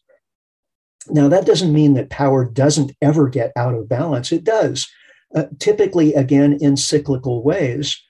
Now, 1.08 1.28
that 1.28 1.46
doesn't 1.46 1.72
mean 1.72 1.94
that 1.94 2.10
power 2.10 2.44
doesn't 2.44 2.92
ever 3.00 3.28
get 3.28 3.52
out 3.56 3.74
of 3.74 3.88
balance. 3.88 4.32
It 4.32 4.44
does, 4.44 4.86
uh, 5.34 5.44
typically, 5.58 6.14
again, 6.14 6.58
in 6.60 6.76
cyclical 6.76 7.42
ways, 7.42 8.00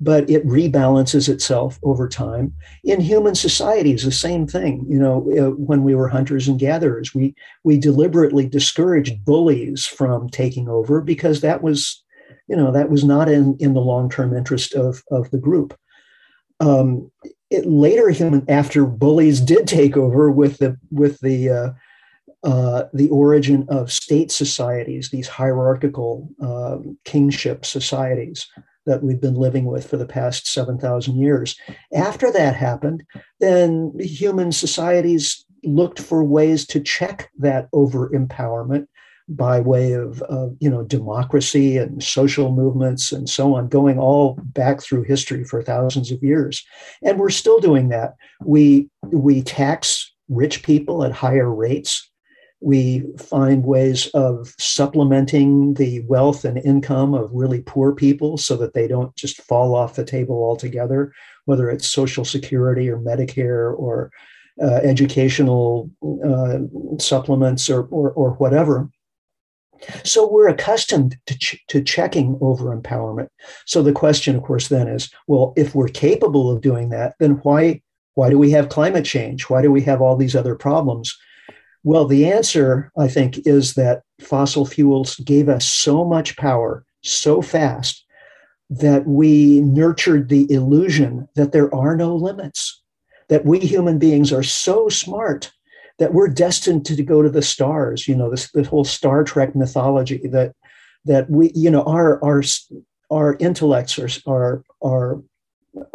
but 0.00 0.28
it 0.30 0.46
rebalances 0.46 1.28
itself 1.28 1.78
over 1.82 2.08
time. 2.08 2.54
In 2.84 3.00
human 3.00 3.34
societies, 3.34 4.04
the 4.04 4.12
same 4.12 4.46
thing. 4.46 4.84
You 4.88 4.98
know, 4.98 5.16
uh, 5.38 5.50
when 5.56 5.82
we 5.82 5.94
were 5.94 6.08
hunters 6.08 6.46
and 6.46 6.58
gatherers, 6.58 7.14
we, 7.14 7.34
we 7.64 7.78
deliberately 7.78 8.46
discouraged 8.46 9.24
bullies 9.24 9.86
from 9.86 10.28
taking 10.28 10.68
over 10.68 11.00
because 11.00 11.40
that 11.40 11.62
was 11.62 12.02
you 12.48 12.56
know 12.56 12.72
that 12.72 12.90
was 12.90 13.04
not 13.04 13.28
in 13.28 13.56
in 13.60 13.74
the 13.74 13.80
long 13.80 14.10
term 14.10 14.34
interest 14.34 14.74
of 14.74 15.02
of 15.10 15.30
the 15.30 15.38
group. 15.38 15.78
Um, 16.60 17.10
it, 17.50 17.66
later, 17.66 18.10
human 18.10 18.44
after 18.48 18.84
bullies 18.84 19.40
did 19.40 19.68
take 19.68 19.96
over 19.96 20.30
with 20.30 20.58
the 20.58 20.76
with 20.90 21.20
the 21.20 21.50
uh, 21.50 21.70
uh, 22.44 22.84
the 22.92 23.08
origin 23.10 23.66
of 23.68 23.92
state 23.92 24.30
societies, 24.30 25.10
these 25.10 25.28
hierarchical 25.28 26.28
uh, 26.42 26.78
kingship 27.04 27.64
societies 27.64 28.48
that 28.86 29.02
we've 29.02 29.20
been 29.20 29.34
living 29.34 29.66
with 29.66 29.88
for 29.88 29.96
the 29.96 30.06
past 30.06 30.46
7,000 30.46 31.16
years. 31.16 31.56
After 31.94 32.32
that 32.32 32.56
happened, 32.56 33.02
then 33.40 33.92
human 33.98 34.52
societies 34.52 35.44
looked 35.64 36.00
for 36.00 36.24
ways 36.24 36.66
to 36.68 36.80
check 36.80 37.30
that 37.38 37.68
over 37.72 38.08
empowerment 38.10 38.86
by 39.28 39.60
way 39.60 39.92
of, 39.92 40.22
you 40.58 40.70
know 40.70 40.82
democracy 40.82 41.76
and 41.76 42.02
social 42.02 42.50
movements 42.50 43.12
and 43.12 43.28
so 43.28 43.54
on, 43.54 43.68
going 43.68 43.98
all 43.98 44.38
back 44.42 44.80
through 44.80 45.02
history 45.02 45.44
for 45.44 45.62
thousands 45.62 46.10
of 46.10 46.22
years, 46.22 46.64
and 47.02 47.18
we're 47.18 47.28
still 47.28 47.60
doing 47.60 47.90
that. 47.90 48.14
We 48.44 48.88
we 49.02 49.42
tax 49.42 50.12
rich 50.28 50.62
people 50.62 51.04
at 51.04 51.12
higher 51.12 51.52
rates. 51.52 52.07
We 52.60 53.04
find 53.18 53.64
ways 53.64 54.08
of 54.14 54.54
supplementing 54.58 55.74
the 55.74 56.00
wealth 56.06 56.44
and 56.44 56.58
income 56.58 57.14
of 57.14 57.30
really 57.32 57.60
poor 57.60 57.94
people 57.94 58.36
so 58.36 58.56
that 58.56 58.74
they 58.74 58.88
don't 58.88 59.14
just 59.16 59.40
fall 59.42 59.74
off 59.74 59.94
the 59.94 60.04
table 60.04 60.36
altogether, 60.36 61.12
whether 61.44 61.70
it's 61.70 61.86
Social 61.86 62.24
Security 62.24 62.88
or 62.90 62.98
Medicare 62.98 63.78
or 63.78 64.10
uh, 64.60 64.80
educational 64.82 65.90
uh, 66.26 66.58
supplements 66.98 67.70
or, 67.70 67.84
or, 67.84 68.10
or 68.10 68.32
whatever. 68.32 68.90
So 70.02 70.28
we're 70.28 70.48
accustomed 70.48 71.16
to, 71.26 71.38
ch- 71.38 71.62
to 71.68 71.80
checking 71.80 72.36
over 72.40 72.76
empowerment. 72.76 73.28
So 73.64 73.82
the 73.82 73.92
question, 73.92 74.34
of 74.34 74.42
course, 74.42 74.66
then 74.66 74.88
is, 74.88 75.10
well, 75.28 75.52
if 75.56 75.74
we're 75.74 75.88
capable 75.88 76.50
of 76.50 76.60
doing 76.60 76.88
that, 76.88 77.14
then 77.20 77.32
why 77.42 77.82
why 78.14 78.30
do 78.30 78.36
we 78.36 78.50
have 78.50 78.68
climate 78.68 79.04
change? 79.04 79.48
Why 79.48 79.62
do 79.62 79.70
we 79.70 79.80
have 79.82 80.02
all 80.02 80.16
these 80.16 80.34
other 80.34 80.56
problems? 80.56 81.16
Well, 81.84 82.06
the 82.06 82.30
answer, 82.30 82.90
I 82.98 83.08
think, 83.08 83.46
is 83.46 83.74
that 83.74 84.02
fossil 84.20 84.66
fuels 84.66 85.16
gave 85.16 85.48
us 85.48 85.64
so 85.64 86.04
much 86.04 86.36
power 86.36 86.84
so 87.02 87.40
fast 87.40 88.04
that 88.70 89.06
we 89.06 89.60
nurtured 89.60 90.28
the 90.28 90.50
illusion 90.52 91.28
that 91.36 91.52
there 91.52 91.74
are 91.74 91.96
no 91.96 92.14
limits, 92.14 92.82
that 93.28 93.44
we 93.44 93.60
human 93.60 93.98
beings 93.98 94.32
are 94.32 94.42
so 94.42 94.88
smart 94.88 95.50
that 95.98 96.14
we're 96.14 96.28
destined 96.28 96.86
to 96.86 97.02
go 97.02 97.22
to 97.22 97.30
the 97.30 97.42
stars. 97.42 98.06
You 98.06 98.14
know, 98.14 98.30
this, 98.30 98.50
this 98.52 98.66
whole 98.68 98.84
Star 98.84 99.24
Trek 99.24 99.54
mythology 99.54 100.20
that 100.28 100.52
that 101.04 101.30
we, 101.30 101.52
you 101.54 101.70
know, 101.70 101.82
our 101.84 102.22
our 102.24 102.42
our 103.10 103.36
intellects 103.40 103.98
are 103.98 104.08
are 104.26 104.62
are 104.82 105.22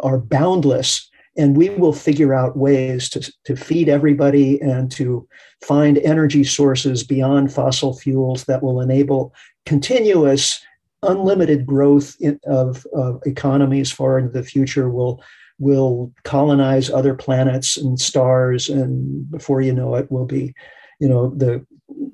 are 0.00 0.18
boundless, 0.18 1.08
and 1.36 1.56
we 1.56 1.70
will 1.70 1.92
figure 1.92 2.34
out 2.34 2.56
ways 2.56 3.08
to 3.10 3.32
to 3.44 3.56
feed 3.56 3.88
everybody 3.88 4.60
and 4.60 4.90
to 4.92 5.26
find 5.62 5.98
energy 5.98 6.44
sources 6.44 7.02
beyond 7.02 7.52
fossil 7.52 7.96
fuels 7.96 8.44
that 8.44 8.62
will 8.62 8.80
enable 8.80 9.34
continuous 9.66 10.60
unlimited 11.02 11.66
growth 11.66 12.16
in, 12.20 12.40
of, 12.46 12.86
of 12.94 13.20
economies 13.26 13.92
far 13.92 14.18
into 14.18 14.30
the 14.30 14.42
future 14.42 14.88
will 14.88 15.22
will 15.58 16.12
colonize 16.24 16.90
other 16.90 17.14
planets 17.14 17.76
and 17.76 18.00
stars, 18.00 18.68
and 18.68 19.30
before 19.30 19.60
you 19.60 19.72
know 19.72 19.94
it, 19.94 20.10
we'll 20.10 20.26
be, 20.26 20.54
you 21.00 21.08
know, 21.08 21.30
the 21.36 21.64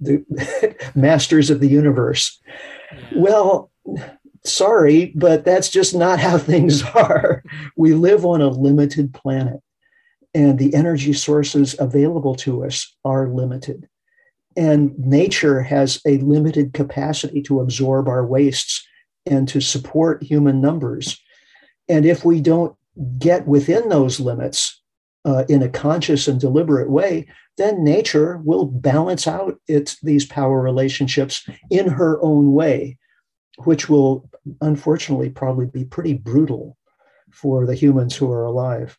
the 0.01 0.25
masters 0.95 1.51
of 1.51 1.61
the 1.61 1.69
universe. 1.69 2.39
Well, 3.15 3.71
sorry, 4.45 5.13
but 5.15 5.45
that's 5.45 5.69
just 5.69 5.95
not 5.95 6.19
how 6.19 6.39
things 6.39 6.83
are. 6.83 7.43
We 7.77 7.95
live 7.95 8.25
on 8.25 8.41
a 8.41 8.49
limited 8.49 9.13
planet, 9.15 9.61
and 10.35 10.59
the 10.59 10.75
energy 10.75 11.13
sources 11.13 11.75
available 11.79 12.35
to 12.37 12.65
us 12.65 12.95
are 13.05 13.29
limited. 13.29 13.89
And 14.57 14.99
nature 14.99 15.63
has 15.63 16.01
a 16.07 16.19
limited 16.19 16.75
capacity 16.75 17.41
to 17.43 17.61
absorb 17.61 18.09
our 18.09 18.27
wastes 18.27 18.87
and 19.27 19.49
to 19.49 19.61
support 19.61 20.23
human 20.23 20.61
numbers. 20.61 21.19
And 21.89 22.05
if 22.05 22.25
we 22.25 22.41
don't 22.41 22.75
get 23.19 23.47
within 23.47 23.89
those 23.89 24.19
limits 24.19 24.81
uh, 25.25 25.45
in 25.49 25.63
a 25.63 25.69
conscious 25.69 26.27
and 26.27 26.41
deliberate 26.41 26.91
way, 26.91 27.29
then 27.59 27.85
nature 27.85 28.41
will 28.45 28.65
balance 28.65 29.27
out 29.27 29.61
its 29.69 30.01
these 30.01 30.25
power 30.25 30.61
relationships 30.61 31.47
in 31.71 31.89
her 31.89 32.23
own 32.23 32.53
way, 32.53 32.97
which 33.65 33.89
will 33.89 34.30
unfortunately 34.61 35.31
probably 35.31 35.67
be 35.67 35.85
pretty 35.85 36.15
brutal 36.15 36.77
for 37.31 37.67
the 37.67 37.75
humans 37.75 38.17
who 38.17 38.31
are 38.31 38.45
alive. 38.45 38.99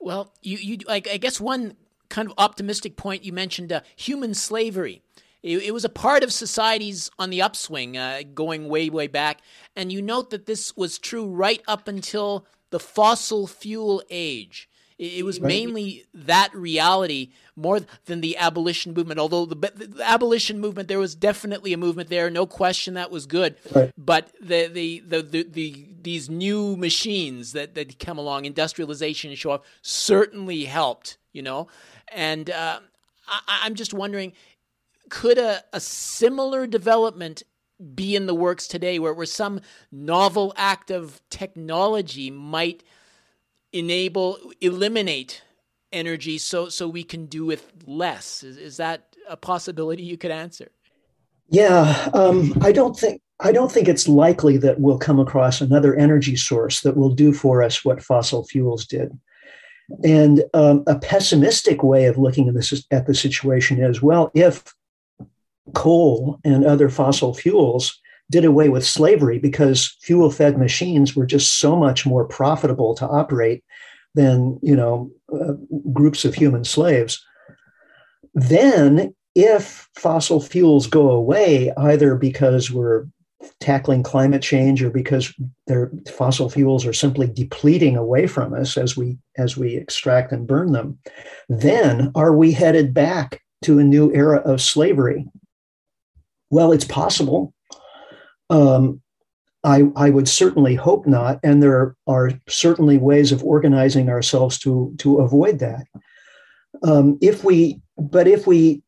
Well, 0.00 0.32
you 0.42 0.58
you 0.58 0.78
I, 0.88 0.96
I 0.96 1.16
guess 1.16 1.40
one 1.40 1.76
kind 2.08 2.28
of 2.28 2.34
optimistic 2.38 2.96
point 2.96 3.24
you 3.24 3.32
mentioned 3.32 3.72
uh, 3.72 3.80
human 3.96 4.34
slavery. 4.34 5.02
It, 5.42 5.58
it, 5.62 5.74
was 5.74 5.84
a 5.84 5.90
part 5.90 6.24
of 6.24 6.32
societies 6.32 7.10
on 7.18 7.30
the 7.30 7.42
upswing, 7.42 7.96
uh, 7.96 8.22
going 8.34 8.68
way 8.68 8.90
way 8.90 9.06
back, 9.06 9.40
and 9.76 9.92
you 9.92 10.02
note 10.02 10.30
that 10.30 10.46
this 10.46 10.76
was 10.76 10.98
true 10.98 11.26
right 11.26 11.62
up 11.68 11.86
until 11.86 12.46
the 12.70 12.80
fossil 12.80 13.46
fuel 13.46 14.02
age. 14.10 14.67
It 14.98 15.24
was 15.24 15.40
mainly 15.40 16.06
that 16.12 16.52
reality 16.52 17.30
more 17.54 17.80
than 18.06 18.20
the 18.20 18.36
abolition 18.36 18.94
movement. 18.94 19.20
Although 19.20 19.46
the, 19.46 19.54
the, 19.54 20.02
abolition 20.02 20.58
movement, 20.58 20.88
there 20.88 20.98
was 20.98 21.14
definitely 21.14 21.72
a 21.72 21.76
movement 21.76 22.08
there, 22.08 22.28
no 22.30 22.46
question 22.46 22.94
that 22.94 23.08
was 23.12 23.26
good. 23.26 23.54
Right. 23.72 23.92
But 23.96 24.32
the, 24.40 24.66
the, 24.66 25.02
the, 25.06 25.22
the, 25.22 25.42
the 25.44 25.86
these 26.02 26.28
new 26.28 26.76
machines 26.76 27.52
that, 27.52 27.76
that 27.76 28.00
come 28.00 28.18
along, 28.18 28.44
industrialization 28.44 29.30
and 29.30 29.38
show 29.38 29.52
off, 29.52 29.60
certainly 29.82 30.64
helped. 30.64 31.18
You 31.32 31.42
know, 31.42 31.68
and 32.12 32.50
uh, 32.50 32.80
I, 33.28 33.60
I'm 33.62 33.76
just 33.76 33.94
wondering, 33.94 34.32
could 35.10 35.38
a, 35.38 35.62
a 35.72 35.78
similar 35.78 36.66
development 36.66 37.44
be 37.94 38.16
in 38.16 38.26
the 38.26 38.34
works 38.34 38.66
today 38.66 38.98
where, 38.98 39.14
where 39.14 39.26
some 39.26 39.60
novel 39.92 40.52
act 40.56 40.90
of 40.90 41.20
technology 41.30 42.30
might 42.30 42.82
enable 43.72 44.38
eliminate 44.60 45.42
energy 45.92 46.38
so 46.38 46.68
so 46.68 46.88
we 46.88 47.02
can 47.02 47.26
do 47.26 47.46
with 47.46 47.72
less. 47.86 48.42
Is, 48.42 48.56
is 48.56 48.76
that 48.78 49.16
a 49.28 49.36
possibility 49.36 50.02
you 50.02 50.16
could 50.16 50.30
answer? 50.30 50.70
Yeah 51.50 52.10
um, 52.14 52.52
i 52.60 52.72
don't 52.72 52.96
think 52.96 53.22
i 53.40 53.52
don't 53.52 53.72
think 53.72 53.88
it's 53.88 54.06
likely 54.08 54.56
that 54.58 54.80
we'll 54.80 54.98
come 54.98 55.18
across 55.18 55.60
another 55.60 55.94
energy 55.94 56.36
source 56.36 56.82
that 56.82 56.96
will 56.96 57.14
do 57.14 57.32
for 57.32 57.62
us 57.62 57.84
what 57.84 58.02
fossil 58.02 58.44
fuels 58.44 58.86
did. 58.86 59.18
And 60.04 60.44
um, 60.52 60.84
a 60.86 60.98
pessimistic 60.98 61.82
way 61.82 62.04
of 62.04 62.18
looking 62.18 62.46
at 62.48 62.54
this 62.54 62.84
at 62.90 63.06
the 63.06 63.14
situation 63.14 63.82
is 63.82 64.02
well 64.02 64.30
if 64.34 64.62
coal 65.74 66.38
and 66.44 66.64
other 66.64 66.88
fossil 66.88 67.34
fuels 67.34 67.98
did 68.30 68.44
away 68.44 68.68
with 68.68 68.86
slavery 68.86 69.38
because 69.38 69.96
fuel 70.02 70.30
fed 70.30 70.58
machines 70.58 71.16
were 71.16 71.26
just 71.26 71.58
so 71.58 71.76
much 71.76 72.04
more 72.04 72.24
profitable 72.24 72.94
to 72.94 73.06
operate 73.06 73.64
than 74.14 74.58
you 74.62 74.76
know 74.76 75.10
uh, 75.32 75.54
groups 75.92 76.24
of 76.24 76.34
human 76.34 76.64
slaves. 76.64 77.24
Then 78.34 79.14
if 79.34 79.88
fossil 79.94 80.40
fuels 80.40 80.86
go 80.86 81.10
away 81.10 81.72
either 81.76 82.14
because 82.16 82.70
we're 82.70 83.06
tackling 83.60 84.02
climate 84.02 84.42
change 84.42 84.82
or 84.82 84.90
because 84.90 85.32
their 85.66 85.92
fossil 86.10 86.50
fuels 86.50 86.84
are 86.84 86.92
simply 86.92 87.26
depleting 87.26 87.96
away 87.96 88.26
from 88.26 88.52
us 88.52 88.76
as 88.76 88.96
we 88.96 89.16
as 89.36 89.56
we 89.56 89.76
extract 89.76 90.32
and 90.32 90.46
burn 90.46 90.72
them 90.72 90.98
then 91.48 92.10
are 92.16 92.34
we 92.34 92.50
headed 92.50 92.92
back 92.92 93.40
to 93.62 93.78
a 93.78 93.84
new 93.84 94.12
era 94.12 94.38
of 94.38 94.60
slavery? 94.60 95.24
Well 96.50 96.72
it's 96.72 96.84
possible 96.84 97.54
um, 98.50 99.00
I, 99.64 99.84
I 99.96 100.10
would 100.10 100.28
certainly 100.28 100.74
hope 100.74 101.06
not 101.06 101.40
and 101.42 101.62
there 101.62 101.96
are 102.06 102.32
certainly 102.48 102.98
ways 102.98 103.32
of 103.32 103.42
organizing 103.44 104.08
ourselves 104.08 104.58
to 104.60 104.94
to 104.98 105.18
avoid 105.18 105.58
that 105.58 105.86
um, 106.82 107.18
if 107.20 107.44
we 107.44 107.80
but 107.96 108.28
if 108.28 108.46
we 108.46 108.82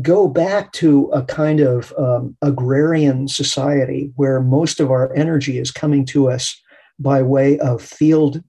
go 0.00 0.26
back 0.26 0.72
to 0.72 1.06
a 1.12 1.22
kind 1.22 1.60
of 1.60 1.92
um, 1.98 2.36
agrarian 2.40 3.28
society 3.28 4.10
where 4.16 4.40
most 4.40 4.80
of 4.80 4.90
our 4.90 5.14
energy 5.14 5.58
is 5.58 5.70
coming 5.70 6.04
to 6.06 6.30
us 6.30 6.58
by 6.98 7.22
way 7.22 7.58
of 7.58 7.82
field 7.82 8.42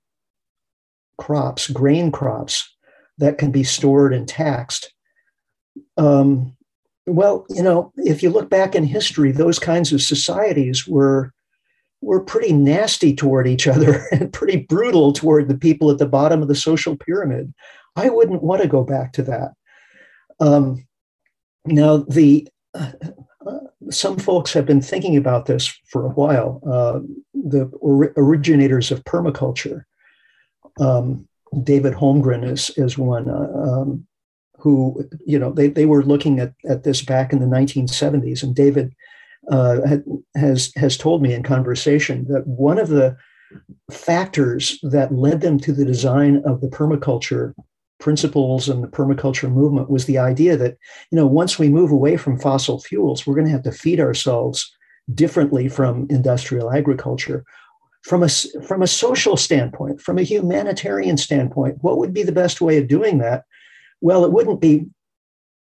crops, 1.17 1.69
grain 1.69 2.11
crops 2.11 2.73
that 3.17 3.37
can 3.37 3.51
be 3.51 3.63
stored 3.63 4.13
and 4.13 4.27
taxed. 4.27 4.93
Um, 5.97 6.55
well, 7.15 7.45
you 7.49 7.61
know, 7.61 7.91
if 7.97 8.23
you 8.23 8.29
look 8.29 8.49
back 8.49 8.75
in 8.75 8.83
history, 8.83 9.31
those 9.31 9.59
kinds 9.59 9.91
of 9.91 10.01
societies 10.01 10.87
were 10.87 11.33
were 12.01 12.19
pretty 12.19 12.51
nasty 12.51 13.15
toward 13.15 13.47
each 13.47 13.67
other 13.67 14.05
and 14.11 14.33
pretty 14.33 14.57
brutal 14.57 15.13
toward 15.13 15.47
the 15.47 15.57
people 15.57 15.91
at 15.91 15.99
the 15.99 16.07
bottom 16.07 16.41
of 16.41 16.47
the 16.47 16.55
social 16.55 16.97
pyramid. 16.97 17.53
I 17.95 18.09
wouldn't 18.09 18.41
want 18.41 18.61
to 18.61 18.67
go 18.67 18.83
back 18.83 19.13
to 19.13 19.23
that. 19.23 19.51
Um, 20.39 20.87
now, 21.65 21.97
the 21.97 22.47
uh, 22.73 22.91
some 23.89 24.17
folks 24.17 24.53
have 24.53 24.65
been 24.65 24.81
thinking 24.81 25.17
about 25.17 25.45
this 25.45 25.67
for 25.85 26.05
a 26.05 26.09
while. 26.09 26.61
Uh, 26.65 26.99
the 27.33 27.65
or- 27.79 28.13
originators 28.17 28.91
of 28.91 29.03
permaculture, 29.03 29.83
um, 30.79 31.27
David 31.63 31.93
Holmgren 31.93 32.49
is 32.49 32.71
is 32.77 32.97
one 32.97 33.29
uh, 33.29 33.51
um, 33.53 34.07
who 34.61 35.03
you 35.25 35.39
know 35.39 35.51
they 35.51 35.67
they 35.67 35.85
were 35.85 36.03
looking 36.03 36.39
at 36.39 36.53
at 36.69 36.83
this 36.83 37.01
back 37.01 37.33
in 37.33 37.39
the 37.39 37.45
1970s, 37.45 38.43
and 38.43 38.55
David 38.55 38.93
uh, 39.51 39.97
has 40.35 40.71
has 40.75 40.97
told 40.97 41.21
me 41.21 41.33
in 41.33 41.43
conversation 41.43 42.25
that 42.29 42.45
one 42.45 42.77
of 42.77 42.89
the 42.89 43.17
factors 43.91 44.79
that 44.83 45.13
led 45.13 45.41
them 45.41 45.59
to 45.59 45.73
the 45.73 45.83
design 45.83 46.41
of 46.45 46.61
the 46.61 46.67
permaculture 46.67 47.53
principles 47.99 48.69
and 48.69 48.83
the 48.83 48.87
permaculture 48.87 49.51
movement 49.51 49.89
was 49.89 50.05
the 50.05 50.17
idea 50.17 50.55
that 50.57 50.77
you 51.11 51.15
know 51.15 51.27
once 51.27 51.59
we 51.59 51.69
move 51.69 51.91
away 51.91 52.17
from 52.17 52.39
fossil 52.39 52.79
fuels 52.79 53.25
we're 53.25 53.35
going 53.35 53.45
to 53.45 53.51
have 53.51 53.63
to 53.63 53.71
feed 53.71 53.99
ourselves 53.99 54.71
differently 55.13 55.67
from 55.67 56.07
industrial 56.09 56.71
agriculture. 56.71 57.43
From 58.03 58.23
a 58.23 58.29
from 58.29 58.81
a 58.81 58.87
social 58.87 59.37
standpoint 59.37 60.01
from 60.01 60.17
a 60.17 60.23
humanitarian 60.23 61.17
standpoint 61.17 61.77
what 61.81 61.99
would 61.99 62.13
be 62.13 62.23
the 62.23 62.31
best 62.31 62.59
way 62.59 62.79
of 62.79 62.87
doing 62.87 63.19
that 63.19 63.43
well 64.01 64.25
it 64.25 64.31
wouldn't 64.31 64.61
be 64.61 64.85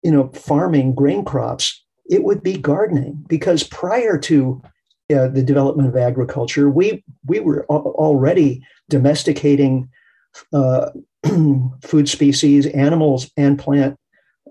you 0.04 0.12
know 0.12 0.30
farming 0.30 0.94
grain 0.94 1.26
crops 1.26 1.84
it 2.10 2.24
would 2.24 2.42
be 2.42 2.58
gardening 2.58 3.24
because 3.28 3.64
prior 3.64 4.18
to 4.18 4.62
uh, 5.14 5.28
the 5.28 5.44
development 5.44 5.88
of 5.88 5.96
agriculture 5.96 6.70
we 6.70 7.04
we 7.26 7.40
were 7.40 7.66
already 7.66 8.64
domesticating 8.90 9.90
uh, 10.54 10.90
food 11.84 12.10
species, 12.10 12.66
animals 12.68 13.32
and 13.38 13.60
plant 13.60 13.98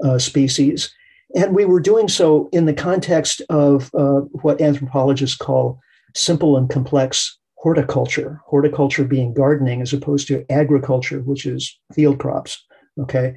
uh, 0.02 0.18
species. 0.18 0.92
And 1.34 1.54
we 1.54 1.64
were 1.64 1.80
doing 1.80 2.08
so 2.08 2.48
in 2.52 2.66
the 2.66 2.74
context 2.74 3.42
of 3.50 3.90
uh, 3.94 4.20
what 4.42 4.60
anthropologists 4.60 5.36
call 5.36 5.80
simple 6.14 6.56
and 6.56 6.70
complex 6.70 7.38
horticulture, 7.56 8.40
horticulture 8.44 9.04
being 9.04 9.34
gardening 9.34 9.82
as 9.82 9.92
opposed 9.92 10.28
to 10.28 10.44
agriculture, 10.50 11.20
which 11.20 11.46
is 11.46 11.78
field 11.92 12.18
crops. 12.18 12.64
Okay. 12.98 13.36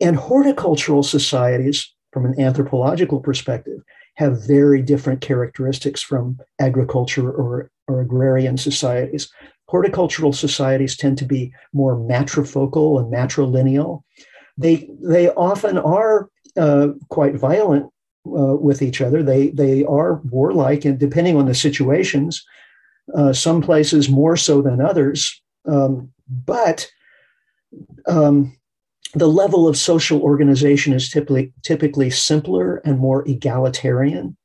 And 0.00 0.16
horticultural 0.16 1.02
societies, 1.02 1.92
from 2.12 2.26
an 2.26 2.38
anthropological 2.40 3.20
perspective, 3.20 3.80
have 4.14 4.46
very 4.46 4.82
different 4.82 5.20
characteristics 5.20 6.02
from 6.02 6.38
agriculture 6.58 7.30
or, 7.30 7.70
or 7.88 8.00
agrarian 8.00 8.56
societies 8.56 9.30
horticultural 9.68 10.32
societies 10.32 10.96
tend 10.96 11.18
to 11.18 11.24
be 11.24 11.52
more 11.72 11.96
matrifocal 11.96 13.00
and 13.00 13.12
matrilineal. 13.12 14.02
They 14.56 14.88
they 15.02 15.30
often 15.30 15.78
are 15.78 16.28
uh, 16.56 16.88
quite 17.08 17.36
violent 17.36 17.86
uh, 18.26 18.56
with 18.56 18.80
each 18.82 19.00
other. 19.00 19.22
They 19.22 19.48
they 19.50 19.84
are 19.84 20.20
warlike, 20.30 20.84
and 20.84 20.98
depending 20.98 21.36
on 21.36 21.46
the 21.46 21.54
situations, 21.54 22.44
uh, 23.14 23.32
some 23.32 23.60
places 23.60 24.08
more 24.08 24.36
so 24.36 24.62
than 24.62 24.80
others. 24.80 25.40
Um, 25.66 26.12
but 26.28 26.88
um, 28.06 28.56
the 29.16 29.28
level 29.28 29.66
of 29.66 29.78
social 29.78 30.20
organization 30.20 30.92
is 30.92 31.08
typically 31.08 31.52
typically 31.62 32.10
simpler 32.10 32.76
and 32.84 32.98
more 32.98 33.26
egalitarian. 33.26 34.36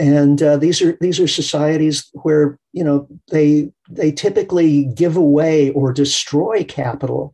And 0.00 0.42
uh, 0.42 0.56
these 0.56 0.82
are 0.82 0.98
these 1.00 1.20
are 1.20 1.28
societies 1.28 2.10
where 2.14 2.58
you 2.72 2.82
know 2.82 3.06
they 3.30 3.70
they 3.88 4.10
typically 4.10 4.86
give 4.86 5.16
away 5.16 5.70
or 5.70 5.92
destroy 5.92 6.64
capital 6.64 7.32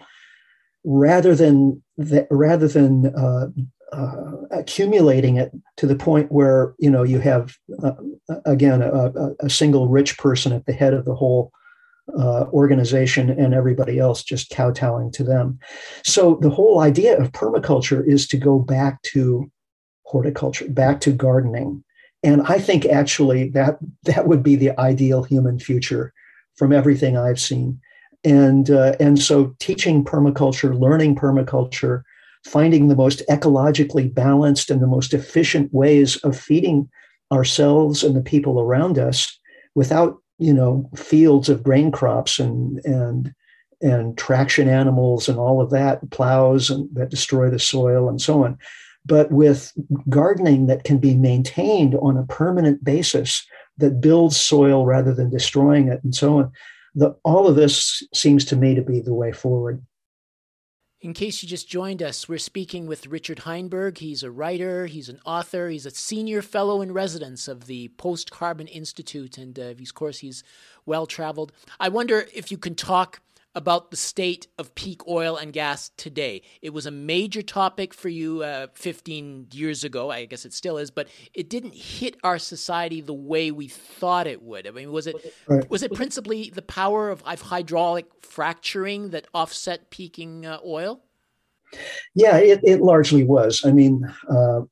rather 0.84 1.34
than 1.34 1.82
the, 1.96 2.26
rather 2.30 2.68
than 2.68 3.14
uh, 3.16 3.46
uh, 3.92 4.32
accumulating 4.50 5.36
it 5.38 5.50
to 5.78 5.86
the 5.86 5.96
point 5.96 6.30
where 6.30 6.74
you 6.78 6.90
know 6.90 7.02
you 7.02 7.18
have 7.18 7.56
uh, 7.82 7.92
again 8.44 8.82
a, 8.82 9.34
a, 9.40 9.48
single 9.48 9.88
rich 9.88 10.18
person 10.18 10.52
at 10.52 10.66
the 10.66 10.74
head 10.74 10.92
of 10.92 11.06
the 11.06 11.14
whole 11.14 11.50
uh, 12.16 12.46
organization 12.52 13.30
and 13.30 13.54
everybody 13.54 13.98
else 13.98 14.22
just 14.22 14.50
kowtowing 14.50 15.10
to 15.12 15.24
them. 15.24 15.58
So 16.04 16.38
the 16.40 16.50
whole 16.50 16.80
idea 16.80 17.18
of 17.18 17.32
permaculture 17.32 18.06
is 18.06 18.26
to 18.28 18.36
go 18.36 18.58
back 18.58 19.02
to 19.02 19.50
horticulture, 20.04 20.68
back 20.68 21.00
to 21.02 21.12
gardening, 21.12 21.84
and 22.22 22.42
I 22.42 22.58
think 22.58 22.84
actually 22.86 23.50
that 23.50 23.78
that 24.04 24.26
would 24.26 24.42
be 24.42 24.56
the 24.56 24.78
ideal 24.78 25.22
human 25.22 25.58
future 25.58 26.12
from 26.56 26.72
everything 26.72 27.16
I've 27.16 27.40
seen. 27.40 27.80
And 28.24 28.70
uh, 28.70 28.96
and 28.98 29.20
so 29.20 29.54
teaching 29.60 30.04
permaculture, 30.04 30.78
learning 30.78 31.14
permaculture, 31.14 32.02
finding 32.44 32.88
the 32.88 32.96
most 32.96 33.22
ecologically 33.30 34.12
balanced 34.12 34.70
and 34.70 34.82
the 34.82 34.88
most 34.88 35.14
efficient 35.14 35.72
ways 35.72 36.16
of 36.16 36.38
feeding 36.38 36.88
ourselves 37.30 38.02
and 38.02 38.16
the 38.16 38.22
people 38.22 38.60
around 38.60 38.98
us 38.98 39.38
without 39.74 40.18
you 40.38 40.52
know 40.52 40.88
fields 40.94 41.48
of 41.48 41.62
grain 41.62 41.90
crops 41.90 42.38
and 42.38 42.84
and 42.84 43.34
and 43.80 44.18
traction 44.18 44.68
animals 44.68 45.28
and 45.28 45.38
all 45.38 45.60
of 45.60 45.70
that 45.70 46.10
plows 46.10 46.68
and 46.70 46.88
that 46.94 47.10
destroy 47.10 47.48
the 47.48 47.58
soil 47.58 48.08
and 48.08 48.20
so 48.20 48.44
on 48.44 48.58
but 49.08 49.32
with 49.32 49.72
gardening 50.08 50.66
that 50.66 50.84
can 50.84 50.98
be 50.98 51.14
maintained 51.14 51.94
on 51.96 52.16
a 52.16 52.26
permanent 52.26 52.84
basis 52.84 53.44
that 53.78 54.00
builds 54.00 54.36
soil 54.36 54.84
rather 54.84 55.14
than 55.14 55.30
destroying 55.30 55.88
it 55.88 56.04
and 56.04 56.14
so 56.14 56.38
on. 56.38 56.52
The, 56.94 57.16
all 57.24 57.46
of 57.46 57.56
this 57.56 58.02
seems 58.12 58.44
to 58.46 58.56
me 58.56 58.74
to 58.74 58.82
be 58.82 59.00
the 59.00 59.14
way 59.14 59.32
forward. 59.32 59.82
In 61.00 61.14
case 61.14 61.44
you 61.44 61.48
just 61.48 61.68
joined 61.68 62.02
us, 62.02 62.28
we're 62.28 62.38
speaking 62.38 62.88
with 62.88 63.06
Richard 63.06 63.40
Heinberg. 63.40 63.98
He's 63.98 64.24
a 64.24 64.32
writer, 64.32 64.86
he's 64.86 65.08
an 65.08 65.20
author, 65.24 65.68
he's 65.68 65.86
a 65.86 65.92
senior 65.92 66.42
fellow 66.42 66.80
in 66.82 66.90
residence 66.90 67.46
of 67.46 67.66
the 67.66 67.86
Post 67.90 68.32
Carbon 68.32 68.66
Institute, 68.66 69.38
and 69.38 69.56
uh, 69.56 69.62
of 69.80 69.94
course, 69.94 70.18
he's 70.18 70.42
well 70.86 71.06
traveled. 71.06 71.52
I 71.78 71.88
wonder 71.88 72.26
if 72.34 72.50
you 72.50 72.58
can 72.58 72.74
talk 72.74 73.20
about 73.58 73.90
the 73.90 73.96
state 73.96 74.46
of 74.56 74.72
peak 74.76 75.04
oil 75.08 75.36
and 75.36 75.52
gas 75.52 75.90
today. 75.96 76.42
It 76.62 76.72
was 76.72 76.86
a 76.86 76.92
major 76.92 77.42
topic 77.42 77.92
for 77.92 78.08
you 78.08 78.44
uh, 78.44 78.68
15 78.74 79.48
years 79.52 79.82
ago. 79.82 80.12
I 80.12 80.26
guess 80.26 80.44
it 80.44 80.52
still 80.52 80.78
is, 80.78 80.92
but 80.92 81.08
it 81.34 81.50
didn't 81.50 81.74
hit 81.74 82.16
our 82.22 82.38
society 82.38 83.00
the 83.00 83.12
way 83.12 83.50
we 83.50 83.66
thought 83.66 84.28
it 84.28 84.42
would. 84.42 84.68
I 84.68 84.70
mean, 84.70 84.92
was 84.92 85.08
it 85.08 85.16
right. 85.48 85.68
was 85.68 85.82
it 85.82 85.92
principally 85.92 86.50
the 86.50 86.62
power 86.62 87.10
of, 87.10 87.20
of 87.24 87.42
hydraulic 87.42 88.06
fracturing 88.20 89.10
that 89.10 89.26
offset 89.34 89.90
peaking 89.90 90.46
uh, 90.46 90.60
oil? 90.64 91.02
Yeah, 92.14 92.36
it, 92.38 92.60
it 92.64 92.80
largely 92.80 93.24
was. 93.24 93.64
I 93.64 93.72
mean, 93.72 94.02
uh, 94.30 94.62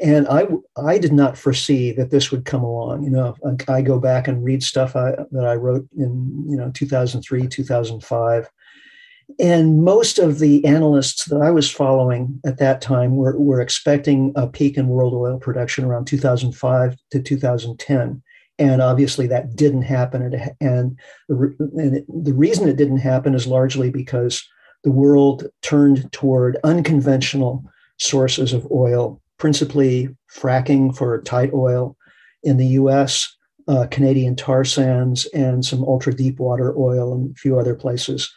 and 0.00 0.26
I 0.28 0.46
I 0.76 0.98
did 0.98 1.12
not 1.12 1.36
foresee 1.36 1.92
that 1.92 2.10
this 2.10 2.30
would 2.30 2.44
come 2.44 2.62
along. 2.62 3.04
You 3.04 3.10
know, 3.10 3.36
I, 3.66 3.82
go 3.82 3.98
back 3.98 4.28
and 4.28 4.44
read 4.44 4.62
stuff 4.62 4.94
I, 4.96 5.12
that 5.32 5.44
I 5.44 5.54
wrote 5.54 5.86
in 5.96 6.44
you 6.48 6.56
know 6.56 6.70
2003, 6.72 7.48
2005, 7.48 8.48
and 9.38 9.84
most 9.84 10.18
of 10.18 10.38
the 10.38 10.64
analysts 10.64 11.26
that 11.26 11.42
I 11.42 11.50
was 11.50 11.70
following 11.70 12.40
at 12.46 12.58
that 12.58 12.80
time 12.80 13.16
were 13.16 13.38
were 13.38 13.60
expecting 13.60 14.32
a 14.36 14.46
peak 14.46 14.76
in 14.76 14.88
world 14.88 15.14
oil 15.14 15.38
production 15.38 15.84
around 15.84 16.06
2005 16.06 16.96
to 17.10 17.20
2010. 17.20 18.22
And 18.60 18.82
obviously, 18.82 19.28
that 19.28 19.54
didn't 19.54 19.82
happen. 19.82 20.22
And, 20.22 20.34
and, 20.60 20.98
the, 21.28 21.56
and 21.76 21.96
it, 21.98 22.24
the 22.24 22.34
reason 22.34 22.68
it 22.68 22.76
didn't 22.76 22.98
happen 22.98 23.34
is 23.34 23.46
largely 23.46 23.88
because 23.90 24.44
the 24.88 24.92
world 24.92 25.46
turned 25.60 26.10
toward 26.12 26.56
unconventional 26.64 27.62
sources 27.98 28.54
of 28.54 28.66
oil, 28.72 29.20
principally 29.36 30.08
fracking 30.34 30.96
for 30.96 31.20
tight 31.20 31.50
oil 31.52 31.94
in 32.42 32.56
the 32.56 32.68
US, 32.80 33.36
uh, 33.68 33.86
Canadian 33.90 34.34
tar 34.34 34.64
sands 34.64 35.26
and 35.34 35.62
some 35.62 35.84
ultra 35.84 36.14
deep 36.14 36.38
water 36.38 36.74
oil 36.74 37.12
and 37.12 37.32
a 37.32 37.34
few 37.34 37.58
other 37.58 37.74
places. 37.74 38.32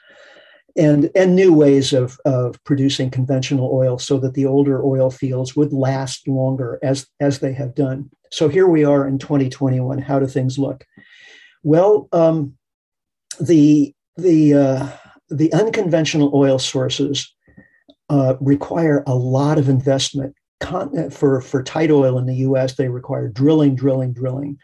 And, 0.76 1.10
and 1.16 1.38
new 1.38 1.54
ways 1.54 1.94
of, 1.94 2.20
of 2.26 2.62
producing 2.66 3.10
conventional 3.10 3.72
oil 3.74 3.98
so 3.98 4.18
that 4.20 4.34
the 4.34 4.46
older 4.46 4.84
oil 4.84 5.10
fields 5.10 5.56
would 5.56 5.72
last 5.72 6.28
longer 6.28 6.80
as, 6.84 7.08
as 7.22 7.40
they 7.40 7.54
have 7.54 7.76
done. 7.76 8.10
So 8.30 8.50
here 8.50 8.68
we 8.68 8.84
are 8.84 9.08
in 9.08 9.20
2021. 9.20 10.00
How 10.00 10.20
do 10.20 10.28
things 10.28 10.60
look? 10.60 10.84
Well, 11.64 12.10
um, 12.12 12.58
the, 13.40 13.96
the, 14.18 14.54
uh, 14.54 14.88
the 15.32 15.52
unconventional 15.54 16.32
oil 16.34 16.60
sources 16.60 17.34
uh, 18.10 18.36
require 18.40 19.04
a 19.08 19.16
lot 19.16 19.58
of 19.58 19.70
investment. 19.70 20.36
Con- 20.60 21.10
for, 21.10 21.42
for 21.42 21.64
tight 21.64 21.90
oil 21.90 22.20
in 22.20 22.28
the 22.28 22.36
US, 22.36 22.76
they 22.76 22.88
require 22.88 23.28
drilling, 23.28 23.76
drilling, 23.76 24.14
drilling. 24.14 24.60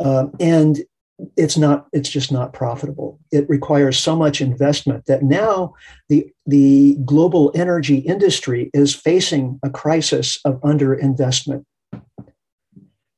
Um, 0.00 0.32
and 0.40 0.80
it's 1.36 1.56
not 1.56 1.86
it's 1.92 2.08
just 2.08 2.30
not 2.30 2.52
profitable 2.52 3.18
it 3.32 3.48
requires 3.48 3.98
so 3.98 4.14
much 4.14 4.40
investment 4.40 5.04
that 5.06 5.22
now 5.22 5.74
the 6.08 6.30
the 6.46 6.96
global 7.04 7.50
energy 7.56 7.98
industry 7.98 8.70
is 8.72 8.94
facing 8.94 9.58
a 9.64 9.70
crisis 9.70 10.38
of 10.44 10.60
underinvestment 10.60 11.64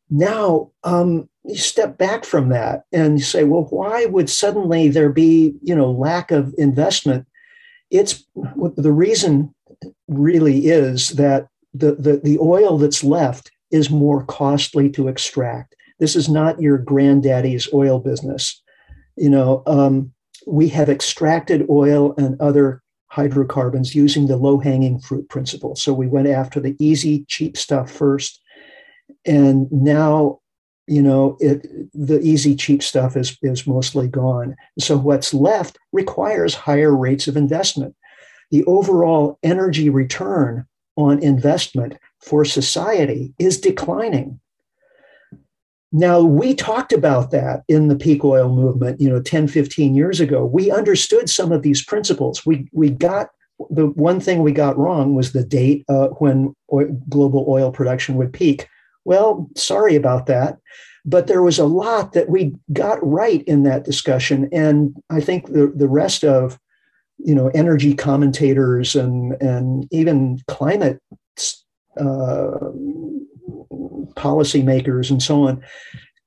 now 0.09 0.71
um, 0.83 1.29
you 1.51 1.59
step 1.59 1.99
back 1.99 2.25
from 2.25 2.49
that 2.49 2.85
and 2.93 3.19
you 3.19 3.25
say 3.25 3.45
well 3.45 3.67
why 3.71 4.07
would 4.07 4.31
suddenly 4.31 4.89
there 4.89 5.11
be 5.11 5.55
you 5.63 5.75
know 5.75 5.91
lack 5.91 6.31
of 6.31 6.55
investment 6.59 7.27
it's 7.91 8.25
the 8.77 8.93
reason 8.93 9.55
really 10.09 10.67
is 10.67 11.11
that 11.11 11.49
the, 11.73 11.95
the, 11.95 12.21
the 12.23 12.39
oil 12.41 12.79
that's 12.79 13.05
left 13.05 13.51
is 13.71 13.91
more 13.91 14.25
costly 14.25 14.89
to 14.91 15.09
extract 15.09 15.75
this 16.01 16.17
is 16.17 16.29
not 16.29 16.61
your 16.61 16.79
granddaddy's 16.79 17.69
oil 17.73 18.01
business. 18.01 18.61
You 19.17 19.31
know, 19.31 19.63
um, 19.67 20.13
we 20.47 20.69
have 20.71 20.89
extracted 20.89 21.69
oil 21.69 22.15
and 22.17 22.41
other 22.41 22.83
hydrocarbons 23.09 23.95
using 23.95 24.27
the 24.27 24.37
low 24.37 24.59
hanging 24.59 24.99
fruit 24.99 25.29
principle. 25.29 25.77
So 25.77 25.93
we 25.93 26.07
went 26.07 26.27
after 26.27 26.59
the 26.59 26.75
easy, 26.85 27.27
cheap 27.29 27.57
stuff 27.57 27.91
first. 27.91 28.41
And 29.27 29.71
now, 29.71 30.40
you 30.91 31.01
know, 31.01 31.37
it, 31.39 31.65
the 31.95 32.21
easy, 32.21 32.57
cheap 32.57 32.83
stuff 32.83 33.17
is, 33.17 33.39
is 33.43 33.65
mostly 33.65 34.09
gone. 34.09 34.57
So 34.81 34.99
what's 34.99 35.33
left 35.33 35.79
requires 35.93 36.53
higher 36.53 36.95
rates 36.95 37.29
of 37.29 37.37
investment. 37.37 37.95
The 38.51 38.65
overall 38.65 39.39
energy 39.45 39.89
return 39.89 40.67
on 40.97 41.23
investment 41.23 41.97
for 42.21 42.45
society 42.45 43.33
is 43.39 43.61
declining. 43.61 44.41
Now, 45.93 46.23
we 46.23 46.55
talked 46.55 46.93
about 46.93 47.31
that 47.31 47.63
in 47.69 47.87
the 47.87 47.97
peak 47.97 48.25
oil 48.25 48.53
movement, 48.53 49.01
you 49.01 49.09
know, 49.09 49.23
10, 49.23 49.47
15 49.47 49.95
years 49.95 50.19
ago. 50.19 50.45
We 50.45 50.73
understood 50.73 51.31
some 51.31 51.53
of 51.53 51.63
these 51.63 51.85
principles. 51.85 52.45
We, 52.45 52.69
we 52.73 52.91
got 52.91 53.29
the 53.71 53.87
one 53.89 54.19
thing 54.19 54.43
we 54.43 54.53
got 54.53 54.77
wrong 54.77 55.15
was 55.15 55.33
the 55.33 55.45
date 55.45 55.85
uh, 55.89 56.09
when 56.19 56.55
oil, 56.73 56.89
global 57.09 57.45
oil 57.49 57.71
production 57.71 58.17
would 58.17 58.33
peak. 58.33 58.67
Well, 59.11 59.51
sorry 59.57 59.97
about 59.97 60.27
that. 60.27 60.59
But 61.05 61.27
there 61.27 61.43
was 61.43 61.59
a 61.59 61.65
lot 61.65 62.13
that 62.13 62.29
we 62.29 62.55
got 62.73 63.05
right 63.05 63.43
in 63.43 63.65
that 63.65 63.85
discussion. 63.85 64.49
And 64.53 64.95
I 65.11 65.21
think 65.21 65.47
the, 65.47 65.73
the 65.75 65.89
rest 65.89 66.23
of, 66.23 66.61
you 67.19 67.35
know, 67.35 67.49
energy 67.49 67.93
commentators 67.93 68.95
and, 68.95 69.33
and 69.43 69.89
even 69.91 70.39
climate 70.47 71.01
uh, 71.99 72.71
policymakers 74.15 75.11
and 75.11 75.21
so 75.21 75.49
on 75.49 75.61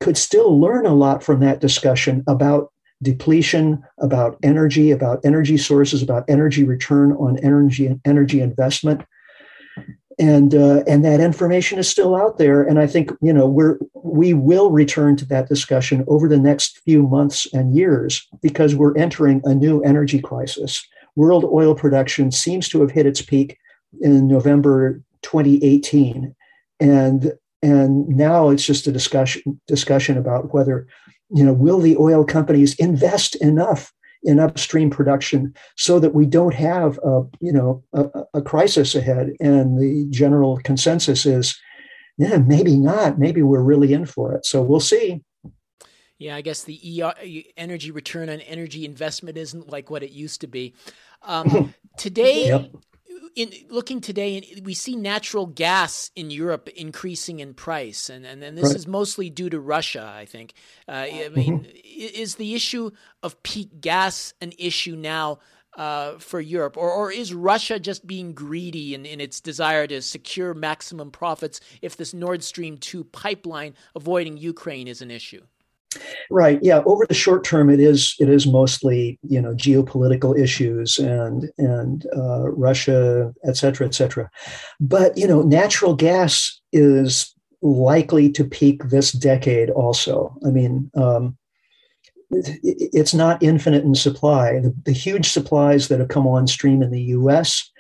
could 0.02 0.18
still 0.18 0.60
learn 0.60 0.86
a 0.86 0.94
lot 0.94 1.24
from 1.24 1.40
that 1.40 1.62
discussion 1.62 2.22
about 2.28 2.70
depletion, 3.02 3.82
about 4.00 4.38
energy, 4.44 4.92
about 4.92 5.22
energy 5.24 5.58
sources, 5.58 6.02
about 6.02 6.26
energy 6.28 6.66
return 6.66 7.14
on 7.14 7.40
energy 7.40 7.98
energy 8.04 8.42
investment. 8.42 9.06
And 10.24 10.56
uh, 10.56 10.84
and 10.88 11.04
that 11.04 11.20
information 11.20 11.80
is 11.80 11.90
still 11.90 12.16
out 12.16 12.38
there, 12.38 12.64
and 12.64 12.80
I 12.80 12.88
think 12.88 13.12
you 13.22 13.34
know 13.34 13.46
we're 13.46 13.78
we 13.94 14.34
will 14.34 14.72
return 14.72 15.18
to 15.18 15.26
that 15.26 15.50
discussion 15.50 16.06
over 16.08 16.30
the 16.30 16.40
next 16.40 16.80
few 16.86 17.06
months 17.06 17.46
and 17.54 17.76
years 17.76 18.26
because 18.42 18.74
we're 18.74 18.98
entering 18.98 19.42
a 19.44 19.54
new 19.54 19.82
energy 19.82 20.22
crisis. 20.22 20.88
World 21.18 21.44
oil 21.44 21.76
production 21.76 22.32
seems 22.32 22.70
to 22.70 22.80
have 22.80 22.92
hit 22.92 23.06
its 23.06 23.22
peak 23.22 23.58
in 24.00 24.30
November 24.30 25.02
2018, 25.24 26.34
and 26.80 27.34
and 27.62 28.08
now 28.08 28.48
it's 28.48 28.66
just 28.66 28.88
a 28.88 28.94
discussion 28.94 29.60
discussion 29.68 30.18
about 30.18 30.54
whether 30.54 30.88
you 31.32 31.44
know 31.44 31.52
will 31.52 31.82
the 31.82 31.98
oil 31.98 32.24
companies 32.24 32.76
invest 32.76 33.36
enough 33.42 33.92
in 34.24 34.40
upstream 34.40 34.90
production 34.90 35.54
so 35.76 36.00
that 36.00 36.14
we 36.14 36.26
don't 36.26 36.54
have 36.54 36.98
a 37.00 37.24
you 37.40 37.52
know 37.52 37.84
a, 37.94 38.24
a 38.36 38.42
crisis 38.42 38.96
ahead. 38.96 39.32
And 39.40 39.80
the 39.80 40.08
general 40.10 40.58
consensus 40.64 41.26
is 41.26 41.60
yeah 42.18 42.38
maybe 42.38 42.78
not. 42.78 43.20
Maybe 43.20 43.42
we're 43.42 43.62
really 43.62 43.94
in 43.94 44.06
for 44.06 44.34
it. 44.34 44.46
So 44.46 44.62
we'll 44.62 44.80
see. 44.80 45.22
Yeah, 46.20 46.36
I 46.36 46.42
guess 46.42 46.64
the 46.64 47.04
ER, 47.04 47.14
energy 47.58 47.92
return 47.92 48.30
on 48.30 48.40
energy 48.42 48.86
investment 48.86 49.38
isn't 49.38 49.70
like 49.70 49.90
what 49.90 50.04
it 50.04 50.12
used 50.12 50.42
to 50.42 50.48
be. 50.48 50.74
Um, 51.24 51.74
today, 51.98 52.48
yep 52.48 52.72
in 53.36 53.52
looking 53.70 54.02
today, 54.02 54.62
we 54.64 54.74
see 54.74 54.96
natural 54.96 55.46
gas 55.46 56.12
in 56.16 56.32
Europe 56.32 56.70
increasing 56.70 57.40
in 57.40 57.54
price, 57.54 58.10
and 58.10 58.26
and, 58.26 58.44
and 58.44 58.58
this 58.58 58.68
right. 58.68 58.76
is 58.76 58.88
mostly 58.88 59.30
due 59.30 59.50
to 59.50 59.60
Russia. 59.60 60.12
I 60.16 60.26
think. 60.26 60.54
Uh, 60.88 60.92
I 60.92 61.30
mean, 61.34 61.60
mm-hmm. 61.62 61.70
is 61.84 62.36
the 62.36 62.56
issue 62.56 62.92
of 63.22 63.42
peak 63.44 63.82
gas 63.82 64.34
an 64.42 64.54
issue 64.58 64.96
now? 64.96 65.40
Uh, 65.76 66.20
for 66.20 66.40
Europe, 66.40 66.78
or, 66.78 66.92
or 66.92 67.12
is 67.12 67.34
Russia 67.34 67.80
just 67.80 68.06
being 68.06 68.34
greedy 68.34 68.94
in, 68.94 69.08
in 69.08 69.20
its 69.20 69.42
desire 69.42 69.88
to 69.88 70.04
secure 70.04 70.54
maximum 70.54 71.10
profits 71.10 71.60
if 71.82 71.98
this 71.98 72.14
Nord 72.14 72.44
Stream 72.44 72.78
2 72.78 73.06
pipeline 73.06 73.74
avoiding 73.96 74.38
Ukraine 74.38 74.88
is 74.88 75.02
an 75.02 75.10
issue? 75.10 75.42
Right. 76.30 76.60
Yeah. 76.62 76.82
Over 76.86 77.06
the 77.06 77.14
short 77.14 77.44
term, 77.44 77.70
it 77.70 77.80
is 77.80 78.16
it 78.20 78.30
is 78.30 78.48
mostly 78.48 79.20
you 79.28 79.42
know 79.42 79.54
geopolitical 79.54 80.38
issues 80.38 80.98
and 80.98 81.50
and 81.58 82.06
uh, 82.16 82.50
Russia, 82.50 83.34
et 83.46 83.58
cetera, 83.58 83.88
et 83.88 83.94
cetera. 83.94 84.30
But 84.80 85.18
you 85.18 85.28
know, 85.28 85.42
natural 85.42 85.96
gas 85.96 86.62
is 86.72 87.34
likely 87.62 88.30
to 88.32 88.44
peak 88.44 88.84
this 88.90 89.12
decade. 89.12 89.70
Also, 89.70 90.36
I 90.46 90.50
mean, 90.50 90.92
um, 90.96 91.38
it, 92.32 92.60
it's 92.64 93.14
not 93.14 93.42
infinite 93.42 93.84
in 93.84 93.96
supply. 93.96 94.60
The, 94.60 94.74
the 94.86 94.92
huge 94.92 95.30
supplies 95.30 95.88
that 95.88 96.00
have 96.00 96.10
come 96.10 96.28
on 96.28 96.48
stream 96.48 96.82
in 96.82 96.92
the 96.92 97.02
U.S. 97.04 97.72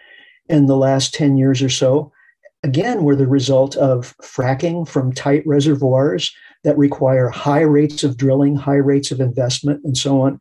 in 0.49 0.67
the 0.67 0.77
last 0.77 1.13
ten 1.13 1.37
years 1.37 1.61
or 1.61 1.69
so, 1.69 2.11
again, 2.63 3.03
were 3.03 3.15
the 3.15 3.27
result 3.27 3.75
of 3.75 4.15
fracking 4.21 4.87
from 4.87 5.13
tight 5.13 5.43
reservoirs 5.45 6.33
that 6.63 6.77
require 6.77 7.29
high 7.29 7.61
rates 7.61 8.03
of 8.03 8.17
drilling, 8.17 8.55
high 8.55 8.75
rates 8.75 9.11
of 9.11 9.19
investment, 9.19 9.83
and 9.83 9.97
so 9.97 10.21
on. 10.21 10.39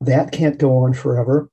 That 0.00 0.32
can't 0.32 0.58
go 0.58 0.78
on 0.78 0.92
forever. 0.92 1.50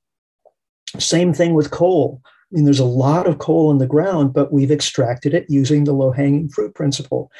Same 0.98 1.32
thing 1.32 1.54
with 1.54 1.70
coal. 1.70 2.20
I 2.24 2.56
mean, 2.56 2.64
there's 2.64 2.80
a 2.80 2.84
lot 2.84 3.26
of 3.26 3.38
coal 3.38 3.70
in 3.70 3.78
the 3.78 3.86
ground, 3.86 4.32
but 4.32 4.52
we've 4.52 4.72
extracted 4.72 5.34
it 5.34 5.46
using 5.48 5.84
the 5.84 5.92
low 5.92 6.10
hanging 6.10 6.48
fruit 6.48 6.74
principle. 6.74 7.30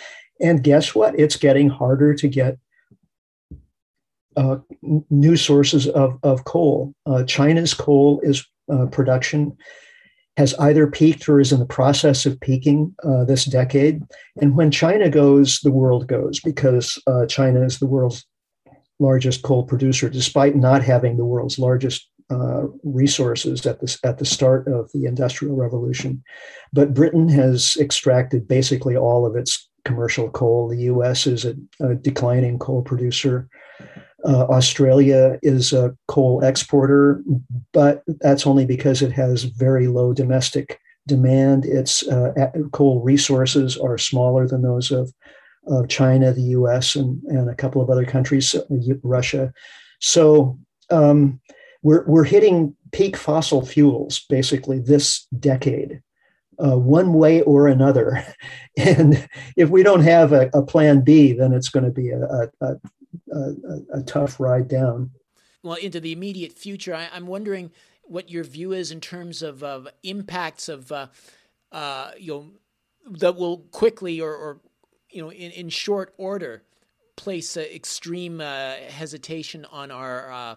And 0.41 0.63
guess 0.63 0.95
what? 0.95 1.19
It's 1.19 1.37
getting 1.37 1.69
harder 1.69 2.15
to 2.15 2.29
get 2.29 2.59
uh, 4.37 4.59
new 5.11 5.37
sources 5.37 5.89
of, 5.89 6.19
of 6.23 6.45
coal. 6.45 6.95
Uh, 7.07 7.25
China's 7.25 7.75
coal 7.75 8.21
is 8.23 8.47
uh, 8.73 8.87
production 8.87 9.57
has 10.37 10.55
either 10.55 10.87
peaked 10.87 11.29
or 11.29 11.41
is 11.41 11.53
in 11.53 11.59
the 11.59 11.67
process 11.67 12.25
of 12.25 12.41
peaking 12.41 12.95
uh, 13.05 13.25
this 13.25 13.45
decade. 13.45 14.03
And 14.41 14.57
when 14.57 14.71
China 14.71 15.11
goes, 15.11 15.61
the 15.61 15.73
world 15.73 16.07
goes 16.07 16.41
because 16.41 17.01
uh, 17.07 17.27
China 17.27 17.63
is 17.63 17.79
the 17.79 17.87
world's 17.87 18.25
largest 18.99 19.43
coal 19.43 19.65
producer, 19.65 20.09
despite 20.09 20.57
not 20.57 20.83
having 20.83 21.17
the 21.17 21.25
world's 21.25 21.59
largest 21.59 22.09
uh, 22.31 22.67
resources 22.85 23.67
at 23.67 23.81
the, 23.81 23.99
at 24.05 24.19
the 24.19 24.25
start 24.25 24.69
of 24.69 24.91
the 24.93 25.07
Industrial 25.07 25.57
Revolution. 25.57 26.23
But 26.73 26.95
Britain 26.95 27.29
has 27.29 27.77
extracted 27.81 28.47
basically 28.47 28.97
all 28.97 29.27
of 29.27 29.37
its 29.37 29.69
commercial 29.85 30.31
coal. 30.31 30.69
The 30.69 30.83
US 30.83 31.27
is 31.27 31.45
a, 31.45 31.55
a 31.81 31.95
declining 31.95 32.59
coal 32.59 32.83
producer. 32.83 33.49
Uh, 34.25 34.45
Australia 34.49 35.39
is 35.43 35.73
a 35.73 35.97
coal 36.09 36.43
exporter, 36.45 37.23
but 37.73 38.03
that's 38.21 38.47
only 38.47 38.67
because 38.67 39.01
it 39.03 39.13
has 39.13 39.45
very 39.45 39.87
low 39.87 40.13
domestic 40.13 40.79
demand. 41.07 41.65
Its 41.65 42.07
uh, 42.09 42.33
coal 42.73 43.01
resources 43.01 43.79
are 43.79 43.99
smaller 43.99 44.47
than 44.47 44.63
those 44.63 44.91
of, 44.91 45.13
of 45.67 45.89
China, 45.89 46.33
the 46.33 46.53
US, 46.59 46.97
and, 46.97 47.23
and 47.25 47.49
a 47.49 47.55
couple 47.55 47.81
of 47.81 47.89
other 47.89 48.05
countries, 48.05 48.55
uh, 48.55 48.95
Russia. 49.03 49.53
So 50.01 50.59
um, 50.91 51.41
we're, 51.83 52.05
we're 52.07 52.25
hitting 52.25 52.77
peak 52.93 53.17
fossil 53.17 53.65
fuels 53.65 54.27
basically 54.29 54.81
this 54.81 55.27
decade. 55.39 56.03
uh, 56.63 56.79
one 56.79 57.15
way 57.15 57.43
or 57.43 57.69
another. 57.69 58.25
And 58.77 59.29
if 59.57 59.69
we 59.69 59.83
don't 59.83 60.03
have 60.05 60.33
a, 60.33 60.49
a 60.55 60.63
plan 60.63 61.03
B, 61.03 61.33
then 61.33 61.53
it's 61.53 61.69
going 61.69 61.85
to 61.85 61.91
be 61.91 62.11
a, 62.11 62.49
a, 62.63 62.77
a, 63.33 63.99
a, 63.99 64.03
tough 64.03 64.41
ride 64.41 64.69
down. 64.69 65.11
Well, 65.63 65.77
into 65.77 66.01
the 66.01 66.13
immediate 66.13 66.53
future, 66.53 66.95
I, 66.95 67.09
am 67.13 67.27
wondering 67.27 67.71
what 68.05 68.31
your 68.31 68.45
view 68.45 68.73
is 68.73 68.91
in 68.91 69.01
terms 69.01 69.43
of, 69.43 69.63
of 69.63 69.89
impacts 70.03 70.69
of, 70.69 70.91
uh, 70.91 71.07
uh, 71.73 72.13
you 72.19 72.33
know, 72.33 72.47
that 73.19 73.37
will 73.37 73.59
quickly 73.71 74.21
or, 74.21 74.35
or 74.35 74.61
you 75.11 75.23
know, 75.23 75.31
in, 75.31 75.51
in 75.53 75.69
short 75.69 76.15
order 76.17 76.63
place 77.17 77.57
uh, 77.57 77.61
extreme 77.61 78.41
uh, 78.41 78.75
hesitation 78.89 79.67
on 79.71 79.91
our 79.91 80.33
uh, 80.33 80.55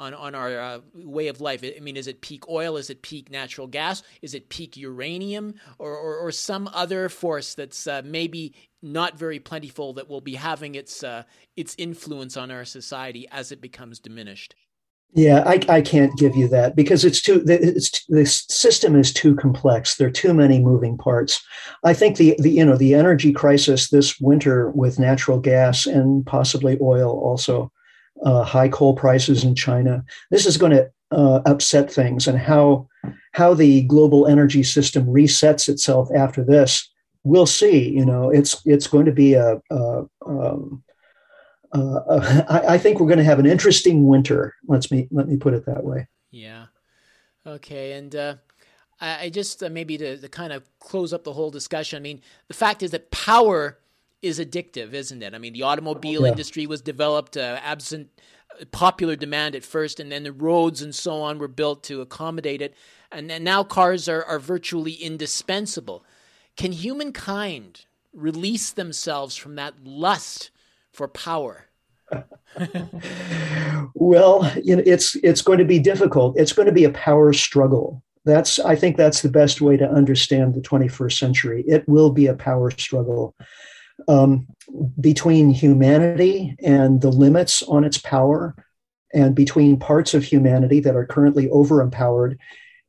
on 0.00 0.14
on 0.14 0.34
our 0.34 0.58
uh, 0.58 0.80
way 0.94 1.28
of 1.28 1.40
life? 1.40 1.62
I 1.62 1.78
mean, 1.80 1.96
is 1.96 2.08
it 2.08 2.20
peak 2.22 2.48
oil? 2.48 2.76
Is 2.76 2.90
it 2.90 3.02
peak 3.02 3.30
natural 3.30 3.66
gas? 3.66 4.02
Is 4.22 4.34
it 4.34 4.48
peak 4.48 4.76
uranium, 4.76 5.54
or 5.78 5.96
or, 5.96 6.16
or 6.18 6.32
some 6.32 6.68
other 6.72 7.08
force 7.08 7.54
that's 7.54 7.86
uh, 7.86 8.02
maybe 8.04 8.54
not 8.82 9.18
very 9.18 9.38
plentiful 9.38 9.92
that 9.92 10.08
will 10.08 10.22
be 10.22 10.34
having 10.34 10.74
its 10.74 11.04
uh, 11.04 11.22
its 11.56 11.74
influence 11.78 12.36
on 12.36 12.50
our 12.50 12.64
society 12.64 13.28
as 13.30 13.52
it 13.52 13.60
becomes 13.60 14.00
diminished? 14.00 14.54
Yeah, 15.12 15.42
I, 15.44 15.60
I 15.68 15.80
can't 15.80 16.16
give 16.16 16.36
you 16.36 16.46
that 16.48 16.76
because 16.76 17.04
it's 17.04 17.20
too 17.20 17.42
it's 17.46 18.06
the 18.06 18.24
system 18.24 18.94
is 18.94 19.12
too 19.12 19.34
complex. 19.34 19.96
There 19.96 20.06
are 20.06 20.12
too 20.12 20.32
many 20.32 20.60
moving 20.60 20.96
parts. 20.96 21.44
I 21.84 21.94
think 21.94 22.16
the 22.16 22.36
the 22.38 22.50
you 22.50 22.64
know 22.64 22.76
the 22.76 22.94
energy 22.94 23.32
crisis 23.32 23.90
this 23.90 24.20
winter 24.20 24.70
with 24.70 25.00
natural 25.00 25.40
gas 25.40 25.84
and 25.84 26.24
possibly 26.24 26.78
oil 26.80 27.10
also 27.10 27.72
uh, 28.24 28.42
high 28.44 28.68
coal 28.68 28.94
prices 28.94 29.44
in 29.44 29.54
China. 29.54 30.04
This 30.30 30.46
is 30.46 30.56
going 30.56 30.72
to 30.72 30.90
uh, 31.10 31.40
upset 31.46 31.92
things, 31.92 32.28
and 32.28 32.38
how 32.38 32.88
how 33.32 33.54
the 33.54 33.82
global 33.82 34.26
energy 34.26 34.62
system 34.62 35.06
resets 35.06 35.68
itself 35.68 36.08
after 36.14 36.44
this, 36.44 36.90
we'll 37.24 37.46
see. 37.46 37.88
You 37.88 38.04
know, 38.04 38.30
it's 38.30 38.60
it's 38.64 38.86
going 38.86 39.06
to 39.06 39.12
be 39.12 39.34
a. 39.34 39.60
a 39.70 40.04
um, 40.26 40.82
uh, 41.72 42.44
I, 42.48 42.74
I, 42.74 42.78
think 42.78 42.98
we're 42.98 43.06
going 43.06 43.18
to 43.18 43.24
have 43.24 43.38
an 43.38 43.46
interesting 43.46 44.08
winter. 44.08 44.56
Let's 44.66 44.90
me 44.90 45.06
let 45.12 45.28
me 45.28 45.36
put 45.36 45.54
it 45.54 45.66
that 45.66 45.84
way. 45.84 46.08
Yeah. 46.32 46.66
Okay, 47.46 47.92
and 47.92 48.14
uh, 48.14 48.34
I, 49.00 49.24
I, 49.24 49.28
just 49.30 49.62
uh, 49.62 49.68
maybe 49.70 49.96
to, 49.96 50.18
to, 50.18 50.28
kind 50.28 50.52
of 50.52 50.64
close 50.80 51.12
up 51.12 51.24
the 51.24 51.32
whole 51.32 51.50
discussion. 51.50 51.96
I 51.96 52.00
mean, 52.00 52.20
the 52.48 52.54
fact 52.54 52.82
is 52.82 52.90
that 52.90 53.10
power 53.10 53.78
is 54.22 54.38
addictive, 54.38 54.92
isn't 54.92 55.22
it? 55.22 55.34
I 55.34 55.38
mean, 55.38 55.52
the 55.52 55.62
automobile 55.62 56.22
yeah. 56.22 56.30
industry 56.30 56.66
was 56.66 56.80
developed 56.80 57.36
uh, 57.36 57.58
absent 57.62 58.08
uh, 58.60 58.64
popular 58.70 59.16
demand 59.16 59.54
at 59.54 59.64
first, 59.64 60.00
and 60.00 60.12
then 60.12 60.24
the 60.24 60.32
roads 60.32 60.82
and 60.82 60.94
so 60.94 61.22
on 61.22 61.38
were 61.38 61.48
built 61.48 61.82
to 61.84 62.00
accommodate 62.00 62.62
it. 62.62 62.74
And, 63.10 63.30
and 63.30 63.44
now 63.44 63.64
cars 63.64 64.08
are, 64.08 64.24
are 64.24 64.38
virtually 64.38 64.92
indispensable. 64.92 66.04
Can 66.56 66.72
humankind 66.72 67.86
release 68.12 68.70
themselves 68.70 69.36
from 69.36 69.54
that 69.56 69.74
lust 69.84 70.50
for 70.92 71.08
power? 71.08 71.66
well, 73.94 74.52
you 74.62 74.76
know, 74.76 74.82
it's 74.84 75.14
it's 75.16 75.42
going 75.42 75.58
to 75.58 75.64
be 75.64 75.78
difficult. 75.78 76.36
It's 76.36 76.52
going 76.52 76.66
to 76.66 76.72
be 76.72 76.84
a 76.84 76.90
power 76.90 77.32
struggle. 77.32 78.02
That's 78.24 78.58
I 78.58 78.74
think 78.74 78.96
that's 78.96 79.22
the 79.22 79.30
best 79.30 79.60
way 79.60 79.76
to 79.76 79.88
understand 79.88 80.54
the 80.54 80.60
21st 80.60 81.16
century. 81.16 81.64
It 81.66 81.88
will 81.88 82.10
be 82.10 82.26
a 82.26 82.34
power 82.34 82.70
struggle 82.72 83.34
um, 84.08 84.46
between 85.00 85.50
humanity 85.50 86.56
and 86.62 87.00
the 87.00 87.10
limits 87.10 87.62
on 87.62 87.84
its 87.84 87.98
power, 87.98 88.54
and 89.12 89.34
between 89.34 89.76
parts 89.76 90.14
of 90.14 90.24
humanity 90.24 90.80
that 90.80 90.96
are 90.96 91.06
currently 91.06 91.48
overempowered 91.48 92.36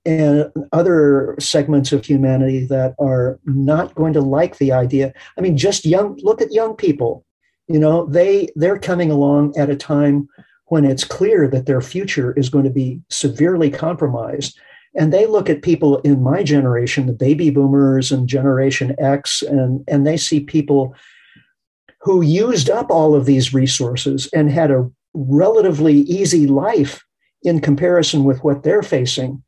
and 0.05 0.51
other 0.71 1.35
segments 1.39 1.91
of 1.91 2.05
humanity 2.05 2.65
that 2.65 2.95
are 2.99 3.39
not 3.45 3.93
going 3.95 4.13
to 4.13 4.21
like 4.21 4.57
the 4.57 4.71
idea. 4.71 5.13
I 5.37 5.41
mean, 5.41 5.57
just 5.57 5.85
young, 5.85 6.19
look 6.23 6.41
at 6.41 6.51
young 6.51 6.75
people. 6.75 7.25
You 7.67 7.79
know, 7.79 8.05
they 8.07 8.49
they're 8.55 8.79
coming 8.79 9.11
along 9.11 9.55
at 9.57 9.69
a 9.69 9.75
time 9.75 10.27
when 10.65 10.85
it's 10.85 11.03
clear 11.03 11.47
that 11.49 11.65
their 11.65 11.81
future 11.81 12.33
is 12.33 12.49
going 12.49 12.65
to 12.65 12.71
be 12.71 13.01
severely 13.09 13.69
compromised. 13.69 14.59
And 14.95 15.13
they 15.13 15.25
look 15.25 15.49
at 15.49 15.61
people 15.61 15.99
in 15.99 16.21
my 16.21 16.43
generation, 16.43 17.07
the 17.07 17.13
baby 17.13 17.49
boomers 17.49 18.11
and 18.11 18.27
Generation 18.27 18.95
X, 18.99 19.41
and, 19.41 19.83
and 19.87 20.05
they 20.05 20.17
see 20.17 20.41
people 20.41 20.93
who 22.01 22.21
used 22.21 22.69
up 22.69 22.89
all 22.89 23.15
of 23.15 23.25
these 23.25 23.53
resources 23.53 24.27
and 24.33 24.51
had 24.51 24.71
a 24.71 24.89
relatively 25.13 25.99
easy 26.01 26.47
life 26.47 27.03
in 27.43 27.61
comparison 27.61 28.23
with 28.23 28.43
what 28.43 28.63
they're 28.63 28.83
facing. 28.83 29.41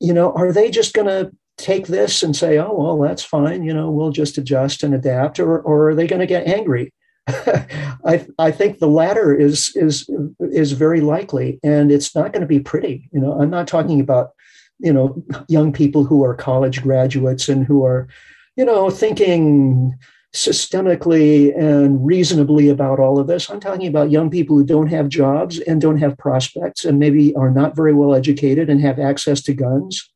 You 0.00 0.12
know, 0.12 0.32
are 0.34 0.52
they 0.52 0.70
just 0.70 0.94
going 0.94 1.08
to 1.08 1.32
take 1.56 1.88
this 1.88 2.22
and 2.22 2.36
say, 2.36 2.58
oh, 2.58 2.72
well, 2.72 3.00
that's 3.00 3.24
fine, 3.24 3.64
you 3.64 3.74
know, 3.74 3.90
we'll 3.90 4.12
just 4.12 4.38
adjust 4.38 4.84
and 4.84 4.94
adapt, 4.94 5.40
or, 5.40 5.60
or 5.60 5.90
are 5.90 5.94
they 5.94 6.06
going 6.06 6.20
to 6.20 6.26
get 6.26 6.46
angry? 6.46 6.92
I, 7.28 8.26
I 8.38 8.50
think 8.52 8.78
the 8.78 8.86
latter 8.86 9.34
is 9.34 9.76
is 9.76 10.08
is 10.40 10.72
very 10.72 11.02
likely, 11.02 11.60
and 11.62 11.92
it's 11.92 12.14
not 12.14 12.32
going 12.32 12.40
to 12.40 12.46
be 12.46 12.60
pretty. 12.60 13.06
You 13.12 13.20
know, 13.20 13.38
I'm 13.38 13.50
not 13.50 13.68
talking 13.68 14.00
about 14.00 14.30
you 14.78 14.92
know 14.92 15.22
young 15.48 15.72
people 15.72 16.04
who 16.04 16.24
are 16.24 16.34
college 16.34 16.82
graduates 16.82 17.48
and 17.48 17.66
who 17.66 17.84
are 17.84 18.08
you 18.56 18.64
know 18.64 18.90
thinking 18.90 19.96
systemically 20.34 21.56
and 21.58 22.04
reasonably 22.04 22.68
about 22.68 23.00
all 23.00 23.18
of 23.18 23.26
this. 23.26 23.48
I'm 23.48 23.60
talking 23.60 23.86
about 23.86 24.10
young 24.10 24.30
people 24.30 24.56
who 24.56 24.64
don't 24.64 24.88
have 24.88 25.08
jobs 25.08 25.58
and 25.58 25.80
don't 25.80 25.98
have 25.98 26.18
prospects 26.18 26.84
and 26.84 26.98
maybe 26.98 27.34
are 27.34 27.50
not 27.50 27.74
very 27.74 27.94
well 27.94 28.14
educated 28.14 28.68
and 28.68 28.80
have 28.80 28.98
access 28.98 29.40
to 29.42 29.54
guns. 29.54 30.10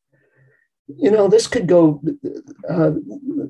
You 0.87 1.11
know, 1.11 1.29
this 1.29 1.47
could 1.47 1.67
go 1.67 2.03
uh, 2.69 2.93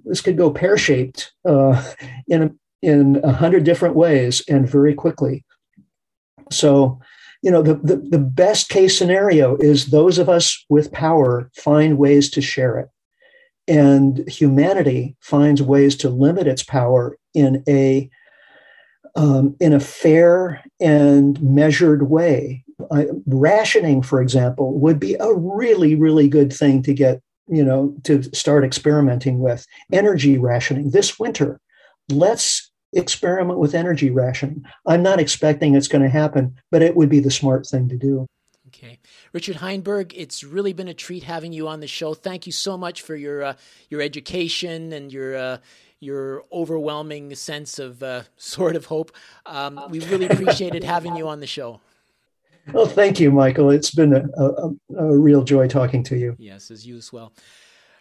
this 0.05 0.21
could 0.21 0.37
go 0.37 0.51
pear 0.51 0.79
shaped 0.79 1.33
uh, 1.45 1.83
in 2.29 2.43
a, 2.43 2.51
in 2.83 3.21
a 3.25 3.33
hundred 3.33 3.65
different 3.65 3.97
ways 3.97 4.43
and 4.49 4.69
very 4.69 4.95
quickly. 4.95 5.45
So, 6.51 7.01
you 7.43 7.51
know, 7.51 7.63
the, 7.63 7.75
the, 7.75 7.97
the 7.97 8.19
best 8.19 8.69
case 8.69 8.97
scenario 8.97 9.57
is 9.57 9.87
those 9.87 10.19
of 10.19 10.29
us 10.29 10.65
with 10.69 10.93
power 10.93 11.51
find 11.55 11.99
ways 11.99 12.31
to 12.31 12.41
share 12.41 12.79
it 12.79 12.89
and 13.69 14.29
humanity 14.29 15.17
finds 15.21 15.63
ways 15.63 15.97
to 15.97 16.09
limit 16.09 16.47
its 16.47 16.63
power 16.63 17.17
in 17.35 17.63
a 17.69 18.11
um, 19.15 19.55
in 19.61 19.73
a 19.73 19.81
fair 19.81 20.65
and 20.81 21.41
measured 21.43 22.09
way. 22.09 22.65
I, 22.91 23.07
rationing, 23.27 24.03
for 24.03 24.23
example, 24.23 24.79
would 24.79 24.99
be 24.99 25.15
a 25.15 25.33
really, 25.35 25.95
really 25.95 26.29
good 26.29 26.53
thing 26.53 26.83
to 26.85 26.95
get, 26.95 27.21
you 27.47 27.63
know, 27.63 27.95
to 28.05 28.23
start 28.35 28.65
experimenting 28.65 29.39
with. 29.39 29.67
Energy 29.93 30.39
rationing 30.39 30.91
this 30.91 31.19
winter. 31.19 31.61
Let's 32.09 32.72
experiment 32.93 33.59
with 33.59 33.75
energy 33.75 34.11
rationing. 34.11 34.65
I'm 34.87 35.03
not 35.03 35.21
expecting 35.21 35.75
it's 35.75 35.89
going 35.89 36.03
to 36.03 36.09
happen, 36.09 36.57
but 36.71 36.83
it 36.83 36.97
would 36.97 37.09
be 37.09 37.21
the 37.21 37.31
smart 37.31 37.67
thing 37.67 37.89
to 37.89 37.97
do. 37.97 38.27
Okay. 38.69 38.99
Richard 39.33 39.57
Heinberg, 39.57 40.13
it's 40.17 40.43
really 40.43 40.73
been 40.73 40.89
a 40.89 40.95
treat 40.95 41.25
having 41.25 41.53
you 41.53 41.69
on 41.69 41.81
the 41.81 41.87
show. 41.87 42.15
Thank 42.15 42.47
you 42.47 42.53
so 42.53 42.79
much 42.79 43.03
for 43.03 43.15
your 43.15 43.43
uh, 43.43 43.55
your 43.91 44.01
education 44.01 44.93
and 44.93 45.13
your 45.13 45.37
uh, 45.37 45.59
your 46.01 46.45
overwhelming 46.51 47.35
sense 47.35 47.79
of 47.79 48.03
uh, 48.03 48.23
sort 48.37 48.77
of 48.77 48.87
hope. 48.87 49.13
Um, 49.47 49.81
we 49.91 50.01
really 50.01 50.27
appreciated 50.27 50.85
having 50.85 51.17
you 51.17 51.29
on 51.29 51.41
the 51.41 51.47
show. 51.47 51.81
Well, 52.73 52.87
thank 52.87 53.19
you, 53.19 53.31
Michael. 53.31 53.71
It's 53.71 53.91
been 53.91 54.15
a, 54.15 54.25
a, 54.41 54.71
a 54.97 55.19
real 55.19 55.43
joy 55.43 55.67
talking 55.67 56.03
to 56.05 56.17
you. 56.17 56.37
Yes, 56.39 56.71
as 56.71 56.87
you 56.87 56.97
as 56.97 57.13
well. 57.13 57.33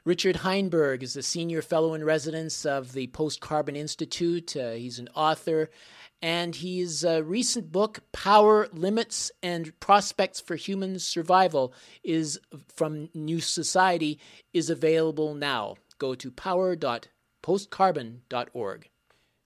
Richard 0.03 0.37
Heinberg 0.37 1.03
is 1.03 1.15
a 1.15 1.21
senior 1.21 1.61
fellow 1.61 1.93
in 1.93 2.03
residence 2.03 2.65
of 2.65 2.93
the 2.93 3.05
Post 3.07 3.39
Carbon 3.39 3.75
Institute. 3.75 4.55
Uh, 4.55 4.71
he's 4.71 4.97
an 4.97 5.09
author 5.13 5.69
and 6.21 6.55
his 6.55 7.03
uh, 7.03 7.23
recent 7.23 7.71
book, 7.71 8.03
Power 8.11 8.67
Limits 8.73 9.31
and 9.41 9.79
Prospects 9.79 10.39
for 10.39 10.55
Human 10.55 10.99
Survival, 10.99 11.73
is 12.03 12.39
from 12.75 13.09
New 13.15 13.39
Society, 13.39 14.19
is 14.53 14.69
available 14.69 15.33
now. 15.33 15.77
Go 15.97 16.13
to 16.15 16.29
power.postcarbon.org. 16.29 18.89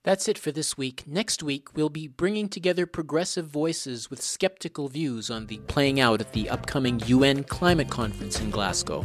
That's 0.04 0.28
it 0.28 0.36
for 0.38 0.52
this 0.52 0.78
week. 0.78 1.04
Next 1.06 1.42
week, 1.42 1.74
we'll 1.74 1.88
be 1.88 2.06
bringing 2.06 2.48
together 2.48 2.86
progressive 2.86 3.46
voices 3.46 4.08
with 4.08 4.22
skeptical 4.22 4.88
views 4.88 5.28
on 5.30 5.46
the 5.46 5.58
playing 5.66 5.98
out 5.98 6.20
at 6.20 6.32
the 6.32 6.48
upcoming 6.48 7.00
UN 7.06 7.42
Climate 7.42 7.90
Conference 7.90 8.40
in 8.40 8.50
Glasgow. 8.50 9.04